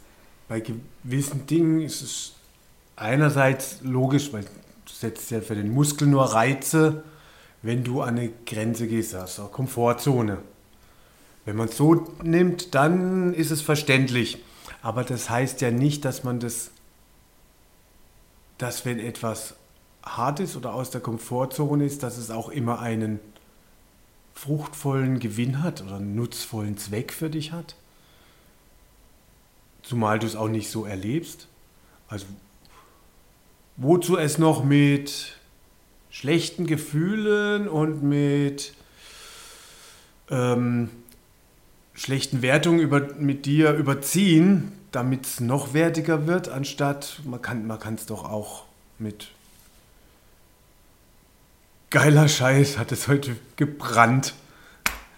bei 0.48 0.60
gewissen 0.60 1.46
Dingen 1.46 1.80
ist 1.80 2.02
es 2.02 2.32
einerseits 2.96 3.78
logisch, 3.82 4.32
weil 4.32 4.42
du 4.42 4.92
setzt 4.92 5.30
ja 5.30 5.40
für 5.40 5.54
den 5.54 5.72
Muskel 5.72 6.08
nur 6.08 6.24
Reize, 6.24 7.04
wenn 7.62 7.84
du 7.84 8.02
an 8.02 8.18
eine 8.18 8.30
Grenze 8.46 8.88
gehst, 8.88 9.14
auch 9.14 9.52
Komfortzone. 9.52 10.38
Wenn 11.44 11.56
man 11.56 11.68
es 11.68 11.76
so 11.76 12.08
nimmt, 12.22 12.74
dann 12.74 13.34
ist 13.34 13.50
es 13.50 13.62
verständlich. 13.62 14.38
Aber 14.80 15.04
das 15.04 15.30
heißt 15.30 15.60
ja 15.60 15.70
nicht, 15.70 16.04
dass 16.04 16.24
man 16.24 16.40
das, 16.40 16.70
dass 18.58 18.84
wenn 18.84 18.98
etwas 18.98 19.54
hart 20.02 20.40
ist 20.40 20.56
oder 20.56 20.74
aus 20.74 20.90
der 20.90 21.00
Komfortzone 21.00 21.84
ist, 21.84 22.02
dass 22.02 22.18
es 22.18 22.30
auch 22.30 22.48
immer 22.48 22.80
einen 22.80 23.20
fruchtvollen 24.34 25.18
Gewinn 25.18 25.62
hat 25.62 25.82
oder 25.82 25.96
einen 25.96 26.14
nutzvollen 26.14 26.76
Zweck 26.76 27.12
für 27.12 27.30
dich 27.30 27.52
hat. 27.52 27.76
Zumal 29.82 30.18
du 30.18 30.26
es 30.26 30.36
auch 30.36 30.48
nicht 30.48 30.70
so 30.70 30.84
erlebst. 30.84 31.48
Also 32.08 32.26
wozu 33.76 34.16
es 34.16 34.38
noch 34.38 34.64
mit 34.64 35.38
schlechten 36.10 36.66
Gefühlen 36.66 37.68
und 37.68 38.02
mit 38.02 38.74
ähm, 40.30 40.90
schlechten 41.94 42.42
Wertungen 42.42 42.80
über, 42.80 43.14
mit 43.14 43.46
dir 43.46 43.72
überziehen, 43.74 44.72
damit 44.92 45.26
es 45.26 45.40
noch 45.40 45.72
wertiger 45.74 46.26
wird, 46.26 46.48
anstatt 46.48 47.20
man 47.24 47.40
kann 47.40 47.94
es 47.94 48.06
doch 48.06 48.24
auch 48.24 48.64
mit 48.98 49.28
geiler 51.92 52.26
Scheiß 52.26 52.78
hat 52.78 52.90
es 52.90 53.06
heute 53.06 53.36
gebrannt. 53.56 54.34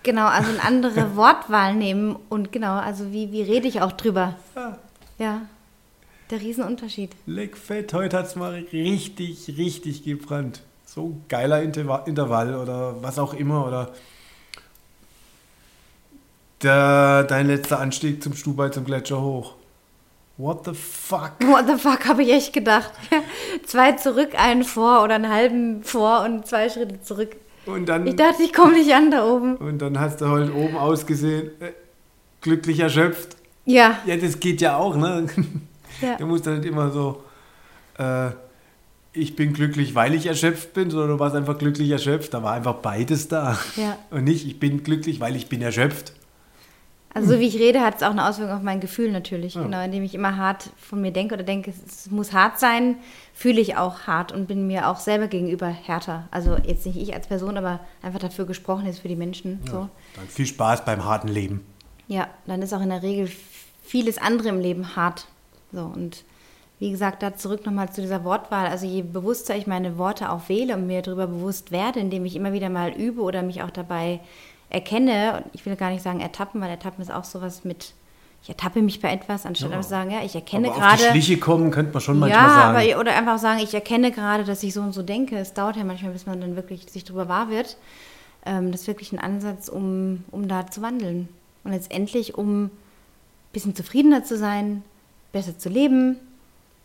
genau, 0.03 0.27
also 0.27 0.51
eine 0.51 0.63
andere 0.63 1.17
Wortwahl 1.17 1.75
nehmen 1.75 2.17
und 2.29 2.53
genau, 2.53 2.75
also 2.75 3.13
wie, 3.13 3.33
wie 3.33 3.43
rede 3.43 3.67
ich 3.67 3.81
auch 3.81 3.93
drüber? 3.93 4.37
Ja. 4.55 4.79
Ja, 5.17 5.43
der 6.31 6.41
Riesenunterschied. 6.41 7.13
Leckfett, 7.27 7.95
heute 7.95 8.19
hat 8.19 8.27
es 8.27 8.35
mal 8.35 8.53
richtig, 8.73 9.55
richtig 9.57 10.03
gebrannt. 10.03 10.63
So 10.85 11.17
geiler 11.29 11.63
Interva 11.63 11.99
Intervall 12.07 12.57
oder 12.57 13.01
was 13.01 13.21
auch 13.21 13.33
immer. 13.33 13.67
Oder 13.67 13.93
der, 16.63 17.23
dein 17.25 17.47
letzter 17.47 17.79
Anstieg 17.79 18.23
zum 18.23 18.35
Stubai 18.35 18.71
zum 18.71 18.85
Gletscher 18.85 19.23
hoch. 19.23 19.55
What 20.37 20.65
the 20.65 20.73
fuck? 20.75 21.33
What 21.45 21.67
the 21.69 21.77
fuck, 21.79 22.07
habe 22.07 22.23
ich 22.23 22.33
echt 22.33 22.53
gedacht. 22.53 22.93
zwei 23.67 23.93
zurück, 23.93 24.31
einen 24.37 24.65
vor 24.65 25.03
oder 25.05 25.15
einen 25.15 25.29
halben 25.29 25.85
vor 25.85 26.23
und 26.25 26.47
zwei 26.47 26.69
Schritte 26.69 27.01
zurück. 27.03 27.37
Und 27.67 27.89
dann, 27.89 28.07
Ich 28.07 28.17
dachte, 28.17 28.43
ich 28.43 28.53
komme 28.53 28.73
nicht 28.75 28.93
an 28.93 29.11
da 29.11 29.27
oben. 29.27 29.57
und 29.57 29.79
dann 29.79 29.99
hast 29.99 30.21
du 30.21 30.29
halt 30.29 30.53
oben 30.55 30.77
ausgesehen, 30.77 31.51
äh, 31.61 31.73
glücklich 32.43 32.81
erschöpft. 32.81 33.37
Ja, 33.65 33.99
Ja, 34.05 34.17
das 34.17 34.39
geht 34.41 34.61
ja 34.61 34.77
auch, 34.77 34.97
ne? 34.97 35.27
Ja. 36.03 36.17
Du 36.17 36.27
musst 36.27 36.45
dann 36.47 36.59
nicht 36.59 36.67
immer 36.69 36.91
so, 36.91 37.23
äh, 37.99 38.31
ich 39.13 39.37
bin 39.37 39.53
glücklich, 39.53 39.95
weil 39.95 40.13
ich 40.15 40.27
erschöpft 40.27 40.75
bin, 40.75 40.91
sondern 40.91 41.11
du 41.11 41.19
warst 41.21 41.37
einfach 41.37 41.57
glücklich 41.57 41.89
erschöpft. 41.89 42.35
Da 42.35 42.43
war 42.43 42.53
einfach 42.53 42.75
beides 42.75 43.29
da. 43.29 43.57
Ja. 43.77 43.97
Und 44.11 44.25
nicht, 44.25 44.45
ich 44.45 44.59
bin 44.59 44.83
glücklich, 44.83 45.21
weil 45.21 45.37
ich 45.37 45.49
bin 45.49 45.63
erschöpft. 45.63 46.13
Also 47.15 47.35
so 47.35 47.41
wie 47.41 47.47
ich 47.47 47.59
rede, 47.59 47.81
hat 47.81 47.97
es 47.97 48.03
auch 48.03 48.11
eine 48.11 48.29
Auswirkung 48.29 48.57
auf 48.57 48.63
mein 48.63 48.81
Gefühl 48.81 49.13
natürlich. 49.13 49.55
Ja. 49.55 49.63
Genau, 49.63 49.83
indem 49.85 50.03
ich 50.03 50.15
immer 50.15 50.37
hart 50.37 50.71
von 50.77 51.01
mir 51.01 51.13
denke 51.13 51.35
oder 51.35 51.45
denke, 51.45 51.71
es, 51.71 52.11
muss 52.11 52.33
hart 52.33 52.59
sein, 52.59 52.97
fühle 53.33 53.61
ich 53.61 53.77
auch 53.77 54.01
hart 54.09 54.33
und 54.33 54.47
bin 54.47 54.67
mir 54.67 54.89
auch 54.89 54.99
selber 54.99 55.29
gegenüber 55.29 55.69
härter. 55.69 56.27
Also 56.33 56.57
jetzt 56.67 56.85
nicht 56.87 56.97
ich 56.97 57.15
als 57.15 57.29
Person, 57.29 57.57
aber 57.57 57.81
einfach 58.03 58.19
dafür 58.19 58.47
gesprochen 58.47 58.87
ist 58.87 58.99
für 58.99 59.09
die 59.09 59.17
Menschen. 59.17 59.61
So. 59.71 59.89
Dann 60.17 60.29
viel 60.29 60.47
Spaß 60.47 60.85
beim 60.85 61.05
harten 61.05 61.29
Leben. 61.29 61.65
Ja, 62.09 62.29
dann 62.47 62.61
ist 62.63 62.75
auch 62.75 62.83
in 62.83 62.91
der 62.91 63.03
Regel 63.03 63.31
vieles 63.83 64.19
andere 64.19 64.49
im 64.49 64.61
Leben 64.61 64.97
hart. 64.97 65.27
So, 65.73 65.83
und 65.83 66.25
wie 66.81 66.91
gesagt, 66.91 67.23
da 67.23 67.37
zurück 67.37 67.65
nochmal 67.65 67.93
zu 67.93 68.01
dieser 68.01 68.25
Wortwahl. 68.25 68.67
Also 68.67 68.87
je 68.87 69.03
bewusster 69.03 69.57
ich 69.57 69.67
meine 69.67 69.97
Worte 69.99 70.31
auch 70.31 70.49
wähle 70.49 70.75
und 70.75 70.87
mir 70.87 71.03
darüber 71.03 71.29
bewusst 71.29 71.71
werde, 71.71 72.01
indem 72.01 72.25
ich 72.25 72.35
immer 72.35 72.53
wieder 72.53 72.69
mal 72.69 72.91
übe 72.91 73.23
oder 73.23 73.43
mich 73.43 73.63
auch 73.63 73.71
dabei 73.71 74.21
erkenne, 74.75 75.43
und 75.45 75.55
ich 75.55 75.65
will 75.65 75.77
gar 75.77 75.91
nicht 75.91 76.03
sagen 76.03 76.21
ertappen, 76.21 76.61
weil 76.61 76.71
ertappen 76.71 77.03
ist 77.03 77.11
auch 77.13 77.25
sowas 77.25 77.65
mit, 77.65 77.95
ich 78.43 78.49
ertappe 78.51 78.83
mich 78.83 79.01
bei 79.01 79.11
etwas, 79.13 79.47
anstatt 79.47 79.71
Ja. 79.71 79.81
zu 79.81 79.89
sagen, 79.89 80.11
ja, 80.11 80.23
ich 80.23 80.35
erkenne 80.35 80.69
Aber 80.69 80.77
auf 80.77 80.83
die 80.93 80.97
gerade. 80.99 81.11
Schliche 81.13 81.39
kommen 81.39 81.71
könnte 81.71 81.93
man 81.93 82.01
schon 82.03 82.19
manchmal 82.19 82.43
Ja, 82.43 82.55
sagen. 82.75 82.91
aber 82.93 83.01
oder 83.01 83.17
einfach 83.17 83.39
sagen, 83.39 83.61
ich 83.61 83.73
erkenne 83.73 84.11
gerade, 84.13 84.45
dass 84.45 84.63
ich 84.63 84.75
so 84.75 84.83
und 84.83 84.93
so 84.93 85.03
denke. 85.03 85.37
Es 85.39 85.55
dauert 85.55 85.77
ja 85.77 85.85
manchmal, 85.85 86.13
bis 86.13 86.27
man 86.27 86.41
dann 86.41 86.57
wirklich 86.57 86.91
sich 86.91 87.05
darüber 87.05 87.29
wahr 87.29 87.49
wird. 87.49 87.79
Ähm, 88.45 88.73
das 88.73 88.83
ist 88.83 88.87
wirklich 88.87 89.13
ein 89.13 89.19
Ansatz, 89.19 89.69
um, 89.69 90.25
um 90.31 90.49
da 90.49 90.67
zu 90.71 90.83
wandeln. 90.83 91.29
Und 91.65 91.73
letztendlich, 91.73 92.37
um 92.37 92.65
ein 92.65 92.71
bisschen 93.55 93.75
zufriedener 93.75 94.25
zu 94.25 94.37
sein, 94.37 94.83
besser 95.33 95.57
zu 95.59 95.71
leben, 95.71 96.17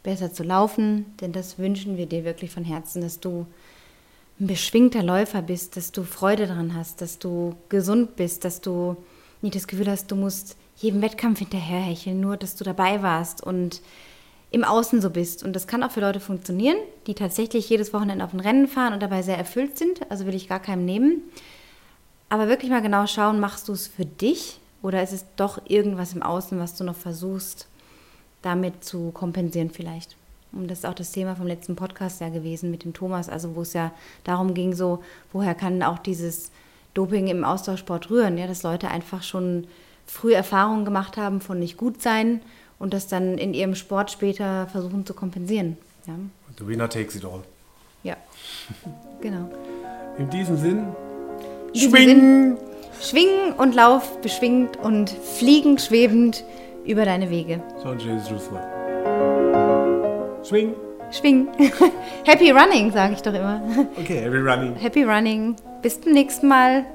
besser 0.03 0.31
zu 0.31 0.43
laufen, 0.43 1.05
denn 1.19 1.33
das 1.33 1.59
wünschen 1.59 1.97
wir 1.97 2.05
dir 2.05 2.23
wirklich 2.23 2.51
von 2.51 2.63
Herzen, 2.63 3.01
dass 3.01 3.19
du 3.19 3.45
ein 4.39 4.47
beschwingter 4.47 5.03
Läufer 5.03 5.41
bist, 5.41 5.75
dass 5.75 5.91
du 5.91 6.03
Freude 6.03 6.47
daran 6.47 6.73
hast, 6.75 7.01
dass 7.01 7.19
du 7.19 7.55
gesund 7.67 8.15
bist, 8.15 8.45
dass 8.45 8.61
du 8.61 8.95
nicht 9.41 9.55
das 9.55 9.67
Gefühl 9.67 9.89
hast, 9.89 10.11
du 10.11 10.15
musst 10.15 10.55
jedem 10.77 11.01
Wettkampf 11.01 11.39
hinterherhecheln, 11.39 12.19
nur 12.19 12.37
dass 12.37 12.55
du 12.55 12.63
dabei 12.63 13.01
warst 13.01 13.43
und 13.43 13.81
im 14.51 14.63
Außen 14.63 15.01
so 15.01 15.09
bist. 15.09 15.43
Und 15.43 15.53
das 15.53 15.67
kann 15.67 15.83
auch 15.83 15.91
für 15.91 16.01
Leute 16.01 16.19
funktionieren, 16.19 16.77
die 17.05 17.13
tatsächlich 17.13 17.69
jedes 17.69 17.93
Wochenende 17.93 18.23
auf 18.23 18.33
ein 18.33 18.39
Rennen 18.39 18.67
fahren 18.67 18.93
und 18.93 19.03
dabei 19.03 19.21
sehr 19.21 19.37
erfüllt 19.37 19.77
sind. 19.77 20.09
Also 20.09 20.25
will 20.25 20.35
ich 20.35 20.47
gar 20.47 20.59
keinem 20.59 20.85
nehmen. 20.85 21.21
Aber 22.29 22.47
wirklich 22.47 22.71
mal 22.71 22.81
genau 22.81 23.07
schauen, 23.07 23.39
machst 23.39 23.67
du 23.67 23.73
es 23.73 23.87
für 23.87 24.05
dich 24.05 24.59
oder 24.81 25.03
ist 25.03 25.13
es 25.13 25.25
doch 25.35 25.61
irgendwas 25.67 26.13
im 26.13 26.23
Außen, 26.23 26.59
was 26.59 26.75
du 26.75 26.83
noch 26.83 26.95
versuchst, 26.95 27.67
damit 28.41 28.83
zu 28.83 29.11
kompensieren 29.11 29.71
vielleicht? 29.71 30.18
Und 30.51 30.69
das 30.69 30.79
ist 30.79 30.85
auch 30.85 30.95
das 30.95 31.11
Thema 31.11 31.35
vom 31.35 31.47
letzten 31.47 31.75
Podcast 31.75 32.21
ja 32.21 32.29
gewesen 32.29 32.71
mit 32.71 32.83
dem 32.83 32.93
Thomas, 32.93 33.29
also 33.29 33.55
wo 33.55 33.61
es 33.61 33.73
ja 33.73 33.91
darum 34.23 34.53
ging, 34.53 34.73
so, 34.73 35.03
woher 35.31 35.53
kann 35.53 35.83
auch 35.83 35.99
dieses 35.99 36.51
Doping 36.93 37.27
im 37.27 37.43
Austauschsport 37.43 38.09
rühren, 38.09 38.37
ja, 38.37 38.47
dass 38.47 38.63
Leute 38.63 38.89
einfach 38.89 39.21
schon 39.21 39.67
früh 40.07 40.33
Erfahrungen 40.33 40.85
gemacht 40.85 41.17
haben 41.17 41.39
von 41.39 41.59
nicht 41.59 41.77
gut 41.77 42.01
sein 42.01 42.41
und 42.79 42.93
das 42.93 43.07
dann 43.07 43.37
in 43.37 43.53
ihrem 43.53 43.75
Sport 43.75 44.09
später 44.09 44.67
versuchen 44.67 45.05
zu 45.05 45.13
kompensieren. 45.13 45.77
Ja. 46.07 46.15
The 46.57 46.67
winner 46.67 46.89
takes 46.89 47.15
it 47.15 47.25
all. 47.25 47.43
Ja, 48.03 48.17
genau. 49.21 49.49
In 50.17 50.29
diesem 50.29 50.57
Sinn, 50.57 50.87
In 51.67 51.73
diesem 51.73 51.91
schwingen! 51.91 52.57
Sinn, 52.57 52.69
schwingen 53.01 53.53
und 53.53 53.75
lauf 53.75 54.19
beschwingt 54.21 54.77
und 54.77 55.09
fliegend, 55.09 55.81
schwebend 55.81 56.43
über 56.85 57.05
deine 57.05 57.29
Wege. 57.29 57.61
So 57.83 57.89
ein 57.89 57.99
schönes 57.99 58.27
Schlusswort. 58.27 58.78
Schwing! 60.43 60.75
Schwingen. 61.11 61.47
Happy 62.25 62.51
Running, 62.51 62.91
sage 62.91 63.13
ich 63.13 63.21
doch 63.21 63.33
immer. 63.33 63.61
Okay, 63.97 64.19
every 64.19 64.41
running. 64.41 64.75
Happy 64.75 65.03
Running. 65.03 65.55
Bis 65.81 65.99
zum 65.99 66.13
nächsten 66.13 66.47
Mal. 66.47 66.85